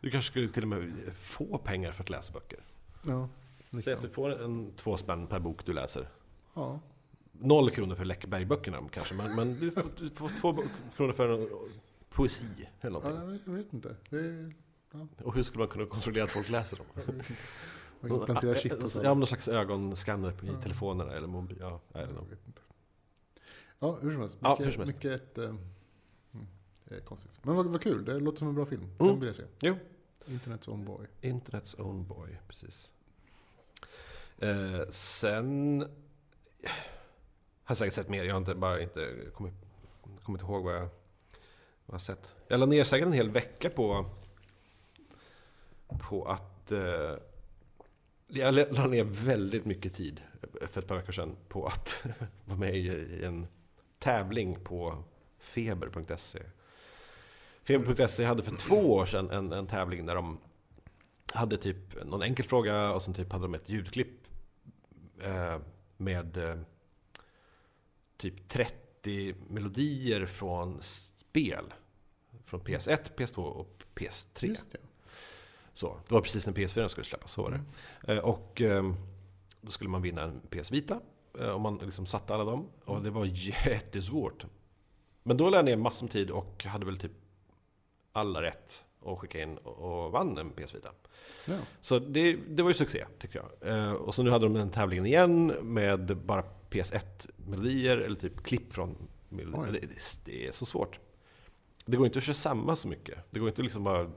Du 0.02 0.10
kanske 0.12 0.32
skulle 0.32 0.50
till 0.50 0.64
och 0.64 0.70
med 0.70 1.14
få 1.20 1.58
pengar 1.58 1.92
för 1.92 2.04
att 2.04 2.10
läsa 2.10 2.34
böcker. 2.34 2.60
Ja, 3.06 3.30
Säg 3.70 3.78
liksom. 3.78 3.94
att 3.94 4.02
du 4.02 4.10
får 4.10 4.42
en 4.44 4.72
två 4.76 4.98
spänn 4.98 5.28
per 5.28 5.40
bok 5.40 5.66
du 5.66 5.74
läser. 5.74 6.08
ja. 6.54 6.80
Noll 7.32 7.72
kronor 7.72 7.96
för 7.96 8.06
Läckberg-böckerna 8.06 8.90
kanske, 8.92 9.16
men, 9.16 9.36
men 9.36 9.60
du, 9.60 9.72
får, 9.72 9.84
du 10.00 10.10
får 10.10 10.30
två 10.42 10.58
kronor 10.98 11.14
för 11.14 11.30
en 11.30 11.50
poesi 12.10 12.46
eller 12.82 13.02
ja, 13.04 13.10
någonting. 13.10 13.40
jag 13.46 13.54
vet 13.54 13.74
inte. 13.74 13.96
Är, 14.10 14.54
Och 15.24 15.34
hur 15.36 15.44
skulle 15.44 15.60
man 15.60 15.68
kunna 15.68 15.86
kontrollera 15.86 16.24
att 16.24 16.32
folk 16.32 16.50
läser 16.50 16.78
dem? 16.78 16.86
man 18.00 18.12
implanterar 18.12 18.56
chip 18.56 18.84
och 18.84 18.92
så. 18.92 19.00
Ja, 19.04 19.14
någon 19.14 19.28
slags 19.28 19.48
ögonskanner 19.48 20.32
på- 20.32 20.46
i 20.46 20.50
Ja. 20.50 20.62
telefonerna 20.62 21.12
eller 21.14 21.28
mobil. 21.28 21.58
Ja, 21.60 21.80
Jag 21.94 22.02
vet 22.08 22.48
inte. 22.48 22.62
Ja, 23.80 23.98
hur 24.02 24.12
som 24.12 24.22
helst. 24.22 24.38
Ja, 24.42 24.50
Mycket, 24.50 24.68
hur 24.68 24.72
som 24.72 24.80
helst. 24.82 24.94
mycket 24.96 25.38
eh, 25.38 25.44
mm, 25.46 25.58
det 26.90 26.96
är 26.96 27.00
konstigt. 27.02 27.40
Men 27.42 27.56
vad, 27.56 27.66
vad 27.66 27.82
kul, 27.82 28.06
det 28.06 28.20
låter 28.20 28.38
som 28.38 28.48
en 28.48 28.56
bra 28.56 28.66
film. 28.66 28.82
Mm. 28.84 28.96
Den 28.98 29.20
vill 29.20 29.28
jag 29.28 29.36
se. 29.36 29.44
Jo. 29.62 29.76
Internets 30.28 30.68
own 30.68 30.86
boy. 30.86 31.08
Internets 31.22 31.76
own 31.80 32.06
boy, 32.08 32.38
precis. 32.48 32.92
Eh, 34.38 34.90
sen... 34.90 35.80
Jag 36.62 37.70
har 37.70 37.76
säkert 37.76 37.94
sett 37.94 38.10
mer, 38.10 38.24
jag 38.24 38.34
har 38.34 38.40
inte, 38.40 38.56
bara 38.56 38.82
inte 38.82 39.16
kommit, 39.34 39.54
kommit 40.24 40.42
ihåg 40.42 40.64
vad 40.64 40.76
jag, 40.76 40.82
vad 40.82 40.90
jag 41.86 41.94
har 41.94 42.00
sett. 42.00 42.36
Jag 42.48 42.60
la 42.60 42.66
ner 42.66 42.84
säkert 42.84 43.08
en 43.08 43.14
hel 43.14 43.30
vecka 43.30 43.70
på, 43.70 44.10
på 45.88 46.26
att... 46.26 46.72
Eh, 46.72 47.16
jag 48.28 48.54
la 48.54 48.88
ner 48.88 49.04
väldigt 49.04 49.66
mycket 49.66 49.94
tid 49.94 50.22
eh, 50.62 50.68
för 50.68 50.82
ett 50.82 50.88
par 50.88 50.96
veckor 50.96 51.12
sedan 51.12 51.36
på 51.48 51.68
att 51.68 52.06
vara 52.46 52.58
med 52.58 52.76
i, 52.76 52.88
i 52.88 53.26
en 53.26 53.48
tävling 54.00 54.60
på 54.64 55.04
feber.se. 55.40 56.40
Feber.se 57.64 58.26
hade 58.26 58.44
för 58.44 58.56
två 58.56 58.94
år 58.94 59.06
sedan 59.06 59.30
en, 59.30 59.52
en 59.54 59.68
tävling 59.68 60.06
där 60.06 60.16
de 60.16 60.40
hade 61.34 61.58
typ 61.58 62.06
någon 62.06 62.22
enkel 62.22 62.46
fråga 62.46 62.92
och 62.92 63.02
sen 63.02 63.14
typ 63.14 63.32
hade 63.32 63.44
de 63.44 63.54
ett 63.54 63.70
ljudklipp 63.70 64.28
eh, 65.22 65.60
med 65.98 66.38
eh, 66.38 66.56
typ 68.18 68.50
30 68.50 69.36
melodier 69.50 70.26
från 70.26 70.82
spel. 70.82 71.74
Från 72.46 72.62
PS1, 72.62 73.16
PS2 73.18 73.38
och 73.38 73.84
PS3. 73.96 74.46
Just 74.46 74.72
det. 74.72 74.78
Så, 75.74 75.98
det 76.08 76.14
var 76.14 76.22
precis 76.22 76.48
när 76.48 76.54
PS4 76.54 76.88
skulle 76.88 77.06
släppas, 77.06 77.32
så 77.32 77.44
var 77.44 77.52
det. 77.52 78.14
Eh, 78.14 78.20
och 78.20 78.62
eh, 78.62 78.94
då 79.62 79.72
skulle 79.72 79.90
man 79.90 80.02
vinna 80.02 80.22
en 80.22 80.42
PS 80.50 80.72
Vita. 80.72 81.00
Eh, 81.40 81.50
och 81.50 81.62
man 81.62 81.78
liksom 81.78 82.06
satte 82.06 82.34
alla 82.34 82.44
dem. 82.44 82.68
Och 82.86 83.04
det 83.04 83.10
var 83.10 83.26
jättesvårt. 83.26 84.46
Men 85.24 85.38
då 85.38 85.44
lade 85.44 85.58
jag 85.58 85.66
ner 85.66 85.84
massor 85.84 86.06
med 86.06 86.12
tid 86.12 86.32
och 86.32 86.64
hade 86.64 86.86
väl 86.86 86.98
typ 86.98 87.12
alla 88.14 88.42
rätt. 88.42 88.84
Och 89.00 89.20
skickade 89.22 89.44
in 89.44 89.58
och 89.58 90.04
och 90.06 90.12
vann 90.12 90.38
en 90.38 90.50
PS 90.50 90.76
Vita. 90.76 90.90
Ja. 91.46 91.58
Så 91.82 92.00
det, 92.00 92.34
det 92.48 92.64
var 92.64 92.70
ju 92.70 92.74
succé, 92.76 93.06
tycker 93.20 93.44
jag. 93.60 93.70
Eh, 93.78 93.92
och 93.92 94.16
så 94.16 94.24
nu 94.24 94.30
hade 94.30 94.46
de 94.46 94.54
den 94.54 94.70
tävlingen 94.70 95.06
igen 95.06 95.48
med 95.62 96.18
bara 96.18 96.44
PS1-melodier, 96.70 97.98
eller 97.98 98.16
typ 98.16 98.44
klipp 98.44 98.74
från 98.74 98.96
melodier. 99.30 99.72
Det, 99.72 99.80
det, 99.80 100.20
det 100.26 100.48
är 100.48 100.52
så 100.52 100.66
svårt. 100.66 101.00
Det 101.86 101.98
går 101.98 102.06
inte 102.06 102.18
att 102.18 102.24
köra 102.24 102.34
samma 102.34 102.76
så 102.76 102.88
mycket. 102.88 103.18
Det 103.30 103.40
går 103.40 103.50
inte 103.50 103.62
liksom 103.62 103.84
bara... 103.84 104.12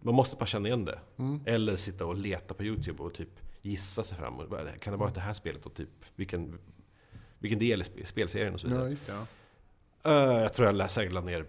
Man 0.00 0.14
måste 0.14 0.36
bara 0.36 0.46
känna 0.46 0.68
igen 0.68 0.84
det. 0.84 0.98
Mm. 1.16 1.40
Eller 1.46 1.76
sitta 1.76 2.06
och 2.06 2.14
leta 2.16 2.54
på 2.54 2.64
YouTube 2.64 3.02
och 3.02 3.14
typ 3.14 3.28
gissa 3.62 4.02
sig 4.02 4.18
fram. 4.18 4.38
Och 4.40 4.48
Kan 4.80 4.92
det 4.92 4.96
vara 4.96 5.10
det 5.10 5.20
här 5.20 5.32
spelet? 5.32 5.66
Och 5.66 5.74
typ 5.74 5.88
vilken, 6.16 6.58
vilken 7.38 7.58
del 7.58 7.80
i 7.80 7.84
sp- 7.84 8.04
spelserien 8.04 8.54
och 8.54 8.60
så 8.60 8.66
vidare. 8.66 8.82
ja, 8.84 8.90
just 8.90 9.06
det. 9.06 9.12
Ja. 9.12 9.26
Eh, 10.10 10.42
jag 10.42 10.52
tror 10.54 10.76
jag 10.80 10.90
säkert 10.90 11.12
la 11.12 11.20
ner 11.20 11.46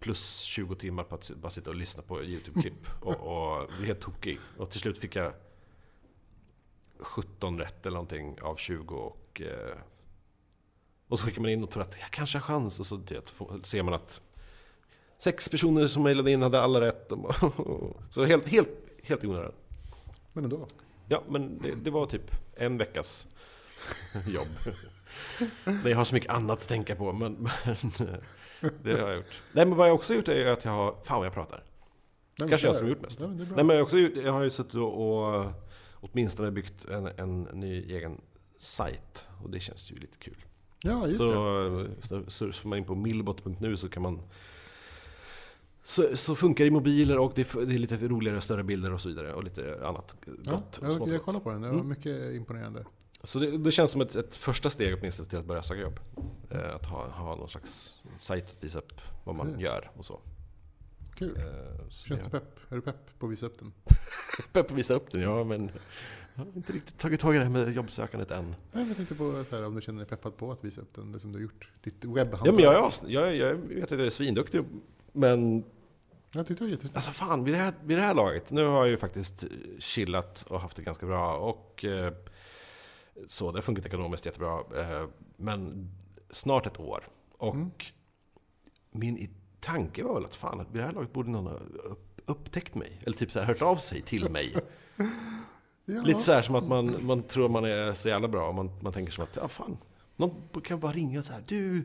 plus 0.00 0.40
20 0.40 0.74
timmar 0.74 1.04
på 1.04 1.14
att 1.14 1.30
bara 1.36 1.50
sitta 1.50 1.70
och 1.70 1.76
lyssna 1.76 2.02
på 2.02 2.22
YouTube-klipp. 2.22 2.86
och, 3.00 3.16
och 3.60 3.70
bli 3.78 3.86
helt 3.86 4.00
tokig. 4.00 4.38
Och 4.58 4.70
till 4.70 4.80
slut 4.80 4.98
fick 4.98 5.16
jag 5.16 5.32
17 6.98 7.58
rätt 7.58 7.86
eller 7.86 7.94
någonting 7.94 8.38
av 8.42 8.56
20. 8.56 8.94
Och, 8.96 9.40
eh, 9.40 9.76
och 11.08 11.18
så 11.18 11.24
skickar 11.26 11.40
man 11.40 11.50
in 11.50 11.64
och 11.64 11.70
tror 11.70 11.82
att 11.82 11.96
jag 12.00 12.10
kanske 12.10 12.38
har 12.38 12.42
chans. 12.42 12.80
Och 12.80 12.86
så 12.86 13.00
får- 13.26 13.60
ser 13.64 13.82
man 13.82 13.94
att 13.94 14.20
sex 15.18 15.48
personer 15.48 15.86
som 15.86 16.02
mejlade 16.02 16.30
in 16.30 16.42
hade 16.42 16.60
alla 16.60 16.80
rätt. 16.80 17.10
Så 18.10 18.24
helt, 18.24 18.46
helt, 18.46 18.70
helt 19.02 19.24
i 19.24 19.26
onödan. 19.26 19.52
Men 20.32 20.44
ändå. 20.44 20.66
Ja, 21.08 21.22
men 21.28 21.58
det, 21.62 21.74
det 21.74 21.90
var 21.90 22.06
typ 22.06 22.30
en 22.56 22.78
veckas 22.78 23.26
jobb. 24.26 24.74
Nej, 25.64 25.80
jag 25.84 25.96
har 25.96 26.04
så 26.04 26.14
mycket 26.14 26.30
annat 26.30 26.58
att 26.62 26.68
tänka 26.68 26.96
på, 26.96 27.12
men, 27.12 27.32
men 27.64 28.20
det 28.82 28.92
har 28.92 28.98
jag 29.08 29.16
gjort. 29.16 29.26
Nej, 29.52 29.66
men 29.66 29.76
vad 29.78 29.88
jag 29.88 29.94
också 29.94 30.14
gjort 30.14 30.28
är 30.28 30.46
att 30.46 30.64
jag 30.64 30.72
har... 30.72 30.94
Fan 31.04 31.18
vad 31.18 31.26
jag 31.26 31.34
pratar. 31.34 31.64
Nej, 32.40 32.48
Kanske 32.48 32.66
jag 32.66 32.76
som 32.76 32.86
är 32.86 32.90
gjort 32.90 33.00
mest. 33.00 33.20
Ja, 33.20 33.26
men 33.26 33.36
bra. 33.36 33.46
Nej, 33.56 33.64
men 33.64 33.76
jag, 33.76 33.82
har 33.82 33.82
också, 33.86 33.98
jag 33.98 34.32
har 34.32 34.42
ju 34.42 34.50
suttit 34.50 34.74
och, 34.74 35.34
och 35.36 35.52
åtminstone 35.94 36.50
byggt 36.50 36.84
en, 36.84 37.06
en 37.06 37.42
ny 37.42 37.82
egen 37.94 38.20
sajt. 38.58 39.26
Och 39.42 39.50
det 39.50 39.60
känns 39.60 39.92
ju 39.92 39.96
lite 39.96 40.18
kul. 40.18 40.36
ja, 40.82 41.06
just 41.08 41.20
så, 41.20 41.86
det. 41.88 42.02
så 42.02 42.30
surfar 42.30 42.68
man 42.68 42.78
in 42.78 42.84
på 42.84 42.94
millbot.nu 42.94 43.76
så 43.76 43.88
kan 43.88 44.02
man 44.02 44.20
så, 45.84 46.16
så 46.16 46.36
funkar 46.36 46.64
det 46.64 46.68
i 46.68 46.70
mobiler 46.70 47.18
och 47.18 47.32
det 47.34 47.54
är, 47.54 47.66
det 47.66 47.74
är 47.74 47.78
lite 47.78 47.96
roligare, 48.08 48.40
större 48.40 48.62
bilder 48.64 48.92
och 48.92 49.00
så 49.00 49.08
vidare. 49.08 49.34
Och 49.34 49.44
lite 49.44 49.86
annat 49.86 50.16
Ja, 50.44 50.52
gott. 50.52 50.78
jag, 50.82 50.92
smått 50.92 51.08
jag 51.08 51.16
gott. 51.16 51.24
kollar 51.24 51.40
på 51.40 51.50
den. 51.50 51.60
Det 51.62 51.68
var 51.68 51.74
Mm. 51.74 51.88
mycket 51.88 52.34
imponerande. 52.34 52.84
Så 53.24 53.38
det, 53.38 53.58
det 53.58 53.70
känns 53.72 53.90
som 53.90 54.00
ett, 54.00 54.14
ett 54.14 54.36
första 54.36 54.70
steg 54.70 54.98
åtminstone 54.98 55.28
till 55.28 55.38
att 55.38 55.44
börja 55.44 55.62
söka 55.62 55.80
jobb. 55.80 56.00
Eh, 56.50 56.74
att 56.74 56.86
ha, 56.86 57.08
ha 57.08 57.36
någon 57.36 57.48
slags 57.48 58.00
sajt 58.18 58.44
att 58.58 58.64
visa 58.64 58.78
upp 58.78 58.92
vad 59.24 59.34
man 59.34 59.50
Yes. 59.50 59.60
gör 59.60 59.90
och 59.96 60.04
så. 60.04 60.20
Kul. 61.14 61.36
Eh, 61.36 61.44
så 61.90 62.08
Känns 62.08 62.20
det- 62.20 62.26
du 62.26 62.30
pepp? 62.30 62.58
Är 62.72 62.74
du 62.76 62.80
pepp 62.82 63.18
på 63.18 63.26
att 63.26 63.32
visa 63.32 63.46
upp 63.46 63.58
den? 63.58 63.72
pepp 64.52 64.68
på 64.68 64.74
att 64.74 64.78
visa 64.78 64.94
upp 64.94 65.10
den, 65.10 65.20
ja 65.20 65.44
men 65.44 65.70
jag 66.34 66.44
har 66.44 66.52
inte 66.56 66.72
riktigt 66.72 66.98
tagit 66.98 67.20
tag 67.20 67.34
i 67.34 67.38
det 67.38 67.44
här 67.44 67.50
med 67.50 67.72
jobbsökandet 67.72 68.30
än. 68.30 68.44
Nej, 68.44 68.54
men 68.72 68.88
jag 68.88 68.96
tänkte 68.96 69.14
på 69.14 69.44
så 69.44 69.56
här, 69.56 69.64
om 69.66 69.74
du 69.74 69.80
känner 69.82 69.98
dig 69.98 70.08
peppad 70.08 70.36
på 70.36 70.52
att 70.52 70.64
visa 70.64 70.80
upp 70.80 70.94
den, 70.94 71.12
det 71.12 71.18
som 71.18 71.32
du 71.32 71.38
har 71.38 71.42
gjort. 71.42 71.68
Ditt 71.82 72.04
webbhantverk. 72.04 72.46
Ja 72.48 72.52
men 72.52 72.64
jag, 72.64 72.84
as- 72.84 73.02
jag, 73.06 73.36
jag 73.36 73.54
vet 73.54 73.84
att 73.84 73.90
jag 73.98 74.06
är 74.06 74.10
svinduktig, 74.10 74.60
men 75.12 75.64
Jag 76.32 76.46
tyckte 76.46 76.64
det 76.64 76.66
var 76.66 76.70
jättesnyggt. 76.70 76.96
alltså 76.96 77.10
fan 77.10 77.44
vid 77.44 77.54
det, 77.54 77.58
här, 77.58 77.72
vid 77.84 77.96
det 77.98 78.02
här 78.02 78.14
laget, 78.14 78.50
nu 78.50 78.64
har 78.66 78.78
jag 78.78 78.88
ju 78.88 78.96
faktiskt 78.96 79.44
chillat 79.78 80.42
och 80.48 80.60
haft 80.60 80.76
det 80.76 80.82
ganska 80.82 81.06
bra 81.06 81.36
och 81.36 81.84
eh, 81.84 82.12
så, 83.28 83.52
det 83.52 83.56
har 83.58 83.62
funkat 83.62 83.86
ekonomiskt 83.86 84.26
jättebra. 84.26 84.60
Eh, 84.76 85.08
men 85.36 85.90
snart 86.30 86.66
ett 86.66 86.80
år. 86.80 87.08
Och 87.38 87.54
Mm. 87.54 87.70
min 88.90 89.30
tanke 89.60 90.02
var 90.04 90.14
väl 90.14 90.24
att 90.24 90.34
fan, 90.34 90.58
vid 90.72 90.80
det 90.82 90.86
här 90.86 90.92
laget 90.92 91.12
borde 91.12 91.30
någon 91.30 91.46
ha 91.46 91.54
upp, 91.84 92.20
upptäckt 92.26 92.74
mig. 92.74 93.00
Eller 93.06 93.16
typ 93.16 93.32
så 93.32 93.38
här, 93.38 93.46
hört 93.46 93.62
av 93.62 93.76
sig 93.76 94.02
till 94.02 94.30
mig. 94.30 94.54
Ja. 95.84 96.02
Lite 96.02 96.20
så 96.20 96.32
här 96.32 96.42
som 96.42 96.54
att 96.54 96.64
man, 96.68 97.06
man 97.06 97.22
tror 97.22 97.48
man 97.48 97.64
är 97.64 97.92
så 97.92 98.08
jävla 98.08 98.28
bra 98.28 98.48
och 98.48 98.54
man, 98.54 98.70
man 98.80 98.92
tänker 98.92 99.12
som 99.12 99.24
att, 99.24 99.36
ja 99.36 99.48
fan, 99.48 99.78
Någon 100.16 100.60
kan 100.64 100.80
bara 100.80 100.92
ringa 100.92 101.22
så 101.22 101.32
här. 101.32 101.44
Du, 101.48 101.84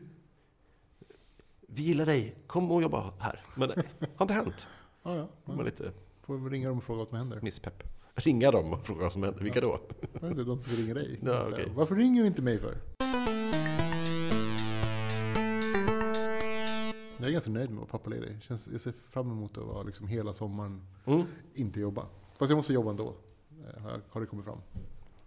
vi 1.68 1.82
gillar 1.82 2.06
dig. 2.06 2.34
Kom 2.46 2.70
och 2.70 2.82
jobba 2.82 3.12
här. 3.18 3.40
Men 3.54 3.68
det 3.68 3.74
har 4.16 4.24
inte 4.24 4.34
hänt. 4.34 4.66
Ja, 5.02 5.14
ja. 5.16 5.28
Man 5.44 5.64
lite 5.64 5.92
Får 6.22 6.38
vi 6.38 6.50
ringa 6.50 6.68
dem 6.68 6.78
och 6.78 6.84
fråga 6.84 6.98
vad 6.98 7.08
som 7.08 7.16
händer. 7.18 7.40
misspepp. 7.42 7.82
Ringa 8.16 8.50
dem 8.50 8.72
och 8.72 8.86
fråga 8.86 9.02
vad 9.02 9.12
som 9.12 9.22
händer. 9.22 9.40
Vilka 9.42 9.60
då? 9.60 9.80
Vet 10.12 10.22
inte, 10.22 10.44
de 10.44 10.56
som 10.58 10.72
ringa 10.76 10.94
dig. 10.94 11.20
Ja, 11.22 11.32
här, 11.32 11.52
okej. 11.52 11.72
Varför 11.74 11.94
ringer 11.96 12.20
du 12.22 12.26
inte 12.26 12.42
mig 12.42 12.58
för? 12.58 12.76
Jag 17.18 17.28
är 17.28 17.32
ganska 17.32 17.50
nöjd 17.50 17.70
med 17.70 17.82
att 17.82 17.92
vara 17.92 17.98
pappaledig. 17.98 18.42
Känns, 18.42 18.68
jag 18.68 18.80
ser 18.80 18.92
fram 18.92 19.30
emot 19.30 19.58
att 19.58 19.64
vara 19.66 19.82
liksom 19.82 20.06
hela 20.08 20.32
sommaren 20.32 20.86
Mm. 21.04 21.22
inte 21.54 21.80
jobba. 21.80 22.06
Fast 22.36 22.50
jag 22.50 22.56
måste 22.56 22.72
jobba 22.72 22.90
ändå. 22.90 23.14
eh, 23.66 23.82
Har, 23.82 24.00
har 24.10 24.20
det 24.20 24.26
kommit 24.26 24.44
fram. 24.44 24.58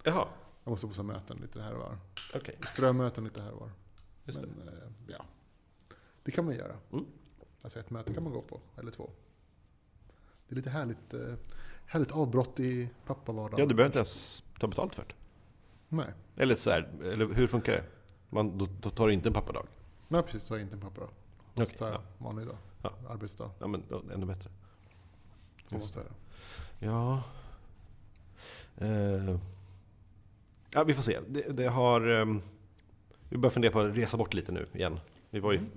Jaha, 0.04 0.28
Jag 0.64 0.70
måste 0.72 0.88
på 0.88 1.04
möten 1.04 1.38
lite 1.42 1.62
här 1.62 1.74
och 1.74 1.82
var. 1.82 1.98
okej. 2.36 2.58
Strömöten 2.66 3.24
lite 3.24 3.42
här 3.42 3.52
och 3.52 3.60
var. 3.60 3.72
Just 4.26 4.42
det. 4.42 4.48
Men 4.58 4.68
eh, 4.68 4.74
ja, 5.08 5.26
det 6.24 6.32
kan 6.32 6.46
man 6.46 6.56
göra. 6.56 6.76
Mm. 6.92 7.06
Alltså 7.62 7.80
ett 7.80 7.90
möte 7.90 8.14
kan 8.14 8.24
man 8.24 8.34
gå 8.34 8.42
på, 8.42 8.60
eller 8.78 8.92
två. 8.92 9.10
Det 10.48 10.54
är 10.54 10.56
lite 10.56 10.70
härligt, 10.70 11.14
eh, 11.14 11.34
härligt 11.90 12.12
avbrott 12.12 12.60
i 12.60 12.90
pappavardagen. 13.06 13.60
Ja, 13.60 13.66
du 13.66 13.76
behöver 13.76 13.90
inte 13.90 14.00
ens 14.00 14.44
ta 14.60 14.68
betalt 14.68 14.96
för 14.96 15.06
det. 15.08 15.14
Nej. 15.90 16.08
Eller 16.38 16.56
så 16.56 16.72
här, 16.72 16.90
eller 17.04 17.34
hur 17.34 17.48
funkar 17.48 17.72
det? 17.74 17.84
Man, 18.30 18.58
då, 18.58 18.68
då 18.82 18.90
tar 18.90 19.08
du 19.08 19.14
inte 19.14 19.30
en 19.30 19.34
pappadag. 19.34 19.66
Nej, 20.08 20.24
precis. 20.24 20.44
Så 20.44 20.56
är 20.56 20.60
inte 20.60 20.74
en 20.76 20.82
pappa 20.82 21.02
då. 21.02 21.08
Okej, 21.54 21.66
Så 21.66 21.74
tar 21.78 21.86
jag 21.88 21.96
ja. 21.96 22.02
vanlig 22.18 22.48
dag. 22.48 22.58
Ja. 22.82 22.94
Arbetsdag, 23.10 23.52
Ja, 23.60 23.68
men 23.68 23.84
då, 23.90 24.04
ännu 24.14 24.26
bättre. 24.26 24.50
får 25.70 25.78
man 25.80 25.88
säga. 25.88 26.06
Ja. 26.80 27.24
Eh. 28.78 29.38
Ja, 30.74 30.84
vi 30.84 30.94
får 30.94 31.02
se. 31.04 31.20
Det, 31.28 31.42
det 31.42 31.68
har... 31.68 32.02
ehm, 32.08 32.42
vi 33.30 33.38
börjar 33.38 33.52
fundera 33.52 33.72
på 33.72 33.80
att 33.80 33.96
resa 33.98 34.18
bort 34.18 34.34
lite 34.34 34.52
nu 34.52 34.68
igen. 34.74 35.00
Vi 35.30 35.40
var 35.40 35.52
ju... 35.52 35.58
Mm. 35.58 35.72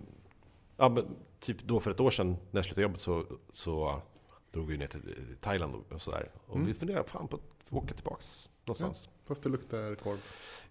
Ja, 0.77 0.89
men 0.89 1.17
typ 1.41 1.63
då 1.63 1.81
för 1.81 1.91
ett 1.91 2.01
år 2.01 2.11
sedan 2.11 2.37
när 2.51 2.59
jag 2.59 2.65
slutade 2.65 2.83
jobbet 2.83 3.01
så, 3.01 3.25
så 3.53 4.03
drog 4.53 4.67
vi 4.67 4.77
ner 4.79 4.87
till 4.87 5.37
Thailand 5.41 5.75
och- 5.91 6.03
sådär. 6.03 6.31
Och 6.47 6.55
Mm. 6.57 6.67
vi 6.67 6.75
funderar 6.75 7.03
fan 7.03 7.29
på 7.29 7.37
att 7.37 7.73
åka 7.73 7.95
tillbaks 7.95 8.51
någonstans. 8.65 9.09
Fast 9.25 9.43
det 9.43 9.49
luktar 9.49 9.95
korv. 9.95 10.19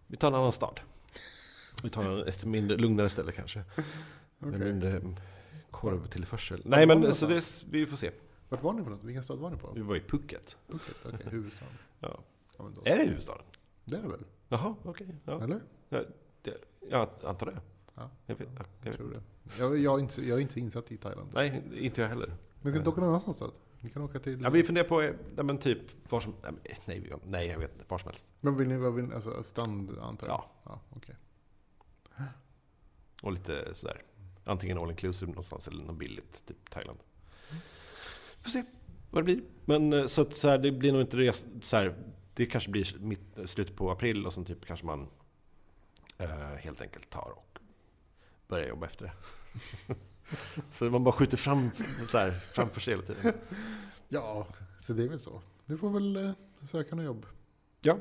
Vi 0.08 0.18
tar 0.18 0.28
en 0.28 0.36
annan 0.36 0.52
stad. 0.52 0.80
Vi 1.84 1.90
tar 1.90 2.26
ett 2.28 2.46
mindre, 2.46 2.78
lugnare 2.78 3.10
ställe 3.10 3.32
kanske. 3.32 3.64
Med 4.38 4.56
Okej. 4.56 4.60
mindre 4.72 4.90
mm, 4.98 5.16
korvtillförsel. 5.72 6.62
Nej 6.66 6.86
men 6.86 7.16
så 7.16 7.28
det, 7.28 7.64
vi 7.70 7.86
får 7.86 7.98
se. 7.98 8.12
Vart 8.50 8.64
var 8.64 8.74
ni 8.74 8.84
för 8.84 8.90
något? 8.92 9.04
Vilken 9.04 9.24
stad 9.24 9.38
var 9.38 9.50
ni 9.50 9.58
på? 9.58 9.72
Vi 9.76 9.82
var 9.82 9.96
i 9.96 10.00
Phuket. 10.00 10.58
Phuket? 10.68 10.96
Okej, 11.06 11.20
huvudstaden. 11.32 11.74
Ja. 12.00 12.20
Ja. 12.58 12.70
Är 12.86 12.98
det 12.98 13.04
huvudstaden? 13.06 13.44
Det 13.86 13.96
är 13.98 14.02
det 14.02 14.08
väl? 14.08 14.26
Jaha, 14.50 14.76
okej. 14.84 15.16
Ja. 15.26 15.44
Eller? 15.44 15.62
Jag 16.90 17.10
antar 17.24 17.46
det. 17.46 17.62
Ja, 17.96 18.10
Jag 18.26 18.36
vet, 18.36 18.48
jag 18.84 18.94
tror 18.96 19.10
det. 19.10 19.22
Jag, 19.60 19.78
jag, 19.78 19.96
är 20.00 20.04
inte, 20.04 20.28
jag 20.28 20.38
är 20.38 20.42
inte 20.42 20.60
insatt 20.60 20.92
i 20.92 20.98
Thailand. 20.98 21.30
Nej, 21.34 21.64
inte 21.74 22.02
jag 22.02 22.10
heller. 22.10 22.34
Men 22.62 22.72
ska 22.72 22.78
inte 22.78 22.90
åka 22.90 23.00
någon 23.02 23.10
annanstans 23.10 23.40
då? 23.40 23.52
Vi 23.82 23.90
kan 23.90 24.02
åka 24.02 24.20
till... 24.20 24.42
Ja, 24.42 24.50
vi 24.50 24.64
funderar 24.64 24.88
på, 24.88 25.02
eh, 25.02 25.14
nej, 25.36 25.46
men 25.46 25.58
typ, 25.58 26.12
var 26.12 26.20
som, 26.22 26.36
nej, 26.44 26.78
nej, 26.86 27.00
vi- 27.00 27.48
jag 27.50 27.60
vet 27.60 27.74
inte, 27.74 27.86
var 27.88 27.98
som 27.98 28.10
helst. 28.10 28.28
Men 28.40 28.58
vill 28.58 28.68
ni, 28.68 28.78
vad 28.78 28.94
vill 28.96 29.06
ni, 29.06 29.16
alltså 29.16 29.44
strand 29.44 29.98
antar 30.02 30.28
jag? 30.28 30.34
Ja. 30.36 30.52
ja 30.64 30.82
okej. 30.96 31.16
Och 33.22 33.32
lite 33.32 33.76
sådär, 33.76 34.02
antingen 34.44 34.78
all 34.78 34.90
inclusive 34.92 35.32
någonstans 35.32 35.68
eller 35.68 35.84
något 35.84 35.98
billigt, 35.98 36.46
typ 36.46 36.70
Thailand. 36.70 37.00
Får 38.42 38.50
se 38.50 38.64
vad 39.10 39.22
det 39.22 39.26
blir. 39.26 39.42
Men 39.66 39.94
eh, 39.94 40.06
så 40.06 40.22
att 40.22 40.36
så 40.36 40.50
här, 40.50 40.58
det 40.58 40.72
blir 40.72 40.92
nog 40.92 41.02
inte 41.02 41.18
res, 41.18 41.46
så 41.62 41.78
här, 41.78 41.96
det 42.34 42.46
kanske 42.46 42.70
blir 42.72 42.98
mitt, 43.00 43.22
slutet 43.46 43.76
på 43.76 43.92
april 43.92 44.26
och 44.26 44.34
sen 44.34 44.46
typ 44.46 44.66
kanske 44.66 44.86
man 44.86 45.08
eh, 46.18 46.30
helt 46.56 46.82
enkelt 46.82 47.10
tar 47.10 47.32
och 47.38 47.60
börjar 48.48 48.68
jobba 48.68 48.86
efter 48.86 49.06
det. 49.06 49.14
så 50.72 50.90
man 50.90 51.04
bara 51.04 51.12
skjuter 51.16 51.38
fram, 51.38 51.70
så 52.08 52.18
här, 52.18 52.32
framför 52.32 52.82
sig 52.82 52.94
hela 52.94 53.04
tiden. 53.06 53.34
Ja, 54.10 54.48
så 54.80 54.94
det 54.94 55.04
är 55.04 55.08
väl 55.08 55.20
så. 55.20 55.42
Du 55.66 55.78
får 55.78 55.90
väl 55.90 56.16
eh, 56.16 56.32
söka 56.62 56.96
något 56.96 57.06
jobb. 57.06 57.26
Ja, 57.82 57.98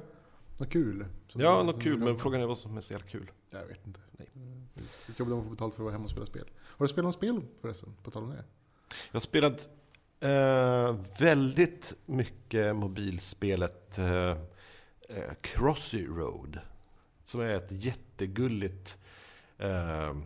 Något 0.58 0.70
kul. 0.70 1.06
ja 1.32 1.58
du- 1.60 1.66
något 1.66 1.82
kul, 1.82 1.98
men 1.98 2.18
frågan 2.18 2.40
är 2.40 2.46
vad 2.46 2.58
som 2.58 2.76
är 2.76 2.80
så 2.80 2.92
jävla 2.92 3.06
kul. 3.08 3.30
Jag 3.50 3.66
vet 3.66 3.86
inte. 3.86 4.00
Nej. 4.12 4.28
Eh, 4.76 4.82
Ett 5.10 5.18
jobb 5.18 5.28
där 5.28 5.34
man 5.36 5.44
får 5.44 5.50
betalt 5.50 5.74
för 5.74 5.80
att 5.82 5.84
vara 5.84 5.92
hemma 5.92 6.04
och 6.04 6.10
spela 6.10 6.26
spel. 6.26 6.44
Har 6.60 6.86
du 6.86 6.88
spelat 6.88 7.04
något 7.04 7.14
spel 7.14 7.40
förresten? 7.60 7.94
På 8.02 8.10
tal 8.10 8.22
om 8.24 8.30
det. 8.30 8.44
Jag 9.10 9.12
har 9.14 9.20
spelat 9.20 9.68
eh, 10.20 10.96
väldigt 11.20 11.94
mycket 12.06 12.76
mobilspelet 12.76 13.98
eh, 13.98 14.30
eh, 15.08 15.32
Crossy 15.40 16.06
Road. 16.06 16.58
Som 17.24 17.40
är 17.40 17.54
ett 17.54 17.84
jättegulligt... 17.84 18.98
Eh, 19.58 20.16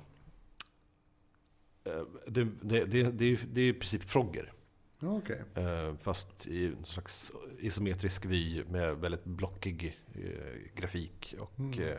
det, 1.85 2.45
det, 2.63 2.85
det, 2.85 2.85
det, 3.11 3.25
är, 3.27 3.39
det 3.53 3.61
är 3.61 3.69
i 3.69 3.73
princip 3.73 4.03
Frogger. 4.05 4.53
Okej. 5.01 5.43
Eh, 5.55 5.95
fast 6.03 6.47
i 6.47 6.67
en 6.67 6.85
slags 6.85 7.33
isometrisk 7.59 8.25
vy 8.25 8.65
med 8.65 8.97
väldigt 8.97 9.25
blockig 9.25 9.99
eh, 10.15 10.75
grafik. 10.81 11.35
Och, 11.39 11.59
Mm. 11.59 11.81
eh, 11.81 11.97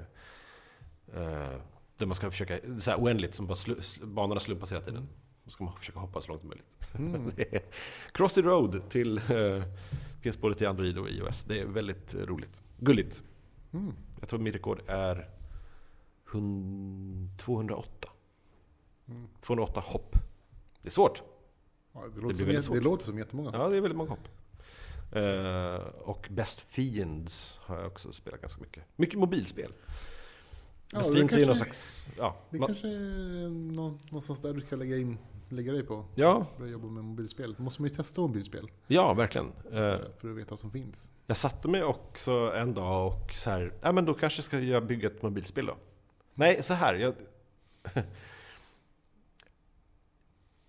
eh, 1.22 1.60
där 1.98 2.06
man 2.06 2.16
ska 2.16 2.32
försöka, 2.32 2.60
så 2.80 2.92
här 2.92 2.98
oändligt, 2.98 3.36
som 3.36 3.48
bara 3.48 3.56
slu, 3.56 3.82
sl, 3.82 4.06
banorna 4.06 4.40
slumpas 4.40 4.72
hela 4.72 4.82
tiden. 4.82 5.08
Då 5.44 5.52
ska 5.52 5.64
man 5.64 5.76
försöka 5.78 6.00
hoppa 6.00 6.22
så 6.22 6.28
långt 6.28 6.42
som 6.42 6.50
möjligt. 6.50 6.88
Mm. 6.96 7.32
Crossy 8.12 8.42
Road 8.42 8.90
till, 8.90 9.18
eh, 9.18 9.64
finns 10.22 10.38
både 10.38 10.56
till 10.56 10.68
Android 10.68 10.98
och 10.98 11.10
iOS. 11.10 11.44
Det 11.44 11.60
är 11.60 11.66
väldigt 11.66 12.14
eh, 12.16 12.20
roligt. 12.22 12.62
Gulligt. 12.80 13.24
Mm. 13.74 13.94
Jag 14.20 14.30
tror 14.30 14.40
min 14.40 14.54
rekord 14.54 14.82
är 14.88 15.30
100, 16.32 17.30
208. 17.38 18.10
Mm. 19.10 19.28
208 19.42 19.80
hopp. 19.86 20.16
Det 20.82 20.88
är 20.88 20.92
svårt. 20.92 21.24
Ja, 21.94 22.02
det, 22.16 22.22
låter 22.22 22.36
som, 22.36 22.46
väldigt 22.46 22.64
jät- 22.64 22.66
svårt. 22.68 22.76
det 22.78 22.84
låter 22.84 23.06
som 23.06 23.18
jättemånga. 23.18 23.50
Ja, 23.54 23.68
det 23.70 23.78
är 23.78 23.82
väldigt 23.82 23.98
många 23.98 24.10
hopp. 24.10 24.28
Eh, 25.12 25.76
och 26.10 26.28
Best 26.32 26.60
Fiends 26.62 27.60
har 27.62 27.78
jag 27.78 27.88
också 27.88 28.14
spelat 28.14 28.42
ganska 28.42 28.62
mycket. 28.62 28.84
Mycket 28.96 29.20
mobilspel. 29.20 29.74
Ja, 30.92 30.98
Best 30.98 31.10
det 31.10 31.16
Fiends 31.16 31.34
är 31.36 31.40
ju 31.40 31.46
någon 31.46 31.56
slags... 31.56 32.10
Ja, 32.18 32.36
Det 32.50 32.60
man, 32.60 32.68
kanske 32.68 32.88
är 32.88 33.50
någon, 33.50 34.00
någonstans 34.10 34.42
där 34.42 34.54
du 34.54 34.62
ska 34.62 34.76
lägga, 34.76 34.98
in, 34.98 35.18
lägga 35.50 35.72
dig 35.74 35.84
på. 35.84 36.06
ja, 36.16 36.46
Börja 36.58 36.72
jobba 36.72 36.88
med 36.88 37.04
mobilspel. 37.04 37.54
Då 37.58 37.64
måste 37.64 37.82
man 37.82 37.90
ju 37.90 37.96
testa 37.96 38.22
mobilspel. 38.22 38.72
ja, 38.88 39.14
verkligen. 39.14 39.52
så 39.64 39.78
Eh, 39.78 40.00
för 40.20 40.30
att 40.32 40.36
veta 40.38 40.50
vad 40.50 40.60
som 40.60 40.72
finns. 40.72 41.12
jag 41.26 41.38
satte 41.38 41.68
mig 41.68 41.84
också 41.84 42.32
en 42.56 42.74
dag 42.74 43.08
och 43.08 43.32
så 43.34 43.50
här, 43.50 43.74
ja 43.82 43.92
men 43.92 44.06
då 44.06 44.14
kanske 44.14 44.42
ska 44.42 44.60
jag 44.60 44.86
bygga 44.88 45.08
ett 45.10 45.22
mobilspel 45.22 45.66
då. 45.66 45.78
Nej, 46.34 46.64
så 46.64 46.74
här. 46.74 46.94
Jag, 46.96 47.14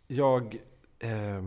jag 0.06 0.56
eh, 0.98 1.42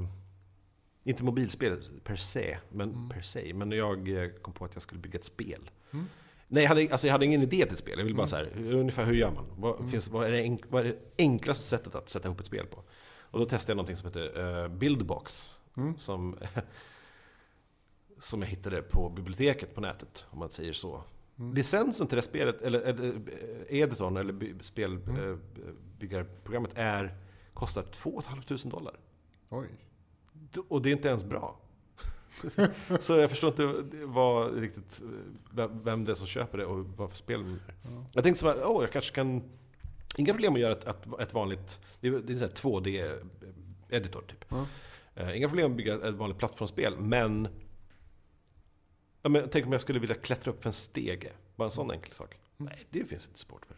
inte 1.04 1.24
mobilspel 1.24 1.84
per 2.04 2.16
se, 2.16 2.58
men, 2.72 2.90
Mm. 2.90 3.10
per 3.10 3.22
se, 3.22 3.54
men 3.54 3.72
jag 3.72 4.10
eh, 4.24 4.30
kom 4.30 4.54
på 4.54 4.66
att 4.66 4.74
jag 4.74 4.82
skulle 4.82 5.02
bygga 5.02 5.20
ett 5.20 5.26
spel. 5.26 5.70
Mm. 5.94 6.06
Nej, 6.48 6.64
jag 6.64 6.70
hade, 6.70 6.88
alltså 6.92 7.08
jag 7.08 7.12
hade 7.12 7.26
ingen 7.26 7.42
idé 7.42 7.64
till 7.64 7.74
ett 7.74 7.80
spel. 7.80 7.98
Jag 7.98 8.04
ville 8.06 8.16
bara 8.18 8.28
Mm. 8.28 8.30
så 8.30 8.36
här, 8.36 8.52
ungefär 8.74 9.06
hur 9.06 9.14
gör 9.14 9.32
man? 9.32 9.46
Vad, 9.58 9.80
Mm. 9.80 9.92
finns, 9.92 10.08
vad, 10.08 10.28
är 10.28 10.32
det 10.32 10.42
enk, 10.42 10.62
vad 10.70 10.86
är 10.86 10.90
det 10.90 10.98
enklaste 11.18 11.64
sättet 11.64 11.96
att 11.96 12.10
sätta 12.10 12.28
ihop 12.28 12.40
ett 12.40 12.46
spel 12.46 12.66
på? 12.66 12.84
Och 13.32 13.40
då 13.40 13.46
testade 13.46 13.72
jag 13.72 13.76
någonting 13.78 13.96
som 13.96 14.08
heter 14.08 14.40
uh, 14.64 14.68
Buildbox. 14.68 15.56
Mm. 15.78 15.98
Som, 15.98 16.38
som 18.22 18.42
jag 18.42 18.50
hittade 18.50 18.82
på 18.82 19.10
biblioteket 19.10 19.76
på 19.76 19.82
nätet, 19.82 20.26
om 20.30 20.40
man 20.40 20.50
säger 20.50 20.74
så. 20.74 21.04
Mm. 21.40 21.54
Licensen 21.54 22.08
till 22.08 22.16
det 22.16 22.22
spelet, 22.22 22.62
eller, 22.62 22.88
eh, 22.88 22.94
editorn, 23.80 24.18
eller 24.18 24.34
by, 24.34 24.46
Mm. 24.46 24.60
spelbyggarprogrammet 24.62 26.72
är, 26.76 27.14
kostar 27.60 27.84
2 27.84 28.22
500 28.22 28.58
dollar. 28.64 29.00
Oj. 29.50 29.68
Och 30.68 30.82
det 30.82 30.90
är 30.90 30.94
inte 30.94 31.08
ens 31.08 31.24
bra. 31.24 31.60
så 33.00 33.14
jag 33.14 33.30
förstår 33.30 33.50
inte 33.50 33.66
vad 34.06 34.58
riktigt, 34.58 35.02
vem 35.84 36.06
det 36.06 36.12
är 36.12 36.16
som 36.16 36.28
köper 36.28 36.58
det 36.58 36.66
och 36.66 36.86
vad 36.86 37.10
för 37.10 37.18
spel 37.18 37.44
det 37.44 37.50
är. 37.50 37.76
Ja. 37.82 38.06
Jag 38.14 38.24
tänkte 38.24 38.40
så 38.40 38.48
här, 38.48 38.66
åh, 38.66 38.84
jag 38.84 38.92
kanske 38.92 39.16
kan... 39.16 39.44
Inga 40.18 40.34
problem 40.34 40.54
att 40.54 40.60
göra 40.60 40.72
ett, 40.72 40.88
ett, 40.88 41.20
ett 41.20 41.34
vanligt, 41.34 41.80
det 42.00 42.08
är, 42.08 42.12
det 42.12 42.18
är 42.18 42.34
en 42.34 42.40
sån 42.40 42.48
här 42.48 42.56
2D-editor 42.56 44.22
typ. 44.28 44.46
Ja. 44.50 44.66
Eh, 45.16 45.38
inga 45.38 45.48
problem 45.48 45.72
att 45.72 45.78
bygga 45.78 46.08
ett 46.08 46.16
vanligt 46.16 46.38
plattformsspel, 46.38 46.98
men... 47.00 47.48
Ja, 49.22 49.30
men 49.30 49.50
tänk 49.52 49.66
om 49.66 49.72
jag 49.72 49.82
skulle 49.82 50.00
vilja 50.00 50.16
klättra 50.16 50.52
upp 50.52 50.62
för 50.62 50.70
en 50.70 50.74
stege. 50.74 51.32
Bara 51.56 51.66
en 51.66 51.72
sån 51.72 51.92
enkel 51.92 52.14
sak. 52.14 52.38
Mm. 52.60 52.74
Nej, 52.74 52.86
det 52.90 53.06
finns 53.06 53.28
inte 53.28 53.40
support 53.40 53.66
för. 53.66 53.76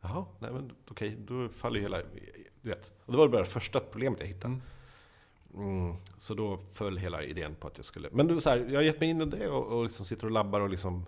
Jaha, 0.00 0.26
nej 0.38 0.52
men 0.52 0.72
okej, 0.88 1.16
då 1.18 1.48
faller 1.48 1.76
ju 1.76 1.82
hela... 1.82 2.02
Du 2.62 2.68
vet. 2.68 2.92
Och 3.04 3.12
det 3.12 3.18
var 3.18 3.28
bara 3.28 3.42
det 3.42 3.48
första 3.48 3.80
problemet 3.80 4.20
jag 4.20 4.26
hittade. 4.26 4.46
Mm. 4.54 4.60
Mm, 5.54 5.96
så 6.18 6.34
då 6.34 6.58
föll 6.72 6.96
hela 6.96 7.22
idén 7.22 7.54
på 7.54 7.66
att 7.66 7.76
jag 7.76 7.86
skulle... 7.86 8.08
Men 8.12 8.26
du, 8.26 8.40
så 8.40 8.50
här, 8.50 8.58
jag 8.58 8.74
har 8.74 8.82
gett 8.82 9.00
mig 9.00 9.08
in 9.08 9.20
i 9.20 9.24
det 9.24 9.48
och, 9.48 9.78
och 9.78 9.84
liksom 9.84 10.06
sitter 10.06 10.24
och 10.24 10.30
labbar 10.30 10.60
och 10.60 10.70
liksom 10.70 11.06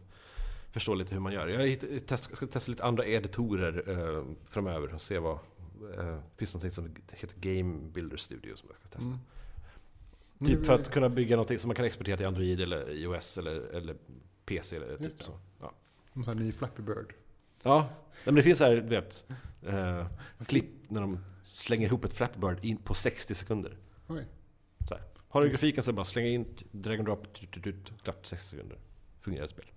förstår 0.73 0.97
lite 0.97 1.15
hur 1.15 1.21
man 1.21 1.33
gör. 1.33 1.49
Jag 1.49 2.07
test, 2.07 2.37
ska 2.37 2.47
testa 2.47 2.71
lite 2.71 2.85
andra 2.85 3.07
editorer 3.07 3.85
eh, 3.89 4.25
framöver 4.49 4.95
och 4.95 5.01
se 5.01 5.19
vad... 5.19 5.39
Eh, 5.99 6.05
det 6.05 6.37
finns 6.37 6.55
något 6.55 6.75
som 6.75 6.95
heter 7.13 7.37
Game 7.41 7.91
Builder 7.93 8.17
Studio 8.17 8.57
som 8.57 8.69
jag 8.69 8.77
ska 8.77 8.87
testa. 8.87 9.09
Mm. 9.09 9.19
Typ 10.47 10.67
för 10.67 10.75
att 10.75 10.91
kunna 10.91 11.09
bygga 11.09 11.37
något 11.37 11.61
som 11.61 11.69
man 11.69 11.77
kan 11.77 11.85
exportera 11.85 12.17
till 12.17 12.27
Android 12.27 12.61
eller 12.61 12.91
iOS 12.91 13.39
eller, 13.39 13.55
eller 13.55 13.97
PC 14.45 14.77
eller 14.77 14.97
typ 14.97 15.19
det. 15.19 15.25
så. 15.25 15.39
Ja. 15.61 15.73
Någon 16.13 16.25
sån 16.25 16.39
här 16.39 16.45
ny 16.45 16.53
Flappy 16.53 16.83
Bird. 16.83 17.15
Ja, 17.63 17.89
men 18.25 18.35
det 18.35 18.43
finns 18.43 18.59
så 18.59 18.65
här, 18.65 18.77
du 18.77 18.89
vet, 18.89 19.25
eh, 19.63 20.07
klipp 20.47 20.91
när 20.91 21.01
de 21.01 21.19
slänger 21.53 21.87
ihop 21.87 22.05
ett 22.05 22.13
Flappy 22.15 22.39
Bird 22.41 22.65
in 22.65 22.77
på 22.77 22.95
60 22.95 23.35
sekunder. 23.35 23.79
Oj. 24.09 24.27
Så 24.89 24.95
här. 24.95 25.05
Har 25.29 25.43
du 25.43 25.49
grafiken 25.49 25.83
så 25.83 25.93
bara 25.93 26.05
slänga 26.05 26.29
in, 26.29 26.47
drag 26.71 26.99
and 26.99 27.05
drop, 27.05 27.33
tut, 27.35 27.51
tut, 27.51 27.65
tut, 27.65 27.93
klart 28.03 28.27
60 28.27 28.49
sekunder. 28.51 28.79
Fungerar 29.21 29.47
spel. 29.47 29.71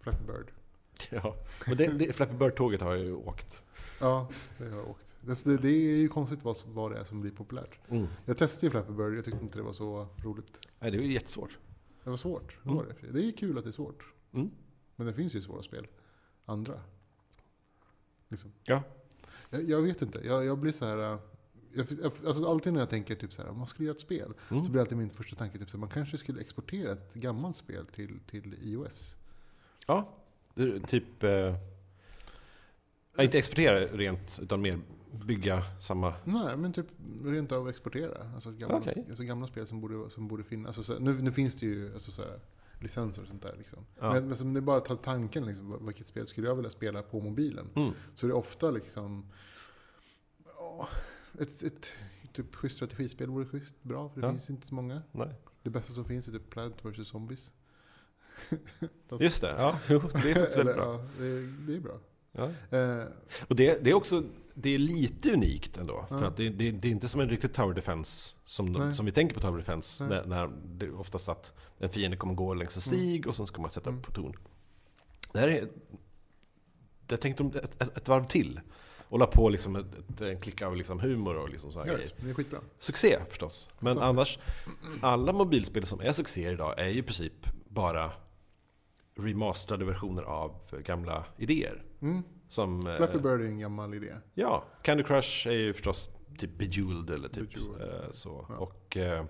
Flappy 0.00 0.24
Bird. 0.24 0.52
Ja, 1.10 1.36
och 1.70 1.76
det, 1.76 1.86
det 1.86 2.12
Flappy 2.12 2.34
Bird-tåget 2.34 2.80
har 2.80 2.94
jag 2.94 3.04
ju 3.04 3.14
åkt. 3.14 3.62
Ja, 4.00 4.28
det 4.58 4.64
har 4.68 4.76
jag 4.76 4.90
åkt. 4.90 5.16
Det, 5.44 5.62
det, 5.62 5.68
är 5.68 5.96
ju 5.96 6.08
konstigt 6.08 6.44
vad, 6.44 6.56
vad 6.66 6.92
det 6.92 6.98
är 6.98 7.04
som 7.04 7.20
blir 7.20 7.30
populärt. 7.30 7.78
Mm. 7.88 8.06
Jag 8.24 8.38
testade 8.38 8.66
ju 8.66 8.70
Flappy 8.70 8.92
Bird, 8.92 9.16
jag 9.16 9.24
tyckte 9.24 9.40
inte 9.44 9.58
det 9.58 9.62
var 9.62 9.72
så 9.72 10.08
roligt. 10.24 10.68
Nej, 10.78 10.90
det 10.90 10.96
ju 10.96 11.12
jättesvårt. 11.12 11.58
Det 12.04 12.10
var 12.10 12.16
svårt. 12.16 12.56
Det, 12.62 12.70
Mm. 12.70 12.76
var 12.76 12.94
det. 13.00 13.12
det 13.12 13.24
är 13.28 13.32
kul 13.32 13.58
att 13.58 13.64
det 13.64 13.70
är 13.70 13.72
svårt. 13.72 14.04
Mm. 14.32 14.50
Men 14.96 15.06
det 15.06 15.12
finns 15.12 15.34
ju 15.34 15.42
svåra 15.42 15.62
spel. 15.62 15.86
Andra. 16.44 16.80
Liksom. 18.28 18.52
Ja. 18.64 18.82
Jag, 19.50 19.62
jag 19.62 19.82
vet 19.82 20.02
inte. 20.02 20.20
Jag, 20.26 20.44
jag 20.44 20.58
blir 20.58 20.72
så 20.72 20.86
här... 20.86 21.12
äh, 21.12 21.18
Jag, 21.72 21.86
alltså 22.26 22.50
alltid 22.50 22.72
när 22.72 22.80
jag 22.80 22.90
tänker 22.90 23.14
typ 23.14 23.32
så 23.32 23.42
här, 23.42 23.52
man 23.52 23.66
skulle 23.66 23.86
göra 23.86 23.94
ett 23.94 24.00
spel. 24.00 24.34
Mm. 24.50 24.64
Så 24.64 24.70
blir 24.70 24.80
alltid 24.80 24.98
min 24.98 25.10
första 25.10 25.36
tanke 25.36 25.58
typ 25.58 25.70
så 25.70 25.76
här, 25.76 25.80
man 25.80 25.88
kanske 25.88 26.18
skulle 26.18 26.40
exportera 26.40 26.92
ett 26.92 27.14
gammalt 27.14 27.56
spel 27.56 27.86
till, 27.86 28.20
till 28.30 28.54
iOS. 28.62 29.16
Ja, 29.86 30.14
typ... 30.86 31.22
Eh, 31.22 31.54
inte 33.18 33.38
exportera 33.38 33.80
rent, 33.80 34.38
utan 34.42 34.62
mer 34.62 34.80
bygga 35.24 35.62
samma... 35.80 36.14
Nej, 36.24 36.56
men 36.56 36.72
typ 36.72 36.86
rent 37.24 37.52
av 37.52 37.68
exportera. 37.68 38.30
Alltså 38.34 38.50
gamla, 38.50 38.76
Okej. 38.76 39.04
alltså 39.08 39.22
gamla 39.22 39.46
spel 39.46 39.66
som 39.66 39.80
borde, 39.80 40.10
som 40.10 40.28
borde 40.28 40.42
finnas. 40.42 40.78
Alltså, 40.78 40.92
här, 40.92 41.00
nu, 41.00 41.22
nu 41.22 41.32
finns 41.32 41.54
det 41.54 41.66
ju 41.66 41.92
alltså, 41.92 42.10
så 42.10 42.22
här, 42.22 42.40
licenser 42.78 43.22
och 43.22 43.28
sånt 43.28 43.42
där. 43.42 43.54
Liksom. 43.58 43.86
Ja. 44.00 44.12
Men, 44.12 44.26
men 44.28 44.36
som 44.36 44.54
det 44.54 44.58
är 44.58 44.62
bara 44.62 44.76
att 44.76 44.84
ta 44.84 44.96
tanken, 44.96 45.46
liksom, 45.46 45.86
vilket 45.86 46.06
spel 46.06 46.26
skulle 46.26 46.46
jag 46.46 46.54
vilja 46.54 46.70
spela 46.70 47.02
på 47.02 47.20
mobilen? 47.20 47.70
Mm. 47.74 47.92
Så 48.14 48.26
är 48.26 48.28
det 48.28 48.34
ofta 48.34 48.70
liksom... 48.70 49.26
ja, 50.58 50.88
ett, 51.40 51.62
ett 51.62 51.92
typ 52.32 52.54
schysst 52.54 52.76
strategispel 52.76 53.28
vore 53.30 53.46
schysst, 53.46 53.82
bra, 53.82 54.08
för 54.08 54.20
det 54.20 54.26
Ja. 54.26 54.32
finns 54.32 54.50
inte 54.50 54.66
så 54.66 54.74
många. 54.74 55.02
Nej. 55.12 55.28
Det 55.62 55.70
bästa 55.70 55.92
som 55.92 56.04
finns 56.04 56.28
är 56.28 56.32
typ 56.32 56.50
Plant 56.50 56.84
vs 56.84 57.08
Zombies. 57.08 57.52
Just 59.20 59.40
det, 59.40 59.48
ja, 59.48 59.78
jo, 59.88 59.98
det 60.22 60.30
är 60.30 60.34
faktiskt 60.34 60.56
Eller, 60.58 60.74
väldigt 60.74 60.76
bra. 60.76 60.94
Ja, 60.94 61.08
det, 61.18 61.26
är, 61.26 61.66
det 61.66 61.76
är 61.76 61.80
bra. 61.80 61.98
Ja. 62.32 62.76
Eh, 62.78 63.04
Och 63.48 63.56
det, 63.56 63.84
det 63.84 63.90
är 63.90 63.94
också 63.94 64.24
det 64.58 64.74
är 64.74 64.78
lite 64.78 65.32
unikt 65.32 65.76
ändå. 65.78 66.06
Ja. 66.10 66.18
För 66.18 66.26
att 66.26 66.36
det, 66.36 66.48
det, 66.48 66.70
det 66.70 66.88
är 66.88 66.92
inte 66.92 67.08
som 67.08 67.20
en 67.20 67.28
riktig 67.28 67.52
Tower 67.52 67.74
Defense 67.74 68.34
som, 68.44 68.72
de, 68.72 68.94
som 68.94 69.06
vi 69.06 69.12
tänker 69.12 69.34
på 69.34 69.40
Tower 69.40 69.58
Defense. 69.58 70.04
När, 70.06 70.26
när 70.26 70.50
det 70.64 70.86
är 70.86 71.00
oftast 71.00 71.28
att 71.28 71.52
en 71.78 71.88
fiende 71.90 72.16
kommer 72.16 72.34
gå 72.34 72.54
längs 72.54 72.76
en 72.76 72.82
stig 72.82 73.26
och 73.26 73.36
sen 73.36 73.46
ska 73.46 73.62
man 73.62 73.70
sätta 73.70 73.90
Mm. 73.90 74.00
upp 74.00 74.06
på 74.06 74.12
torn. 74.12 74.36
Det 75.32 75.38
här 75.38 75.48
är... 75.48 75.68
Det 77.06 77.16
tänkte 77.16 77.42
de 77.42 77.58
ett, 77.58 77.82
ett, 77.82 77.96
ett 77.96 78.08
varv 78.08 78.24
till. 78.24 78.60
Och 79.08 79.18
la 79.18 79.26
på 79.26 79.48
liksom 79.48 79.76
ett, 79.76 79.86
ett, 80.10 80.20
en 80.20 80.40
klick 80.40 80.62
av 80.62 80.76
liksom 80.76 81.00
humor 81.00 81.36
och 81.36 81.48
liksom 81.50 81.72
så 81.72 81.82
här 81.82 81.96
vet, 81.96 82.14
det 82.20 82.30
är 82.30 82.34
skitbra. 82.34 82.58
Succé 82.78 83.18
förstås. 83.30 83.68
Men 83.78 83.98
annars, 83.98 84.38
alla 85.00 85.32
mobilspel 85.32 85.86
som 85.86 86.00
är 86.00 86.12
succéer 86.12 86.52
idag 86.52 86.78
är 86.78 86.88
ju 86.88 86.98
i 86.98 87.02
princip 87.02 87.32
bara 87.68 88.12
remasterade 89.14 89.84
versioner 89.84 90.22
av 90.22 90.54
gamla 90.84 91.24
idéer. 91.36 91.82
Mm. 92.00 92.22
Som, 92.48 92.86
eh, 92.86 92.96
Flappy 92.96 93.18
Bird 93.18 93.40
är 93.40 93.44
en 93.44 93.58
gammal 93.58 93.94
idé. 93.94 94.14
Ja, 94.34 94.64
Candy 94.82 95.02
Crush 95.04 95.48
är 95.48 95.52
ju 95.52 95.72
förstås 95.72 96.10
typ 96.38 96.58
Bejeweled 96.58 97.10
eller 97.10 97.28
typ 97.28 97.54
Bejeweled. 97.54 98.04
eh, 98.04 98.10
så. 98.10 98.46
Ja. 98.48 98.56
Och... 98.56 98.96
Eh, 98.96 99.24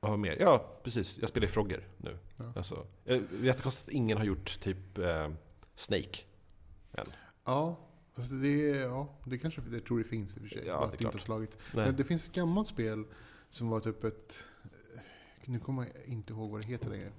vad 0.00 0.18
mer? 0.18 0.36
Ja, 0.40 0.80
precis. 0.82 1.18
Jag 1.18 1.28
spelar 1.28 1.48
Frogger 1.48 1.88
nu. 1.96 2.18
Ja. 2.38 2.52
Alltså, 2.56 2.86
eh, 3.04 3.22
jättekonstigt 3.42 3.88
att 3.88 3.94
ingen 3.94 4.18
har 4.18 4.24
gjort 4.24 4.60
typ 4.60 4.98
eh, 4.98 5.28
Snake. 5.74 6.18
Ja, 7.44 7.76
fast 8.14 8.30
det, 8.42 8.58
ja, 8.68 9.08
det 9.24 9.38
kanske 9.38 9.60
det 9.60 9.80
tror 9.80 10.00
jag 10.00 10.06
finns 10.08 10.36
i 10.36 10.38
och 10.38 10.42
för 10.42 10.48
sig. 10.48 10.66
Ja, 10.66 10.80
det 10.90 10.96
det 10.96 11.04
inte 11.04 11.14
har 11.16 11.20
slagit. 11.20 11.56
Nej. 11.74 11.86
Men 11.86 11.96
det 11.96 12.04
finns 12.04 12.28
ett 12.28 12.34
gammalt 12.34 12.68
spel 12.68 13.04
som 13.50 13.68
var 13.68 13.80
typ 13.80 14.04
ett... 14.04 14.36
Nu 15.44 15.58
kommer 15.60 15.82
jag 15.94 16.04
inte 16.06 16.32
ihåg 16.32 16.50
vad 16.50 16.60
det 16.60 16.66
heter 16.66 16.90
längre. 16.90 17.12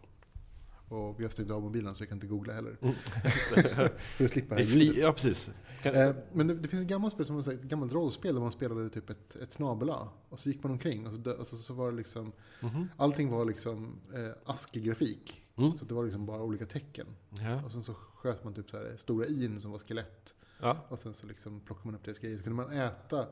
Och 0.90 1.20
vi 1.20 1.24
har 1.24 1.30
stängt 1.30 1.52
av 1.52 1.62
mobilen 1.62 1.96
så 1.96 2.02
jag 2.02 2.10
kan 2.10 2.16
inte 2.16 2.28
googla 2.28 2.54
heller. 2.54 2.78
Mm. 2.82 2.96
För 4.18 4.24
att 4.24 4.30
slippa 4.30 4.56
Vi 4.56 4.64
det 4.64 4.94
här 4.94 5.02
ja, 5.02 5.14
precis. 5.14 5.50
Kan, 5.82 5.96
Eh, 5.96 6.16
men 6.34 6.48
det, 6.48 6.56
det 6.56 6.68
finns 6.68 6.82
ett 6.82 6.88
gammalt 6.88 7.14
spel 7.14 7.26
som 7.26 7.44
så 7.44 7.52
här, 7.52 7.58
ett 7.58 7.64
gammalt 7.64 7.94
rollspel 7.94 8.34
där 8.34 8.42
man 8.42 8.52
spelade 8.52 8.90
typ 8.90 9.10
ett, 9.10 9.36
ett 9.36 9.52
snabel-A. 9.52 10.10
Och 10.30 10.40
så 10.40 10.50
gick 10.50 10.64
man 10.64 10.72
omkring 10.72 11.08
och 11.08 11.14
så, 11.14 11.32
och 11.32 11.48
så, 11.48 11.74
var 11.74 11.92
det 11.92 11.98
liksom... 11.98 12.32
Mhm. 12.62 12.90
Allting 12.98 13.30
var 13.30 13.46
liksom 13.46 14.00
eh, 14.14 14.32
askig 14.46 14.84
grafik. 14.84 15.42
Mm. 15.56 15.78
Så 15.78 15.86
det 15.86 15.94
var 15.94 16.04
liksom 16.04 16.26
bara 16.26 16.44
olika 16.44 16.66
tecken. 16.66 17.08
Ja. 17.30 17.64
Och 17.64 17.72
sen 17.72 17.84
så 17.84 17.94
sköt 17.94 18.44
man 18.44 18.54
typ 18.54 18.70
så 18.70 18.78
här 18.78 18.94
stora 18.98 19.28
in 19.28 19.62
som 19.62 19.72
var 19.72 19.80
skelett. 19.80 20.36
Ja. 20.60 20.86
Och 20.90 21.00
sen 21.00 21.14
så 21.14 21.28
liksom 21.28 21.60
plockade 21.60 21.88
man 21.88 21.96
upp 21.96 22.06
deras 22.06 22.20
grejer. 22.20 22.38
Så 22.38 22.44
kunde 22.44 22.64
man 22.64 22.74
äta 22.74 23.28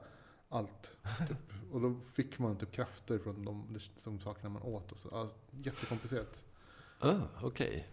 allt. 0.49 0.91
Typ. 1.27 1.37
Och 1.71 1.81
då 1.81 1.99
fick 1.99 2.39
man 2.39 2.57
typ 2.57 2.71
krafter 2.71 3.19
från 3.19 3.45
de 3.45 3.79
som 3.95 4.19
sakerna 4.19 4.49
man 4.49 4.61
åt. 4.61 4.91
Och 4.91 4.97
så. 4.97 5.09
Alltså, 5.09 5.37
jättekomplicerat. 5.51 6.45
Ah, 6.99 7.21
Okej. 7.41 7.87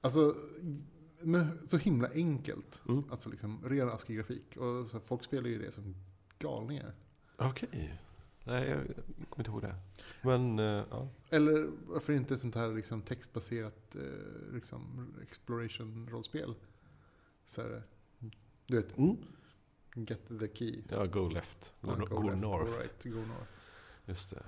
Alltså, 0.00 0.34
men 1.20 1.68
så 1.68 1.76
himla 1.76 2.08
enkelt. 2.14 2.82
Mm. 2.88 3.04
Alltså 3.10 3.28
liksom 3.28 3.60
ren 3.64 3.88
askig 3.88 4.16
grafik. 4.16 4.56
Och 4.56 4.86
så 4.88 5.00
folk 5.00 5.24
spelar 5.24 5.48
ju 5.48 5.58
det 5.58 5.72
som 5.72 5.94
galningar. 6.38 6.94
Okej. 7.36 8.00
Nej, 8.46 8.68
jag 8.68 8.78
kommer 9.28 9.38
inte 9.38 9.50
ihåg 9.50 9.62
det. 9.62 9.74
Men, 10.22 10.58
eh, 10.58 10.84
ja. 10.90 11.08
Eller 11.30 11.70
varför 11.86 12.12
inte 12.12 12.36
sånt 12.38 12.54
här 12.54 12.68
liksom 12.74 13.02
textbaserat 13.02 13.94
eh, 13.96 14.52
liksom 14.54 15.14
exploration-rollspel? 15.22 16.54
Så 17.46 17.62
här, 17.62 17.82
du 18.66 18.76
vet, 18.76 18.98
Mm. 18.98 19.16
get 19.94 20.28
the 20.40 20.48
key. 20.48 20.82
Ja, 20.88 21.06
Go 21.06 21.28
Left. 21.28 21.72
Go, 21.80 21.90
Ja, 21.90 21.96
no- 21.96 22.08
go 22.08 22.22
left, 22.22 22.40
North. 22.42 22.70
Go 22.70 22.78
right, 22.78 23.04
go 23.04 23.18
north. 23.34 23.52
Just 24.06 24.30
det. 24.30 24.42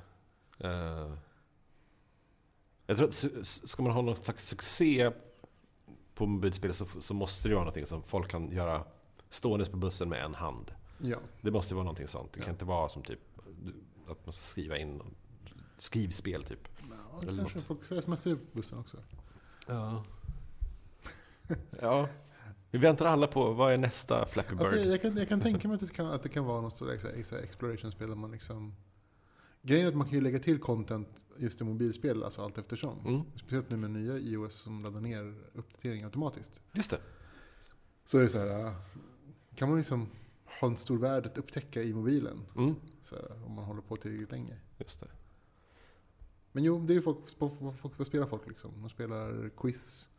Eh, 0.68 1.12
jag 2.86 2.96
tror 2.96 3.08
att 3.08 3.46
ska 3.46 3.82
man 3.82 3.92
ha 3.92 4.02
någon 4.02 4.16
slags 4.16 4.46
succé 4.46 5.10
på 6.14 6.26
mobilspel 6.26 6.74
så, 6.74 6.86
så 7.00 7.14
måste 7.14 7.48
det 7.48 7.54
vara 7.54 7.64
någonting 7.64 7.86
som 7.86 8.02
folk 8.02 8.30
kan 8.30 8.50
göra 8.50 8.84
ståendes 9.30 9.68
på 9.68 9.76
bussen 9.76 10.08
med 10.08 10.24
en 10.24 10.34
hand. 10.34 10.70
Ja. 10.98 11.16
Det 11.40 11.50
måste 11.50 11.74
vara 11.74 11.84
någonting 11.84 12.08
sånt. 12.08 12.32
Det 12.32 12.40
kan 12.40 12.46
Ja. 12.46 12.52
inte 12.52 12.64
vara 12.64 12.88
som 12.88 13.02
typ 13.02 13.20
att 14.08 14.26
man 14.26 14.32
ska 14.32 14.42
skriva 14.42 14.78
in 14.78 15.02
skrivspel 15.78 16.42
typ. 16.42 16.68
Ja, 16.90 17.18
Eller 17.22 17.36
kanske 17.36 17.58
något. 17.58 17.66
folk 17.66 17.82
ska 17.84 18.02
smsa 18.02 18.30
ut 18.30 18.52
bussen 18.52 18.78
också. 18.78 18.96
Ja. 19.66 20.04
ja. 21.80 22.08
Vi 22.70 22.78
väntar 22.78 23.06
alla 23.06 23.26
på, 23.26 23.52
vad 23.52 23.72
är 23.72 23.78
nästa 23.78 24.26
Flappy 24.26 24.50
Bird? 24.54 24.60
Alltså, 24.60 24.76
jag, 24.76 25.02
kan, 25.02 25.16
jag 25.16 25.28
kan 25.28 25.40
tänka 25.40 25.68
mig 25.68 25.74
att 25.74 25.80
det 25.80 25.92
kan, 25.92 26.06
att 26.06 26.22
det 26.22 26.28
kan 26.28 26.44
vara 26.44 26.60
något 26.60 26.76
sådär, 26.76 27.22
så 27.24 27.36
exploration-spel 27.36 28.08
där 28.08 28.16
man 28.16 28.30
liksom... 28.30 28.74
Grejen 29.66 29.84
är 29.86 29.88
att 29.88 29.96
man 29.96 30.06
kan 30.06 30.14
ju 30.14 30.20
lägga 30.20 30.38
till 30.38 30.58
content 30.58 31.08
just 31.36 31.60
i 31.60 31.64
mobilspel, 31.64 32.22
alltså 32.22 32.42
allt 32.42 32.58
eftersom. 32.58 33.06
Mm. 33.06 33.20
Speciellt 33.36 33.70
nu 33.70 33.76
med 33.76 33.90
nya 33.90 34.18
iOS 34.18 34.54
som 34.54 34.82
laddar 34.82 35.00
ner 35.00 35.34
uppdateringar 35.54 36.06
automatiskt. 36.06 36.60
Just 36.72 36.90
det. 36.90 37.00
Så 38.04 38.18
är 38.18 38.22
det 38.22 38.28
så 38.28 38.38
här, 38.38 38.66
äh, 38.66 38.72
kan 39.54 39.68
man 39.68 39.78
liksom 39.78 40.08
ha 40.60 40.68
en 40.68 40.76
stor 40.76 40.98
värld 40.98 41.26
att 41.26 41.38
upptäcka 41.38 41.82
i 41.82 41.94
mobilen. 41.94 42.40
Mm. 42.56 42.74
Så 43.02 43.14
här, 43.16 43.44
om 43.46 43.52
man 43.52 43.64
håller 43.64 43.82
på 43.82 43.96
tillräckligt 43.96 44.30
länge. 44.30 44.56
Just 44.78 45.00
det. 45.00 45.08
Men 46.52 46.64
jo, 46.64 46.78
det 46.86 46.92
är 46.92 46.94
ju 46.94 47.02
folk, 47.02 47.18
vad 47.98 48.06
spelar 48.06 48.26
folk 48.26 48.48
liksom? 48.48 48.70
De 48.80 48.88
spelar 48.90 49.48
quiz, 49.56 50.10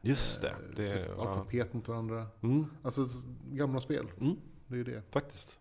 Just 0.00 0.40
det. 0.42 0.48
eh, 0.48 0.56
det 0.76 0.90
typ 0.90 1.10
ja. 1.16 1.22
alfabet 1.22 1.72
mot 1.74 1.88
varandra. 1.88 2.26
mm. 2.40 2.66
Alltså 2.82 3.06
gamla 3.50 3.80
spel, 3.80 4.06
Mm. 4.20 4.36
det 4.66 4.74
är 4.74 4.78
ju 4.78 4.84
det. 4.84 5.02
Faktiskt. 5.10 5.58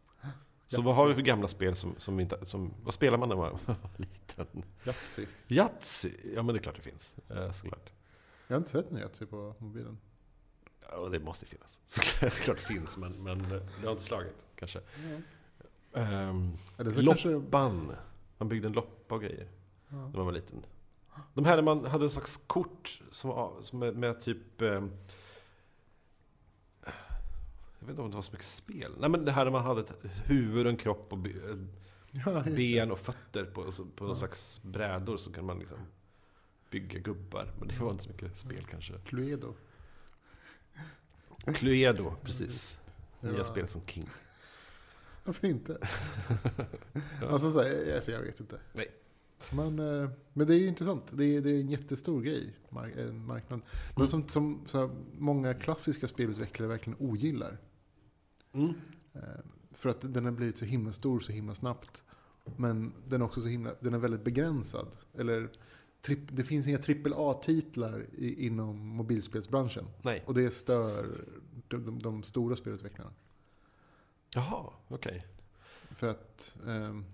Så 0.75 0.81
vad 0.81 0.95
har 0.95 1.07
vi 1.07 1.13
för 1.13 1.21
gamla 1.21 1.47
spel 1.47 1.75
som, 1.75 1.95
som 1.97 2.19
inte... 2.19 2.45
Som, 2.45 2.73
vad 2.83 2.93
spelar 2.93 3.17
man 3.17 3.29
när 3.29 3.35
man 3.35 3.59
var 3.65 3.75
liten? 3.97 4.63
Yatzy. 4.85 5.25
Yatzy? 5.47 6.11
Ja 6.35 6.43
men 6.43 6.55
det 6.55 6.59
är 6.59 6.63
klart 6.63 6.75
det 6.75 6.81
finns. 6.81 7.13
Eh, 7.29 7.51
såklart. 7.51 7.91
Jag 8.47 8.55
har 8.55 8.57
inte 8.57 8.69
sett 8.69 8.91
någon 8.91 9.01
Yatzy 9.01 9.25
på 9.25 9.55
mobilen. 9.57 9.97
Ja, 10.91 11.09
det 11.09 11.19
måste 11.19 11.45
finnas. 11.45 11.77
Såklart, 11.87 12.45
det 12.45 12.55
finns 12.55 12.97
men, 12.97 13.23
men 13.23 13.41
eh, 13.41 13.61
det 13.81 13.85
har 13.85 13.91
inte 13.91 14.03
slagit 14.03 14.45
kanske. 14.55 14.79
Um, 15.91 16.57
så 16.77 16.83
kanske... 16.83 17.29
loppan. 17.29 17.91
Man 18.37 18.49
byggde 18.49 18.67
en 18.67 18.73
loppa 18.73 19.15
och 19.15 19.21
grejer 19.21 19.47
Ja. 19.89 19.95
när 19.97 20.17
man 20.17 20.25
var 20.25 20.31
liten. 20.31 20.65
De 21.33 21.45
här 21.45 21.55
där 21.55 21.63
man 21.63 21.85
hade 21.85 22.05
en 22.05 22.09
slags 22.09 22.39
kort 22.47 23.01
som, 23.11 23.53
som 23.61 23.79
med, 23.79 23.95
med 23.95 24.21
typ... 24.21 24.61
ehm, 24.61 24.91
jag 27.81 27.87
vet 27.87 27.89
inte 27.93 28.01
om 28.01 28.09
det 28.11 28.15
var 28.15 28.21
så 28.21 28.31
mycket 28.31 28.47
spel. 28.47 28.95
Nej 28.99 29.09
men 29.09 29.25
det 29.25 29.31
här 29.31 29.45
där 29.45 29.51
man 29.51 29.63
hade 29.63 29.81
ett 29.81 29.93
huvud, 30.25 30.67
en 30.67 30.77
kropp 30.77 31.13
och 31.13 31.19
Ja, 32.25 32.43
ben 32.43 32.91
och 32.91 32.99
fötter 32.99 33.45
på, 33.45 33.71
på 33.95 34.03
någon 34.03 34.09
Ja. 34.09 34.15
slags 34.15 34.61
brädor 34.63 35.17
så 35.17 35.31
kan 35.31 35.45
man 35.45 35.59
liksom 35.59 35.77
bygga 36.69 36.99
gubbar. 36.99 37.53
Men 37.59 37.67
det 37.67 37.79
var 37.79 37.91
inte 37.91 38.03
så 38.03 38.09
mycket 38.09 38.37
spel 38.37 38.65
kanske. 38.69 38.93
Cluedo. 39.05 39.53
Cluedo, 41.55 42.13
precis. 42.23 42.77
Det 43.21 43.27
Nya 43.27 43.37
var- 43.37 43.43
spelet 43.43 43.71
från 43.71 43.81
King. 43.87 44.09
Varför 45.23 45.47
inte? 45.47 45.77
Ja. 47.21 47.27
Alltså, 47.27 47.51
så 47.51 47.61
här, 47.61 47.95
alltså 47.95 48.11
jag 48.11 48.21
vet 48.21 48.39
inte. 48.39 48.59
Nej. 48.73 48.91
Men, 49.51 49.79
eh, 49.79 50.09
men 50.33 50.47
det 50.47 50.55
är 50.55 50.59
ju 50.59 50.67
intressant. 50.67 51.03
Det 51.11 51.25
är, 51.25 51.41
det 51.41 51.49
är 51.51 51.59
en 51.59 51.69
jättestor 51.69 52.21
grej, 52.21 52.53
mark 52.69 52.93
marknad. 53.13 53.61
Men 53.89 53.95
Mm. 53.95 54.07
som, 54.07 54.27
som 54.27 54.63
så 54.65 54.79
här, 54.79 54.89
många 55.17 55.53
klassiska 55.53 56.07
spelutvecklare 56.07 56.67
verkligen 56.69 56.97
ogillar. 56.99 57.57
Mm. 58.53 58.73
Eh, 59.13 59.21
För 59.71 59.89
att 59.89 60.13
den 60.13 60.25
har 60.25 60.31
blivit 60.31 60.57
så 60.57 60.65
himla 60.65 60.93
stor 60.93 61.19
så 61.19 61.31
himla 61.31 61.55
snabbt. 61.55 62.03
Men 62.57 62.93
den 63.07 63.21
är 63.21 63.25
också 63.25 63.41
så 63.41 63.47
himla, 63.47 63.75
den 63.79 63.93
är 63.93 63.97
väldigt 63.97 64.23
begränsad. 64.23 64.87
Eller 65.13 65.49
tripp, 66.01 66.19
det 66.31 66.43
finns 66.43 66.67
inga 66.67 66.77
AAA-titlar 66.77 68.05
inom 68.19 68.87
mobilspelsbranschen. 68.87 69.85
Nej. 70.01 70.23
Och 70.27 70.33
det 70.33 70.51
stör 70.51 71.25
de, 71.67 71.85
de, 71.85 71.99
de 71.99 72.23
stora 72.23 72.55
spelutvecklarna. 72.55 73.11
Jaha, 74.35 74.73
okej. 74.87 75.21
För 75.91 76.07
att, 76.07 76.57
ehm, 76.67 77.05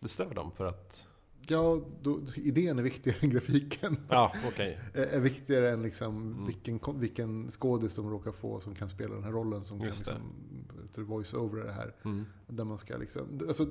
Det 0.00 0.08
stör 0.08 0.34
dem 0.34 0.52
för 0.52 0.64
att... 0.66 1.04
ja, 1.50 1.80
då, 2.02 2.20
idén 2.36 2.78
är 2.78 2.82
viktigare 2.82 3.18
än 3.20 3.30
grafiken. 3.30 3.96
Ja, 4.08 4.32
okej. 4.48 4.78
är 4.94 5.20
viktigare 5.20 5.70
än 5.70 5.82
liksom 5.82 6.32
Mm. 6.32 6.46
vilken, 6.46 6.80
vilken 7.00 7.50
skådis 7.50 7.94
de 7.94 8.10
råkar 8.10 8.32
få 8.32 8.60
som 8.60 8.74
kan 8.74 8.88
spela 8.88 9.14
den 9.14 9.24
här 9.24 9.30
rollen. 9.32 9.62
Som 9.62 9.78
kan 9.78 9.86
Just 9.86 10.04
det. 10.06 10.14
liksom, 10.82 11.04
voice 11.04 11.34
over 11.34 11.64
det 11.64 11.72
här. 11.72 11.94
Mm. 12.04 12.24
Där 12.46 12.64
man 12.64 12.78
ska 12.78 12.96
liksom, 12.96 13.40
alltså, 13.48 13.66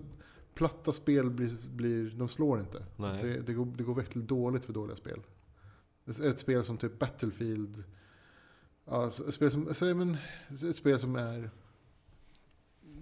platta 0.53 0.91
spel 0.91 1.29
blir, 1.29 1.69
blir, 1.75 2.09
de 2.09 2.29
slår 2.29 2.59
inte. 2.59 2.85
Det, 2.97 3.41
det, 3.41 3.53
går, 3.53 3.65
det 3.65 3.83
går 3.83 3.95
verkligen 3.95 4.27
dåligt 4.27 4.65
för 4.65 4.73
dåliga 4.73 4.95
spel. 4.95 5.19
Ett 6.23 6.39
spel 6.39 6.63
som 6.63 6.77
typ 6.77 6.99
Battlefield. 6.99 7.83
Ja, 8.85 9.07
ett 9.07 9.33
spel 9.33 9.51
som, 9.51 9.67
men, 9.81 10.17
ett 10.69 10.75
spel 10.75 10.99
som 10.99 11.15
är 11.15 11.49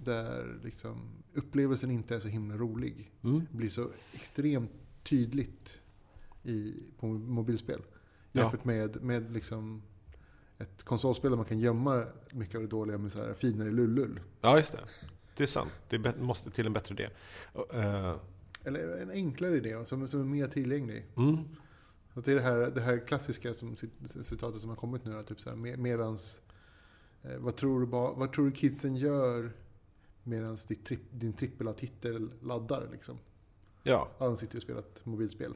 där 0.05 0.59
liksom 0.63 1.09
upplevelsen 1.33 1.91
inte 1.91 2.15
är 2.15 2.19
så 2.19 2.27
himla 2.27 2.57
rolig. 2.57 3.11
Mm. 3.23 3.47
Blir 3.51 3.69
så 3.69 3.89
extremt 4.13 4.71
tydligt 5.03 5.81
i, 6.43 6.73
på 6.99 7.07
mobilspel. 7.07 7.81
Ja. 8.31 8.41
Jämfört 8.41 8.65
med, 8.65 9.03
med 9.03 9.33
liksom 9.33 9.81
ett 10.57 10.83
konsolspel 10.83 11.31
där 11.31 11.37
man 11.37 11.45
kan 11.45 11.59
gömma 11.59 12.05
mycket 12.31 12.55
av 12.55 12.61
det 12.61 12.67
dåliga 12.67 12.97
med 12.97 13.11
så 13.11 13.19
här 13.19 13.33
finare 13.33 13.71
lullull. 13.71 14.19
Ja, 14.41 14.57
just 14.57 14.71
det. 14.71 14.79
Det 15.37 15.43
är 15.43 15.47
sant. 15.47 15.71
Det 15.89 16.19
måste 16.21 16.51
till 16.51 16.65
en 16.65 16.73
bättre 16.73 16.93
idé. 16.93 17.09
Eh, 17.73 18.15
Eller 18.63 18.97
en 19.01 19.09
enklare 19.09 19.57
idé 19.57 19.85
som, 19.85 20.07
som 20.07 20.19
är 20.21 20.25
mer 20.25 20.47
tillgänglig. 20.47 21.05
mm. 21.17 21.37
Så 22.13 22.21
det 22.21 22.31
är 22.31 22.35
det 22.35 22.41
här, 22.41 22.57
det 22.57 22.81
här 22.81 23.07
klassiska 23.07 23.53
som, 23.53 23.75
citatet 24.21 24.61
som 24.61 24.69
har 24.69 24.75
kommit 24.75 25.05
nu. 25.05 25.23
Typ 25.23 25.39
så 25.39 25.49
här, 25.49 25.55
med, 25.57 25.79
medans, 25.79 26.41
eh, 27.23 27.37
vad, 27.37 27.55
tror 27.55 27.79
du, 27.79 27.85
vad 27.85 28.33
tror 28.33 28.45
du 28.45 28.51
kidsen 28.51 28.95
gör 28.95 29.51
medan 30.25 30.57
tripp, 30.57 31.01
din 31.11 31.33
trippel-A-titel 31.33 32.31
laddar? 32.41 32.87
Liksom? 32.91 33.17
Ja. 33.83 34.07
Ja, 34.19 34.25
de 34.25 34.37
sitter 34.37 34.53
ju 34.55 34.57
och 34.57 34.63
spelar 34.63 34.79
ett 34.79 35.05
mobilspel. 35.05 35.53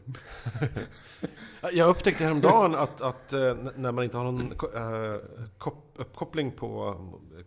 Jag 1.74 1.90
upptäckte 1.90 2.24
häromdagen 2.24 2.76
att, 2.76 3.02
att 3.02 3.34
eh, 3.34 3.58
när 3.76 3.92
man 3.92 4.04
inte 4.04 4.18
har 4.18 4.24
någon 4.24 4.42
eh, 4.52 5.22
kop- 5.58 5.94
uppkoppling 5.96 6.52
på 6.52 6.96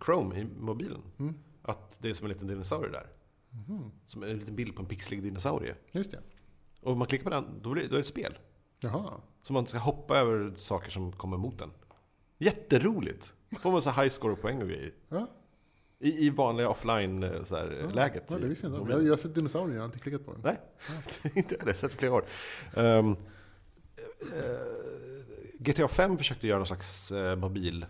Chrome 0.05 0.41
i 0.41 0.45
mobilen, 0.45 1.01
Mm. 1.19 1.35
att 1.63 1.97
det 1.99 2.11
är 2.11 2.15
som 2.15 2.27
en 2.27 2.33
liten 2.33 2.47
dinosaurie 2.47 2.91
där. 2.93 3.07
Mhm. 3.51 3.91
Som 4.07 4.23
en 4.23 4.39
liten 4.39 4.57
bild 4.57 4.75
på 4.77 4.83
en 4.83 4.89
pixlig 4.89 5.23
dinosaurie. 5.23 5.75
Just 5.93 6.11
det. 6.11 6.19
Och 6.81 6.93
om 6.93 6.99
man 6.99 7.07
klickar 7.09 7.25
på 7.25 7.31
den, 7.31 7.45
då, 7.63 7.71
blir, 7.71 7.83
då 7.83 7.89
är 7.89 7.97
det 7.97 8.01
ett 8.01 8.07
spel. 8.07 8.39
Jaha. 8.81 9.21
Så 9.43 9.53
man 9.53 9.67
ska 9.67 9.79
hoppa 9.79 10.19
över 10.19 10.55
saker 10.57 10.91
som 10.91 11.13
kommer 11.13 11.37
mot 11.37 11.61
en. 11.61 11.71
Jätteroligt! 12.39 13.33
Får 13.61 13.73
man 13.73 13.83
så 13.83 13.91
high 13.91 14.09
score 14.09 14.33
och 14.33 14.41
poäng 14.41 14.63
och 14.63 14.69
grejer. 14.69 14.95
Ja. 15.09 15.27
I, 16.03 16.27
i 16.27 16.31
vanliga 16.31 16.69
offline-läget. 16.69 18.25
Ja, 18.29 18.39
det 18.39 18.47
visste 18.47 18.67
jag 18.67 18.81
inte. 18.81 18.93
Jag, 18.93 19.05
jag 19.05 19.13
har 19.13 19.17
sett 19.17 19.35
dinosaurier, 19.35 19.75
jag 19.75 19.83
har 19.83 19.87
inte 19.87 19.99
klickat 19.99 20.27
på 20.27 20.33
den. 20.33 20.41
Nej, 20.45 20.61
inte 21.35 21.55
jag. 21.55 21.65
Det 21.67 21.71
har 21.71 21.75
sett 21.77 21.93
flera 21.93 22.13
år. 22.13 22.25
Um, 22.75 23.17
GTA 25.59 25.89
5 25.89 26.19
försökte 26.19 26.47
göra 26.47 26.59
någon 26.59 26.67
slags 26.67 27.13
uh, 27.13 27.37
mobil 27.37 27.87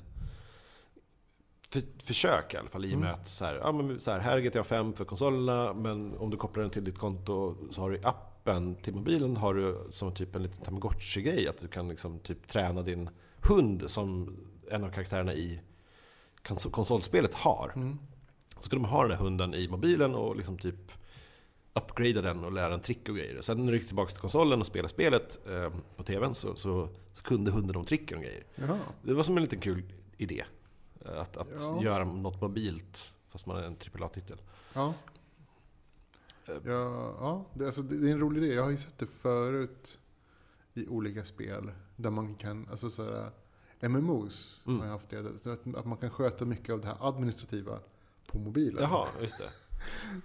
för, 1.71 1.83
försök 2.03 2.55
i 2.55 2.57
alla 2.57 2.69
fall. 2.69 2.85
I 2.85 2.95
och 2.95 2.99
med 2.99 3.09
Mm. 3.09 3.21
att 3.21 3.29
så 3.29 3.45
här, 3.45 3.55
ja, 3.55 3.73
men 3.73 4.01
så 4.01 4.11
här, 4.11 4.19
här 4.19 4.37
är 4.37 4.41
GTA 4.41 4.65
5 4.65 4.93
för 4.93 5.05
konsolerna, 5.05 5.73
men 5.75 6.17
om 6.17 6.31
du 6.31 6.37
kopplar 6.37 6.63
den 6.63 6.71
till 6.71 6.85
ditt 6.85 6.99
konto 6.99 7.57
så 7.71 7.81
har 7.81 7.91
du 7.91 8.01
appen 8.03 8.75
till 8.75 8.95
mobilen 8.95 9.37
har 9.37 9.55
du 9.55 9.79
som 9.91 10.15
typ 10.15 10.37
en 10.37 10.43
liten 10.43 10.61
Tamagotchi-grej. 10.65 11.49
Att 11.49 11.59
du 11.61 11.69
kan 11.69 11.89
liksom 11.89 12.19
typ 12.19 12.49
träna 12.49 12.83
din 12.83 13.11
hund 13.43 13.91
som 13.91 14.37
en 14.71 14.85
av 14.85 14.91
karaktärerna 14.91 15.35
i 15.35 15.61
kons- 16.45 16.71
konsolspelet 16.71 17.35
har. 17.35 17.73
Mm. 17.77 17.99
Så 18.57 18.63
ska 18.63 18.77
de 18.77 18.85
ha 18.85 19.03
den 19.03 19.11
här 19.11 19.19
hunden 19.25 19.55
i 19.55 19.69
mobilen 19.69 20.15
och 20.15 20.37
liksom 20.37 20.59
typ 20.59 20.93
upgrada 21.75 22.23
den 22.23 22.45
och 22.45 22.53
lära 22.53 22.69
den 22.69 22.81
trick 22.81 23.09
och 23.09 23.17
grejer. 23.17 23.41
Sen 23.43 23.65
när 23.65 23.73
du 23.73 23.79
gick 23.79 23.87
tillbaka 23.87 24.11
till 24.11 24.21
konsolen 24.21 24.61
och 24.61 24.67
spelade 24.67 24.89
spelet 24.89 25.47
eh, 25.49 25.73
på 25.97 26.03
TVn 26.03 26.35
så, 26.35 26.55
så, 26.57 26.89
så 27.13 27.23
kunde 27.23 27.51
hunden 27.51 27.73
de 27.73 27.85
tricken 27.85 28.19
och 28.19 28.25
grejer. 28.25 28.45
Jaha. 28.55 28.79
Det 29.03 29.15
var 29.15 29.23
som 29.23 29.37
en 29.37 29.43
liten 29.43 29.61
kul 29.61 29.93
idé. 30.17 30.45
eh, 31.05 31.21
Att, 31.21 31.37
att 31.37 31.49
Ja. 31.59 31.83
göra 31.83 32.05
något 32.05 32.41
mobilt 32.41 33.13
fast 33.29 33.47
man 33.47 33.57
är 33.57 33.63
en 33.63 33.77
AAA-titel. 34.01 34.39
Ja. 34.75 34.95
Eh. 36.47 36.55
Ja, 36.65 37.15
ja 37.21 37.45
det, 37.55 37.67
alltså, 37.67 37.83
det 37.83 37.99
det 37.99 38.09
är 38.09 38.13
en 38.13 38.21
rolig 38.21 38.43
idé. 38.45 38.55
Jag 38.55 38.63
har 38.65 38.71
ju 38.71 38.77
sett 38.77 38.99
det 38.99 39.07
förut 39.07 39.99
i 40.75 40.89
olika 40.89 41.25
spel. 41.25 41.73
Där 41.97 42.11
man 42.11 42.35
kan, 42.35 42.69
alltså 42.71 42.91
så 42.91 43.05
här, 43.05 43.31
MMOs 43.89 44.63
Mm. 44.67 44.79
har 44.79 44.87
jag 44.87 44.93
haft 44.93 45.09
det. 45.11 45.39
Så 45.39 45.51
att, 45.51 45.75
att 45.77 45.87
man 45.87 45.99
kan 45.99 46.11
sköta 46.11 46.45
mycket 46.45 46.71
av 46.71 46.81
det 46.81 46.87
här 46.87 46.97
administrativa 47.01 47.79
på 48.27 48.39
mobilen. 48.39 48.83
Jaha, 48.83 49.09
just 49.21 49.39
det. 49.39 49.49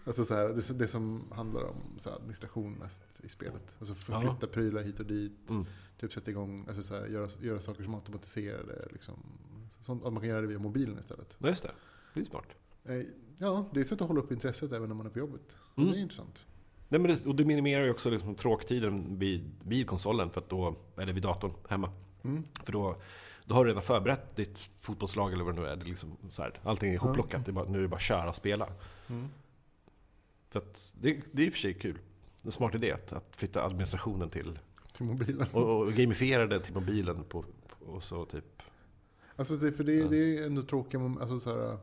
Alltså 0.06 0.24
så 0.26 0.34
här, 0.36 0.50
det, 0.50 0.80
det 0.80 0.88
som 0.88 1.24
handlar 1.32 1.64
om 1.64 1.76
så 1.98 2.10
här, 2.10 2.16
administration 2.18 2.74
mest 2.74 3.04
i 3.24 3.30
spelet. 3.30 3.76
Alltså 3.80 3.94
förflytta 3.96 4.48
prylar 4.48 4.82
hit 4.82 5.00
och 5.00 5.06
dit. 5.06 5.50
Mm. 5.50 5.66
Typ 6.00 6.14
sätta 6.14 6.32
igång, 6.32 6.66
alltså 6.68 6.84
så 6.84 6.96
här, 6.96 7.08
göra, 7.08 7.28
göra 7.42 7.60
saker 7.60 7.84
som 7.84 7.96
automatiserade. 7.96 8.88
Liksom. 8.92 9.14
Sånt, 9.82 10.06
att 10.06 10.14
man 10.14 10.22
kan 10.22 10.30
göra 10.30 10.42
det 10.42 10.48
via 10.48 10.60
mobilen 10.60 11.00
istället. 11.00 11.38
Ja, 11.40 11.48
just 11.48 11.64
det. 11.64 11.72
Det 12.14 12.22
är 12.22 12.26
smart. 12.26 12.46
Eh, 12.84 12.96
Ja, 13.40 13.70
det 13.74 13.80
är 13.80 13.82
ett 13.82 13.88
sätt 13.88 14.02
att 14.02 14.08
hålla 14.08 14.20
upp 14.22 14.32
intresset 14.32 14.72
även 14.72 14.88
när 14.90 14.96
man 14.96 15.06
är 15.06 15.10
på 15.10 15.20
jobbet. 15.20 15.56
Mm. 15.76 15.92
Det 15.92 15.98
är 15.98 16.02
intressant. 16.02 16.46
Nej, 16.90 17.02
men 17.02 17.12
det, 17.16 17.26
och 17.26 17.36
det 17.36 17.46
minimerar 17.46 17.84
ju 17.84 17.92
också 17.92 18.10
liksom 18.10 18.36
tråktiden 18.36 19.20
vid, 19.20 19.52
vid 19.64 19.88
konsolen, 19.88 20.30
för 20.30 20.42
att 20.42 20.50
då, 20.50 20.76
eller 20.98 21.14
vid 21.14 21.24
datorn 21.24 21.54
hemma. 21.70 21.92
Mm. 22.24 22.44
För 22.64 22.72
då, 22.72 22.96
då 23.48 23.56
har 23.56 23.64
du 23.66 23.70
redan 23.70 23.84
förberett 23.84 24.36
ditt 24.36 24.58
fotbollslag 24.80 25.34
eller 25.34 25.44
vad 25.44 25.56
det 25.56 25.62
nu 25.62 25.68
är. 25.68 25.76
Det 25.76 25.84
är 25.84 25.86
liksom 25.86 26.18
så 26.30 26.42
här, 26.42 26.60
allting 26.64 26.90
är 26.90 26.94
ihopplockat, 26.94 27.46
det 27.46 27.52
är 27.52 27.54
bara, 27.54 27.66
nu 27.70 27.78
är 27.78 27.82
det 27.82 27.88
bara 27.88 27.96
att 27.96 28.02
köra 28.02 28.30
och 28.30 28.36
spela. 28.36 28.70
Mm. 29.10 29.28
För 30.50 30.60
att 30.60 30.94
det, 31.02 31.22
det 31.32 31.42
är 31.42 31.46
i 31.46 31.50
och 31.50 31.54
för 31.54 31.60
sig 31.60 31.74
kul. 31.74 31.98
En 32.44 32.52
smart 32.52 32.76
idé 32.76 32.92
att, 32.92 33.14
att 33.14 33.36
flytta 33.36 33.64
administrationen 33.64 34.30
till 34.30 34.60
Till 34.94 35.06
mobilen. 35.06 35.48
och, 35.52 35.80
och 35.82 35.94
gamifiera 35.94 36.48
det 36.48 36.60
till 36.60 36.74
mobilen 36.74 37.24
på, 37.24 37.46
och 37.80 38.04
så 38.04 38.26
typ. 38.26 38.62
Alltså 39.36 39.58
för 39.72 39.84
det, 39.84 39.94
Ja. 39.94 40.08
det 40.08 40.18
är 40.38 40.46
ändå 40.46 40.62
tråkiga 40.62 41.00
moment. 41.00 41.22
Alltså 41.22 41.40
så 41.40 41.50
här, 41.60 41.78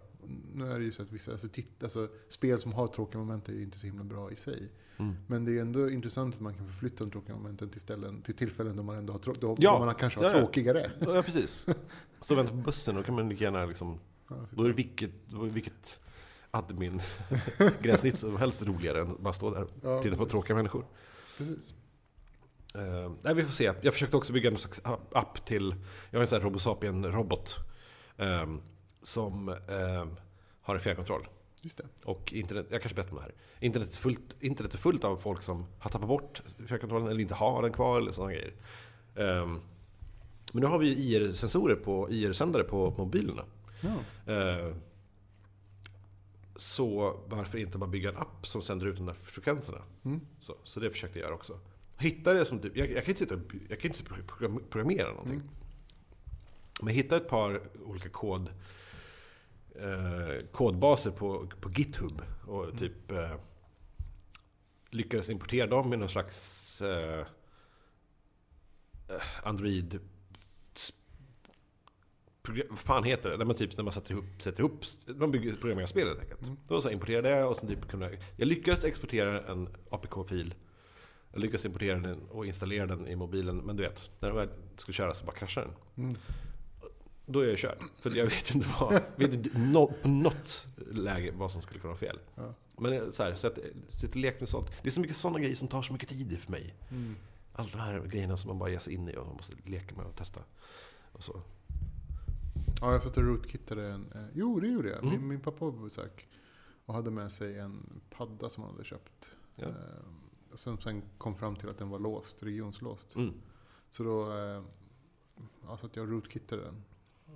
nu 0.54 0.72
är 0.72 0.78
det 0.78 0.84
ju 0.84 0.92
så 0.92 1.02
att 1.02 1.12
vissa, 1.12 1.32
alltså, 1.32 1.48
titt, 1.48 1.82
alltså, 1.82 2.08
spel 2.28 2.60
som 2.60 2.72
har 2.72 2.86
tråkiga 2.88 3.18
moment 3.18 3.48
är 3.48 3.52
ju 3.52 3.62
inte 3.62 3.78
så 3.78 3.86
himla 3.86 4.04
bra 4.04 4.30
i 4.30 4.36
sig. 4.36 4.72
Mm. 4.96 5.14
Men 5.26 5.44
det 5.44 5.56
är 5.56 5.60
ändå 5.60 5.90
intressant 5.90 6.34
att 6.34 6.40
man 6.40 6.54
kan 6.54 6.66
förflytta 6.66 7.04
de 7.04 7.10
tråkiga 7.10 7.36
momenten 7.36 7.68
till, 7.68 7.80
ställen, 7.80 8.22
till 8.22 8.34
tillfällen 8.34 8.76
då 8.76 8.82
man 8.82 8.96
ändå 8.96 9.12
har, 9.12 9.18
trå- 9.20 9.36
då, 9.40 9.56
Ja. 9.58 9.78
då 9.78 9.84
man 9.84 9.94
kanske 9.94 10.20
har 10.20 10.24
Ja, 10.26 10.32
ja. 10.32 10.38
tråkigare. 10.38 10.90
Ja 11.00 11.22
precis. 11.22 11.66
Stå 12.20 12.34
och 12.34 12.38
vänta 12.38 12.52
på 12.52 12.58
bussen, 12.58 12.94
då 12.94 13.02
kan 13.02 13.14
man 13.14 13.28
lika 13.28 13.44
gärna 13.44 13.64
liksom, 13.66 14.00
Ja, 14.28 14.36
då 14.50 14.62
är 14.62 14.68
det 14.68 14.74
vilket, 14.74 15.10
då 15.28 15.44
är 15.44 15.48
vilket 15.50 16.00
admin 16.50 17.00
gränssnitt 17.82 18.18
som 18.18 18.36
helst 18.36 18.62
roligare 18.62 19.00
än 19.00 19.10
att 19.10 19.20
bara 19.20 19.32
stå 19.34 19.50
där 19.54 19.62
och 19.62 19.70
ja, 19.82 20.02
titta 20.02 20.16
på 20.16 20.26
tråkiga 20.26 20.56
människor. 20.56 20.86
Precis. 21.38 21.74
Uh, 22.76 23.12
nej, 23.22 23.34
vi 23.34 23.42
får 23.44 23.52
se. 23.52 23.72
Jag 23.82 23.92
försökte 23.92 24.16
också 24.16 24.32
bygga 24.32 24.50
en 24.50 24.58
slags 24.58 24.80
app 25.12 25.46
till, 25.46 25.74
jag 26.10 26.18
har 26.18 26.22
en 26.22 26.26
sån 26.28 26.36
här 26.38 26.44
Robosapien-robot. 26.48 27.56
ehm, 28.16 28.60
som 29.06 29.48
ehm, 29.48 30.16
har 30.60 30.74
en 30.74 30.80
fjärrkontroll. 30.80 31.28
Just 31.60 31.78
det. 31.78 31.84
Och 32.04 32.32
internet, 32.32 32.66
jag 32.70 32.82
kanske 32.82 32.94
berättar 32.94 33.12
om 33.12 33.16
det 33.16 33.22
här. 33.22 33.34
Internet 33.60 33.92
är, 33.92 33.96
fullt, 33.96 34.36
internet 34.40 34.74
är 34.74 34.78
fullt 34.78 35.04
av 35.04 35.16
folk 35.16 35.42
som 35.42 35.66
har 35.78 35.90
tappat 35.90 36.08
bort 36.08 36.42
fjärrkontrollen 36.66 37.08
eller 37.08 37.20
inte 37.20 37.34
har 37.34 37.62
den 37.62 37.72
kvar 37.72 38.00
eller 38.00 38.12
sådana 38.12 38.32
grejer. 38.32 38.52
Ehm, 39.16 39.60
men 40.52 40.60
nu 40.62 40.66
har 40.66 40.78
vi 40.78 40.88
IR-sensorer 40.88 41.76
på 41.76 42.10
IR-sändare 42.10 42.64
på 42.64 42.94
mobilerna. 42.98 43.44
Ja. 43.80 44.32
Ehm, 44.32 44.74
så 46.56 47.20
varför 47.26 47.58
inte 47.58 47.78
bara 47.78 47.90
bygga 47.90 48.08
en 48.08 48.16
app 48.16 48.46
som 48.46 48.62
sänder 48.62 48.86
ut 48.86 48.96
de 48.96 49.06
där 49.06 49.14
frekvenserna? 49.14 49.82
Mm. 50.04 50.20
Så, 50.40 50.56
så 50.64 50.80
det 50.80 50.90
försökte 50.90 51.18
jag 51.18 51.26
göra 51.26 51.34
också. 51.34 51.58
Hitta 51.98 52.34
det 52.34 52.44
som 52.44 52.58
typ, 52.58 52.76
jag, 52.76 52.90
jag 52.90 53.04
kan 53.04 53.14
inte 53.16 53.40
jag 53.68 53.80
kan 53.80 53.90
inte 53.90 54.02
programmera 54.70 55.08
någonting. 55.08 55.34
Mm. 55.34 55.48
Men 56.82 56.94
hitta 56.94 57.16
ett 57.16 57.28
par 57.28 57.60
olika 57.84 58.08
kod, 58.08 58.50
eh, 59.74 60.46
kodbaser 60.52 61.10
på, 61.10 61.46
på 61.60 61.70
GitHub 61.70 62.22
och 62.46 62.64
Mm. 62.64 62.76
typ 62.76 63.10
eh, 63.10 63.36
lyckades 64.90 65.30
importera 65.30 65.66
dem 65.66 65.90
med 65.90 65.98
någon 65.98 66.08
slags 66.08 66.82
eh, 66.82 67.26
eh, 69.08 69.22
Android 69.42 70.00
vad 72.68 72.78
fan 72.78 73.04
heter 73.04 73.30
det? 73.30 73.36
När 73.36 73.44
man, 73.44 73.56
typ, 73.56 73.76
när 73.76 73.84
man 73.84 73.92
sätter 73.92 74.12
ihop, 74.12 74.24
sätter 74.38 74.60
ihop 74.60 74.84
man 75.06 75.30
bygger 75.30 75.54
programmerar 75.54 75.86
spel 75.86 76.08
helt 76.08 76.20
enkelt. 76.20 76.42
Mm. 76.42 76.56
Då 76.68 76.80
så 76.80 76.90
importerade 76.90 77.28
jag 77.28 77.50
och 77.50 77.56
sen 77.56 77.68
typ 77.68 77.88
kunde 77.88 78.06
jag, 78.10 78.18
jag 78.36 78.48
lyckades 78.48 78.84
exportera 78.84 79.42
en 79.42 79.68
APK-fil 79.90 80.54
Jag 81.32 81.40
lyckades 81.40 81.66
importera 81.66 81.98
den 81.98 82.22
och 82.28 82.46
installera 82.46 82.86
den 82.86 83.08
i 83.08 83.16
mobilen, 83.16 83.56
men 83.56 83.76
du 83.76 83.82
vet, 83.82 84.10
när 84.20 84.28
den 84.28 84.38
väl 84.38 84.48
skulle 84.76 84.94
köra 84.94 85.14
så 85.14 85.24
bara 85.24 85.36
kraschar 85.36 85.62
den. 85.62 86.04
Mm. 86.04 86.16
Då 87.26 87.40
är 87.40 87.48
jag 87.48 87.58
körd. 87.58 87.78
För 88.00 88.10
jag 88.10 88.26
vet 88.26 88.54
inte 88.54 88.68
vad, 88.80 88.92
vet 89.16 89.32
inte 89.32 89.58
nå, 89.58 89.86
på 90.02 90.08
något 90.08 90.66
läge 90.90 91.32
vad 91.36 91.50
som 91.50 91.62
skulle 91.62 91.80
kunna 91.80 91.92
vara 91.92 92.00
fel. 92.00 92.18
Ja. 92.34 92.54
Men 92.78 92.92
eh, 92.92 93.10
så 93.10 93.22
här, 93.22 93.34
så 93.34 93.46
att, 93.46 93.58
sitta 93.88 94.08
och 94.08 94.16
leka 94.16 94.36
med 94.40 94.48
sånt. 94.48 94.70
Det 94.82 94.88
är 94.88 94.90
så 94.90 95.00
mycket 95.00 95.16
sådana 95.16 95.38
grejer 95.38 95.56
som 95.56 95.68
tar 95.68 95.82
så 95.82 95.92
mycket 95.92 96.08
tid 96.08 96.38
för 96.38 96.50
mig. 96.50 96.74
Mm. 96.90 97.16
Allt 97.52 97.72
de 97.72 97.78
här 97.78 98.00
grejerna 98.00 98.36
som 98.36 98.48
man 98.48 98.58
bara 98.58 98.70
ger 98.70 98.78
sig 98.78 98.94
in 98.94 99.08
i 99.08 99.16
och 99.16 99.26
man 99.26 99.36
måste 99.36 99.52
leka 99.64 99.94
med 99.94 100.06
och 100.06 100.16
testa. 100.16 100.40
Och 101.12 101.24
så. 101.24 101.40
Ja, 102.80 102.92
jag 102.92 103.02
satt 103.02 103.16
och 103.16 103.24
rootkittade 103.24 103.86
en... 103.86 104.12
Eh, 104.14 104.26
jo, 104.34 104.60
det 104.60 104.68
gjorde 104.68 104.88
jag. 104.88 104.98
Mm. 104.98 105.10
Min, 105.10 105.28
min 105.28 105.40
pappa 105.40 105.64
var 105.64 105.72
på 105.72 105.78
besök 105.78 106.28
och 106.84 106.94
hade 106.94 107.10
med 107.10 107.32
sig 107.32 107.58
en 107.58 108.00
padda 108.10 108.48
som 108.48 108.62
han 108.62 108.72
hade 108.72 108.84
köpt. 108.84 109.30
Ja. 109.56 109.66
Eh, 109.66 109.74
och 110.52 110.58
sen, 110.58 111.02
kom 111.18 111.36
fram 111.36 111.56
till 111.56 111.68
att 111.68 111.78
den 111.78 111.88
var 111.88 111.98
låst, 111.98 112.42
regionslåst. 112.42 113.14
Mm. 113.14 113.34
Så 113.90 114.04
då 114.04 114.32
eh, 114.32 114.62
ja, 115.66 115.76
satt 115.76 115.96
jag 115.96 116.02
och 116.02 116.10
rootkittade 116.12 116.62
den 116.62 116.84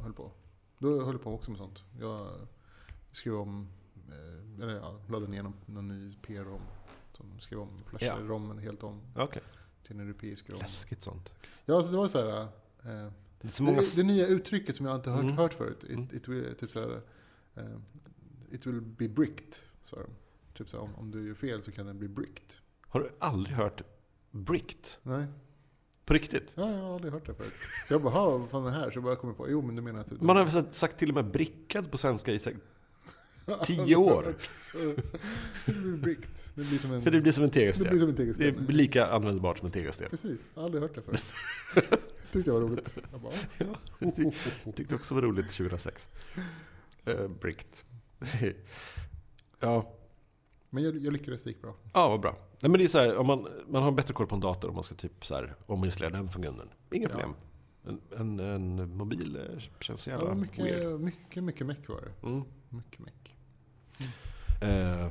höll 0.01 0.13
på. 0.13 0.33
Då 0.79 1.05
höll 1.05 1.15
jag 1.15 1.23
på 1.23 1.35
också 1.35 1.51
med 1.51 1.59
sånt. 1.59 1.85
Jag 2.01 2.31
skrev 3.11 3.35
om, 3.35 3.69
eh, 4.09 4.63
eller 4.63 4.75
ja, 4.77 5.01
laddade 5.09 5.31
ner 5.31 5.43
någon, 5.43 5.55
någon 5.67 5.89
ny 5.89 6.15
PR-rom. 6.23 6.61
Som 7.13 7.41
skrev 7.41 7.59
om, 7.61 7.83
flashade 7.85 8.21
Ja. 8.23 8.29
rommen 8.29 8.59
helt 8.59 8.83
om 8.83 9.01
Okej. 9.17 9.43
till 9.83 9.93
en 9.97 10.01
europeisk 10.01 10.51
rom. 10.51 10.59
Läskigt 10.59 11.03
sånt. 11.03 11.33
Ja, 11.65 11.77
alltså 11.77 11.93
det 11.93 11.99
var 11.99 12.09
så 12.09 12.19
här. 12.31 12.43
Eh, 12.43 13.13
Det 13.41 13.61
många... 13.61 13.77
det, 13.81 13.97
det 13.97 14.03
nya 14.03 14.27
uttrycket 14.27 14.77
som 14.77 14.87
jag 14.87 14.97
inte 14.97 15.11
hört, 15.11 15.23
Mm. 15.23 15.37
hört 15.37 15.53
förut. 15.55 15.85
It, 15.85 15.91
Mm. 15.91 16.09
it 16.13 16.29
will, 16.29 16.55
typ 16.55 16.71
så 16.71 16.81
här, 16.81 17.01
eh, 17.55 17.77
it 18.51 18.67
will 18.67 18.81
be 18.81 19.09
bricked, 19.09 19.55
sa 19.85 19.97
de. 19.97 20.11
Typ 20.55 20.69
så 20.69 20.77
här, 20.77 20.85
om, 20.85 20.95
om 20.95 21.11
du 21.11 21.27
gör 21.29 21.35
fel 21.35 21.63
så 21.63 21.73
kan 21.73 21.87
den 21.87 21.99
bli 21.99 22.09
bricked. 22.09 22.55
Har 22.89 23.01
du 23.01 23.11
aldrig 23.19 23.57
hört 23.57 23.83
bricked? 24.31 24.85
Nej, 25.03 25.27
På 26.09 26.15
riktigt? 26.15 26.53
ja, 26.55 26.71
jag 26.71 26.79
har 26.79 26.95
aldrig 26.95 27.13
hört 27.13 27.27
det 27.27 27.35
förut. 27.35 27.53
Så 27.89 27.95
jag 27.95 28.03
bara, 28.03 28.13
"Ha, 28.15 28.39
vad 28.39 28.51
fan 28.51 28.63
är 28.67 28.71
det 28.71 28.77
här? 28.77 28.91
Så 28.91 28.97
jag 28.97 29.05
bara 29.05 29.17
kom 29.17 29.35
på, 29.35 29.51
jo 29.51 29.63
men 29.63 29.77
du 29.77 29.83
menar 29.83 30.01
att... 30.01 30.21
Man 30.23 30.37
har 30.37 30.45
väl 30.45 30.65
sagt- 30.73 30.99
till 30.99 31.09
och 31.09 31.15
med 31.15 31.25
brickad 31.31 31.91
på 31.91 31.99
svenska 31.99 32.33
i 32.33 32.41
tio 33.67 33.97
år. 33.97 34.35
det 35.67 35.73
blir 35.73 35.97
bricked. 35.97 36.31
Det 36.55 36.65
blir 36.65 36.79
som 36.79 36.93
en, 36.93 37.03
Så 37.03 37.11
det 37.11 37.21
blir 37.21 37.33
som 37.33 37.45
en 37.45 37.51
det 37.51 37.53
blir 37.55 37.63
tegelsten. 37.73 37.99
som 38.01 38.09
en 38.09 38.15
Det 38.15 38.17
tegelsten. 38.17 38.67
är 38.69 38.73
lika 38.73 39.07
användbart 39.07 39.59
som 39.59 39.67
en 39.67 39.73
tegelsten. 39.73 40.07
Precis, 40.11 40.51
jag 40.55 40.61
har 40.61 40.65
aldrig 40.67 40.83
hört 40.83 40.95
det 40.95 41.03
förut. 41.03 41.23
tyckte 42.33 42.51
jag 42.51 42.55
var 42.55 42.69
roligt. 42.69 42.99
Jag 43.13 43.21
bara, 43.21 43.33
Ja, 43.59 44.73
tyckte 44.77 44.95
också 44.95 45.15
var 45.15 45.23
roligt 45.23 45.51
2006. 45.51 46.09
Uh, 47.09 47.29
bricked. 47.29 47.67
ja, 49.61 49.93
men 50.71 50.83
jag, 50.85 50.97
jag 50.99 51.13
lyckades, 51.13 51.43
det 51.45 51.51
gick 51.51 51.63
bra. 51.63 51.75
ja, 51.93 52.09
vad 52.09 52.21
bra. 52.21 52.31
Nej, 52.61 52.71
men 52.71 52.73
det 52.73 52.85
är 52.85 52.89
så 52.89 52.99
här, 52.99 53.17
om 53.17 53.27
man, 53.27 53.49
man 53.69 53.83
har 53.83 53.93
bättre 53.93 54.15
koll 54.15 54.27
på 54.27 54.35
en 54.35 54.41
dator 54.41 54.69
om 54.69 54.75
man 54.75 54.85
ska 54.85 54.95
typ 54.95 55.27
så 55.27 55.35
här, 55.35 55.55
ominstallera 55.67 56.11
den 56.17 56.31
funktionen. 56.31 56.69
Inga 56.93 57.03
Ja. 57.03 57.09
problem. 57.09 57.35
En, 57.87 58.01
en, 58.19 58.41
en 58.41 58.97
mobil 58.97 59.37
eh, 59.37 59.63
känns 59.81 60.01
så 60.01 60.11
Ja, 60.11 60.19
jävla 60.19 60.35
mycket, 60.35 60.65
weird. 60.65 61.01
mycket, 61.01 61.45
mycket 61.45 61.67
meck 61.67 61.89
var 61.89 62.01
det. 62.01 62.27
Mm. 62.29 62.43
Mycket 62.69 63.01
meck. 63.01 63.35
Eh, 64.63 65.09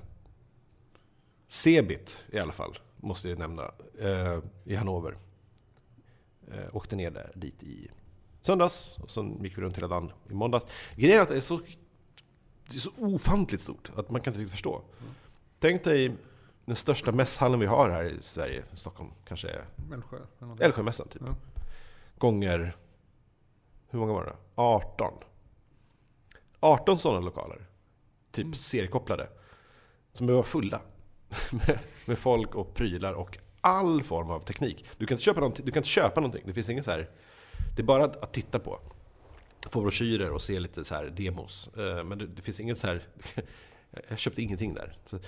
Cebit 1.47 2.25
i 2.31 2.39
alla 2.39 2.53
fall, 2.53 2.77
måste 2.97 3.29
jag 3.29 3.39
nämna, 3.39 3.71
eh, 3.99 4.39
i 4.65 4.75
Hannover. 4.75 5.17
Eh, 6.51 6.75
åkte 6.75 6.95
ner 6.95 7.11
där, 7.11 7.31
dit 7.35 7.63
i 7.63 7.91
söndags 8.41 8.97
och 9.01 9.09
sen 9.09 9.43
gick 9.43 9.57
vi 9.57 9.61
runt 9.61 9.77
hela 9.77 9.87
dagen 9.87 10.11
i 10.29 10.33
måndags. 10.33 10.65
Grejen 10.95 11.17
är 11.17 11.21
att 11.21 11.27
det 11.29 11.35
är 11.35 11.39
så, 11.41 11.57
det 12.69 12.75
är 12.75 12.79
så 12.79 12.91
ofantligt 12.97 13.61
stort 13.61 13.91
att 13.95 14.09
man 14.11 14.21
kan 14.21 14.31
inte 14.33 14.39
riktigt 14.39 14.51
förstå. 14.51 14.81
Tänk 15.59 15.83
dig 15.83 16.15
den 16.65 16.75
största 16.75 17.11
mässhallen 17.11 17.59
vi 17.59 17.65
har 17.65 17.89
här 17.89 18.03
i 18.03 18.17
Sverige, 18.21 18.63
Stockholm, 18.75 19.09
kanske 19.27 19.49
är 19.49 19.65
Älvsjö. 19.93 20.17
Älvsjömässan 20.59 21.07
typ. 21.07 21.21
Ja. 21.25 21.35
Gånger, 22.17 22.75
hur 23.89 23.99
många 23.99 24.13
var 24.13 24.25
det? 24.25 24.35
18. 24.55 25.13
18 26.59 26.97
sådana 26.97 27.19
lokaler. 27.19 27.65
Typ 28.31 28.43
Mm. 28.45 28.53
seriekopplade. 28.55 29.29
Som 30.13 30.27
var 30.27 30.43
fulla. 30.43 30.81
med, 31.51 31.79
med 32.05 32.17
folk 32.17 32.55
och 32.55 32.73
prylar 32.73 33.13
och 33.13 33.37
all 33.61 34.03
form 34.03 34.29
av 34.31 34.39
teknik. 34.39 34.85
Du 34.97 35.05
kan 35.05 35.15
inte 35.15 35.23
köpa 35.23 35.39
någonting. 35.39 35.65
Du 35.65 35.71
kan 35.71 35.79
inte 35.79 35.89
köpa 35.89 36.19
någonting. 36.21 36.43
Det 36.45 36.53
finns 36.53 36.69
inget 36.69 36.85
så 36.85 36.91
här. 36.91 37.09
Det 37.75 37.81
är 37.81 37.85
bara 37.85 38.05
att, 38.05 38.23
att 38.23 38.33
titta 38.33 38.59
på. 38.59 38.79
Få 39.69 39.81
broschyrer 39.81 40.31
och 40.31 40.41
se 40.41 40.59
lite 40.59 40.85
så 40.85 40.95
här 40.95 41.05
demos. 41.05 41.69
Eh, 41.77 42.03
Men 42.03 42.17
det, 42.17 42.27
det 42.27 42.41
finns 42.41 42.59
inget 42.59 42.77
så 42.77 42.87
här. 42.87 43.03
Jag 44.09 44.19
köpte 44.19 44.41
ingenting 44.41 44.73
där. 44.73 44.97
Så, 45.05 45.19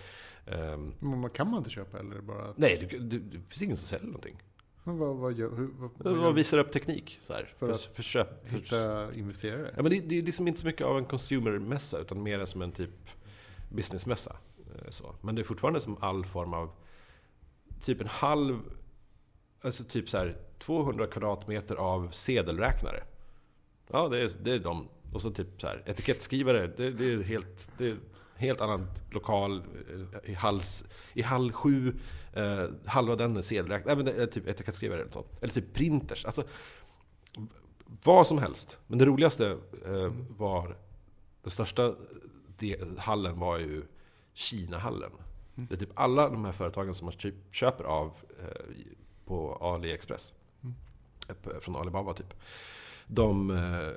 ehm, 0.46 0.94
Men 1.00 1.22
vad 1.22 1.34
kan 1.34 1.50
man 1.50 1.58
inte 1.58 1.70
köpa 1.70 2.00
eller 2.00 2.22
bara 2.22 2.44
att, 2.44 2.58
nej, 2.58 2.88
du, 2.90 3.00
du, 3.00 3.20
det 3.20 3.40
finns 3.48 3.62
ingen 3.62 3.78
som 3.78 3.88
säljer 3.88 4.08
någonting. 4.08 4.42
Men 4.84 4.98
vad, 4.98 5.16
vad 5.16 5.34
gör, 5.34 5.56
hur, 5.56 5.70
vad, 5.78 5.90
vad 5.98 6.14
Man 6.14 6.24
gör 6.24 6.32
visar 6.32 6.58
upp 6.58 6.72
teknik 6.72 7.20
så 7.22 7.34
här, 7.34 7.54
För 7.58 7.68
för, 7.68 7.74
att 7.74 7.82
för, 7.82 8.04
köp. 8.04 8.48
För, 8.48 8.56
hitta 8.56 9.14
investerare? 9.14 9.74
Ja, 9.76 9.82
men 9.84 9.92
det, 9.92 10.00
det 10.00 10.18
är 10.18 10.22
liksom 10.22 10.48
inte 10.48 10.60
så 10.60 10.68
mycket 10.68 10.88
av 10.88 10.98
en 10.98 11.06
consumer-mässa 11.06 12.00
utan 12.00 12.24
mer 12.24 12.46
som 12.46 12.62
en 12.62 12.72
typ 12.72 13.10
businessmässa. 13.70 14.36
Eh, 14.76 14.90
Så. 14.90 15.16
Men 15.22 15.36
det 15.36 15.42
är 15.42 15.44
fortfarande 15.44 15.82
som 15.82 15.98
all 16.00 16.26
form 16.26 16.54
av 16.54 16.72
typ 17.82 18.02
en 18.02 18.08
halv, 18.08 18.60
alltså 19.62 19.84
typ 19.84 20.10
så 20.10 20.18
här 20.18 20.38
200 20.60 21.08
kvadratmeter 21.08 21.76
av 21.76 22.12
sedelräknare. 22.12 23.04
Ja, 23.88 24.08
det 24.08 24.22
är, 24.22 24.32
det 24.44 24.52
är 24.52 24.60
de. 24.60 24.88
Och 25.14 25.22
så 25.22 25.32
typ 25.32 25.62
så 25.62 25.68
här 25.68 25.84
etikettskrivare. 25.86 26.68
Det, 26.68 26.92
det 26.92 27.14
är 27.14 27.24
helt, 27.24 27.72
det 27.78 27.88
är 27.88 27.98
helt 28.40 28.62
annan 28.62 28.88
lokal 29.12 29.64
eh, 30.24 30.32
i, 30.32 30.34
hals, 30.34 30.86
i 31.14 31.22
hall 31.22 31.52
sju. 31.52 32.00
Eh, 32.34 32.66
halva 32.86 33.16
den 33.16 33.38
är 33.38 33.42
sedelräknare. 33.42 34.04
Det 34.04 34.28
typ 34.28 34.48
etikettskrivare 34.48 35.02
eller 35.02 35.12
sånt. 35.12 35.28
Eller 35.42 35.54
typ 35.54 35.74
printers. 35.74 36.26
Alltså, 36.26 36.44
vad 38.04 38.28
som 38.28 38.38
helst. 38.38 38.78
Men 38.88 39.00
det 39.00 39.06
roligaste 39.06 39.58
eh, 39.86 40.14
var, 40.38 40.78
den 41.44 41.52
största 41.52 41.96
de, 42.58 42.98
hallen 42.98 43.40
var 43.40 43.58
ju 43.58 43.84
Kina-hallen. 44.34 45.12
Det 45.56 45.76
är 45.76 45.80
typ 45.80 45.92
alla 45.94 46.30
de 46.30 46.46
här 46.46 46.52
företagen 46.52 46.94
som 46.96 47.06
man 47.06 47.14
typ 47.14 47.36
köper 47.52 47.84
av 47.84 48.14
eh, 48.40 48.76
på 49.26 49.56
AliExpress. 49.62 50.34
Mm. 50.64 50.76
Eh, 51.28 51.60
Från 51.60 51.76
Alibaba 51.76 52.14
typ. 52.14 52.34
De 53.08 53.50
eh, 53.50 53.92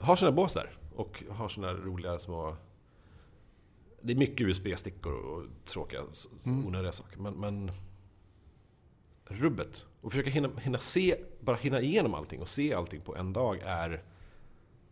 har 0.00 0.16
sina 0.16 0.32
bås 0.32 0.52
där. 0.52 0.70
Och 0.94 1.24
har 1.30 1.48
här 1.48 1.74
roliga 1.74 2.18
små... 2.18 2.56
Det 4.02 4.12
är 4.12 4.16
mycket 4.16 4.40
USB-stickor 4.46 5.12
och 5.12 5.44
tråkiga, 5.66 6.00
Mm. 6.44 6.66
onödiga 6.66 6.92
saker. 6.92 7.18
Men, 7.18 7.34
men 7.34 7.72
rubbet. 9.24 9.84
Och 10.00 10.12
försöka 10.12 10.30
hinna, 10.30 10.50
hinna 10.60 10.78
se, 10.78 11.16
bara 11.40 11.56
hinna 11.56 11.80
igenom 11.80 12.14
allting 12.14 12.40
och 12.40 12.48
se 12.48 12.74
allting 12.74 13.00
på 13.00 13.16
en 13.16 13.32
dag 13.32 13.58
är... 13.58 14.02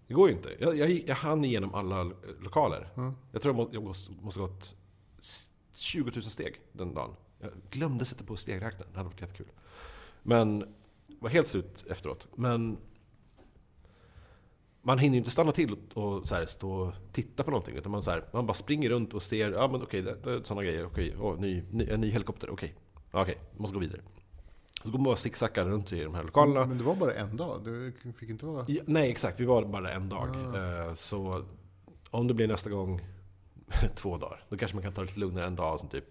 Det 0.06 0.14
går 0.14 0.28
ju 0.28 0.34
inte. 0.34 0.56
Jag, 0.60 0.76
jag, 0.76 0.90
jag 0.90 1.14
hann 1.14 1.44
igenom 1.44 1.74
alla 1.74 2.02
lo- 2.02 2.16
lokaler. 2.40 2.88
Ja. 2.94 3.14
Jag 3.32 3.42
tror 3.42 3.54
jag 3.56 3.66
må- 3.66 3.70
jag 3.74 3.82
måste, 3.82 4.12
måste 4.12 4.40
gått 4.40 4.76
s- 5.18 5.48
20 5.74 6.10
000 6.10 6.22
steg 6.22 6.60
den 6.72 6.94
dagen. 6.94 7.10
Jag 7.40 7.50
glömde 7.70 8.04
sätta 8.04 8.24
på 8.24 8.36
stegräknaren, 8.36 8.92
det 8.92 8.98
hade 8.98 9.08
varit 9.08 9.20
jättekul. 9.20 9.46
Men, 10.22 10.74
var 11.20 11.30
helt 11.30 11.46
slut 11.46 11.84
efteråt. 11.90 12.28
Men 12.34 12.76
man 14.82 14.98
hinner 14.98 15.14
ju 15.14 15.18
inte 15.18 15.30
stanna 15.30 15.52
till 15.52 15.76
och, 15.94 16.26
så 16.28 16.34
här, 16.34 16.46
stå 16.46 16.72
och 16.72 16.92
titta 17.12 17.42
på 17.44 17.50
någonting. 17.50 17.76
Utan 17.76 17.92
man, 17.92 18.02
så 18.02 18.10
här, 18.10 18.24
man 18.32 18.46
bara 18.46 18.54
springer 18.54 18.90
runt 18.90 19.14
och 19.14 19.22
ser, 19.22 19.50
ja 19.52 19.68
men 19.68 19.82
okej, 19.82 20.00
är 20.00 20.42
sådana 20.44 20.62
grejer. 20.62 20.86
Okej, 20.86 21.14
åh, 21.20 21.40
ny, 21.40 21.62
ny, 21.70 21.88
en 21.90 22.00
ny 22.00 22.10
helikopter, 22.10 22.50
okej. 22.50 22.74
Ja, 23.12 23.22
okej, 23.22 23.38
måste 23.56 23.74
gå 23.74 23.80
vidare. 23.80 24.00
Så 24.82 24.90
går 24.90 24.98
man 24.98 25.04
bara 25.04 25.16
zigzacka 25.16 25.64
runt 25.64 25.92
i 25.92 26.04
de 26.04 26.14
här 26.14 26.22
lokalerna. 26.24 26.66
Men 26.66 26.78
det 26.78 26.84
var 26.84 26.94
bara 26.94 27.14
en 27.14 27.36
dag? 27.36 27.64
Det 27.64 28.12
fick 28.12 28.30
inte 28.30 28.46
vara... 28.46 28.64
Ja, 28.68 28.82
nej, 28.86 29.10
exakt. 29.10 29.40
Vi 29.40 29.44
var 29.44 29.64
bara 29.64 29.92
en 29.92 30.08
dag. 30.08 30.28
Ah. 30.54 30.86
Eh, 30.86 30.94
Så 30.94 31.44
om 32.10 32.26
det 32.28 32.34
blir 32.34 32.48
nästa 32.48 32.70
gång 32.70 33.00
två 33.96 34.16
dagar, 34.16 34.44
då 34.48 34.56
kanske 34.56 34.76
man 34.76 34.82
kan 34.82 34.92
ta 34.92 35.00
det 35.00 35.06
lite 35.06 35.20
lugnare 35.20 35.46
en 35.46 35.56
dag 35.56 35.74
och 35.74 35.90
typ 35.90 36.04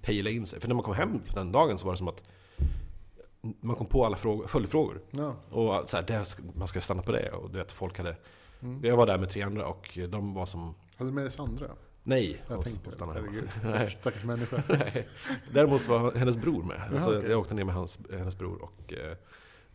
pejla 0.00 0.30
in 0.30 0.46
sig. 0.46 0.60
För 0.60 0.68
när 0.68 0.74
man 0.74 0.84
kom 0.84 0.94
hem 0.94 1.20
den 1.34 1.52
dagen 1.52 1.78
så 1.78 1.86
var 1.86 1.92
det 1.92 1.98
som 1.98 2.08
att 2.08 2.22
man 3.40 3.76
kom 3.76 3.86
på 3.86 4.06
alla 4.06 4.16
frågor, 4.16 4.46
följdfrågor. 4.46 5.00
Ja. 5.10 5.34
Och 5.50 5.88
så 5.88 5.96
här, 5.96 6.04
det 6.06 6.36
man 6.54 6.68
ska 6.68 6.80
stanna 6.80 7.02
på 7.02 7.12
det. 7.12 7.30
Och 7.32 7.50
du 7.50 7.58
vet, 7.58 7.72
folk 7.72 7.98
hade... 7.98 8.16
Mm. 8.62 8.84
Jag 8.84 8.96
var 8.96 9.06
där 9.06 9.18
med 9.18 9.30
tre 9.30 9.42
andra 9.42 9.66
och 9.66 9.98
de 10.08 10.34
var 10.34 10.46
som... 10.46 10.74
Hade 10.96 11.10
du 11.10 11.14
med 11.14 11.24
dig 11.24 11.30
Sandra? 11.30 11.66
Nej, 12.02 12.42
Jag 12.48 12.58
och- 12.58 12.64
tänkte, 12.64 12.90
stanna 12.90 13.12
herregud, 13.12 13.48
stackars, 13.64 13.92
stackars 13.92 14.24
människa. 14.24 14.62
Nej. 14.68 15.08
Däremot 15.52 15.88
var 15.88 16.12
hennes 16.12 16.36
bror 16.36 16.62
med. 16.62 16.88
Jaha, 16.92 17.00
så 17.00 17.18
okej. 17.18 17.30
jag 17.30 17.40
åkte 17.40 17.54
ner 17.54 17.64
med 17.64 17.74
hans, 17.74 17.98
hennes 18.10 18.38
bror 18.38 18.62
och 18.62 18.92
eh, 18.92 19.16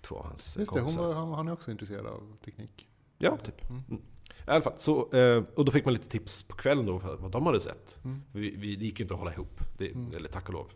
två 0.01 0.16
av 0.18 0.26
hans 0.26 0.57
Just 0.57 0.74
det, 0.74 0.80
hon, 0.80 0.88
kompisar. 0.95 1.07
var, 1.26 1.36
han, 1.36 1.47
är 1.47 1.51
också 1.53 1.72
intresserad 1.72 2.05
av 2.05 2.36
teknik. 2.45 2.88
Ja, 3.18 3.38
typ. 3.38 3.70
Mm. 3.70 3.82
Mm. 3.89 4.01
I 4.47 4.49
alla 4.51 4.61
fall, 4.61 4.74
så, 4.78 5.11
eh, 5.13 5.43
och 5.55 5.66
då 5.66 5.72
fick 5.72 5.86
man 5.86 5.93
lite 5.93 6.09
tips 6.09 6.43
på 6.43 6.55
kvällen 6.55 6.86
då 6.86 6.99
för 6.99 7.16
vad 7.16 7.32
de 7.32 7.45
hade 7.45 7.59
sett. 7.59 7.97
Mm. 8.03 8.22
Vi, 8.32 8.55
vi, 8.55 8.76
det 8.76 8.86
gick 8.86 8.99
ju 8.99 9.03
inte 9.03 9.13
att 9.13 9.20
hålla 9.20 9.34
ihop, 9.34 9.59
det, 9.78 9.91
Mm. 9.91 10.16
eller 10.16 10.30
tack 10.30 10.47
och 10.47 10.53
lov. 10.53 10.68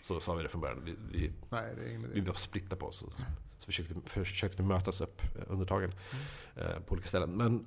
Så 0.00 0.20
sa 0.20 0.34
vi 0.34 0.42
det 0.42 0.48
från 0.48 0.60
början. 0.60 0.82
Vi, 0.84 0.94
vi, 1.12 1.32
Nej, 1.50 1.98
vi 2.12 2.20
var 2.20 2.34
splitta 2.34 2.76
på 2.76 2.86
oss. 2.86 2.96
Så, 2.98 3.06
så 3.58 3.66
försökte, 3.66 3.94
vi, 3.94 4.00
försökte 4.24 4.62
vi 4.62 4.68
mötas 4.68 5.00
upp 5.00 5.22
eh, 5.36 5.42
under 5.46 5.66
dagen 5.66 5.92
Mm. 6.56 6.72
eh, 6.72 6.78
på 6.80 6.92
olika 6.92 7.08
ställen. 7.08 7.30
Men 7.30 7.66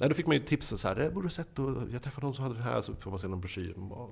nej, 0.00 0.08
då 0.08 0.14
fick 0.14 0.26
man 0.26 0.36
ju 0.36 0.42
tips 0.42 0.68
så 0.68 0.88
här, 0.88 0.94
det 0.94 1.10
borde 1.10 1.26
du 1.26 1.30
sett 1.30 1.58
och 1.58 1.82
jag 1.92 2.02
träffade 2.02 2.26
någon 2.26 2.34
som 2.34 2.42
hade 2.42 2.56
det 2.56 2.62
här, 2.62 2.80
så 2.80 2.94
får 2.94 3.10
man 3.10 3.18
se 3.20 3.28
någon 3.28 3.40
broschyr. 3.40 3.74
Bara, 3.76 4.08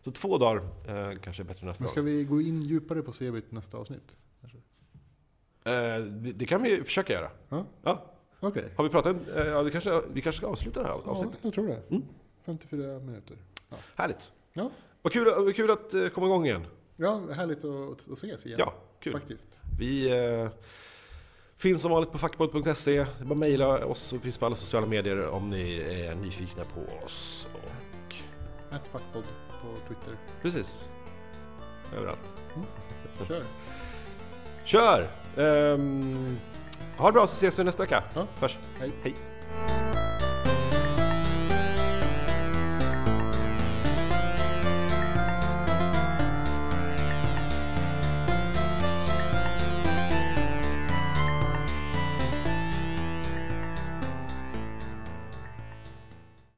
Så 0.00 0.10
två 0.12 0.38
dagar 0.38 0.62
eh, 0.88 1.18
kanske 1.18 1.42
är 1.42 1.44
bättre 1.44 1.66
nästa 1.66 1.82
Men 1.84 1.88
ska 1.88 2.00
gång. 2.00 2.04
vi 2.06 2.24
gå 2.24 2.40
in 2.40 2.62
djupare 2.62 3.02
på 3.02 3.12
Cebit 3.12 3.52
nästa 3.52 3.76
avsnitt? 3.78 4.16
Eh, 5.64 6.04
det 6.34 6.46
kan 6.46 6.62
vi 6.62 6.84
försöka 6.84 7.12
göra. 7.12 7.30
Ja. 7.48 7.64
Ja. 7.82 8.04
Okej. 8.40 8.72
Har 8.76 8.84
vi 8.84 8.90
pratat? 8.90 9.16
Eh, 9.36 9.46
ja, 9.46 9.62
det 9.62 9.70
kanske, 9.70 10.02
vi 10.12 10.20
kanske 10.22 10.38
ska 10.38 10.46
avsluta 10.46 10.82
det 10.82 10.88
här 10.88 10.94
Ja, 11.04 11.10
avsnittet. 11.10 11.38
jag 11.42 11.52
tror 11.54 11.66
det. 11.68 11.82
Mm. 11.90 12.02
54 12.44 12.98
minuter. 12.98 13.36
Härligt. 13.96 14.32
Ja. 14.52 14.70
Vad 15.02 15.12
kul, 15.12 15.44
vad 15.44 15.56
kul 15.56 15.70
att 15.70 15.94
eh, 15.94 16.08
komma 16.08 16.26
igång 16.26 16.46
igen. 16.46 16.66
Ja, 16.96 17.20
härligt 17.32 17.64
att, 17.64 18.08
att 18.10 18.18
ses 18.18 18.46
igen. 18.46 18.58
Ja, 18.60 18.74
kul. 19.00 19.12
Faktiskt. 19.12 19.48
Vi 19.78 20.10
eh, 20.10 20.48
finns 21.56 21.82
som 21.82 21.90
vanligt 21.90 22.12
på 22.12 22.18
fackpodd.se. 22.18 22.92
Det 22.96 23.00
är 23.00 23.24
bara 23.24 23.32
att 23.34 23.38
mejla 23.38 23.84
oss 23.86 24.12
och 24.12 24.22
finns 24.22 24.38
på 24.38 24.46
alla 24.46 24.54
sociala 24.56 24.86
medier 24.86 25.26
om 25.28 25.50
ni 25.50 25.76
är 25.78 26.14
nyfikna 26.14 26.62
på 26.64 27.04
oss. 27.04 27.46
Och 27.54 28.14
Ett 28.74 28.88
fackpodd 28.88 29.24
på 29.62 29.68
Twitter. 29.88 30.16
precis. 30.42 30.88
Överallt. 31.96 32.18
Kör. 33.28 33.42
Kör! 34.64 35.08
Ehm, 35.36 36.36
ha 36.96 37.06
det 37.06 37.12
bra 37.12 37.26
så 37.26 37.32
ses 37.34 37.58
vi 37.58 37.64
nästa 37.64 37.82
vecka. 37.82 38.02
Ja. 38.14 38.26
Hörs. 38.40 38.58
Hej. 38.78 38.92
Hej. 39.02 39.14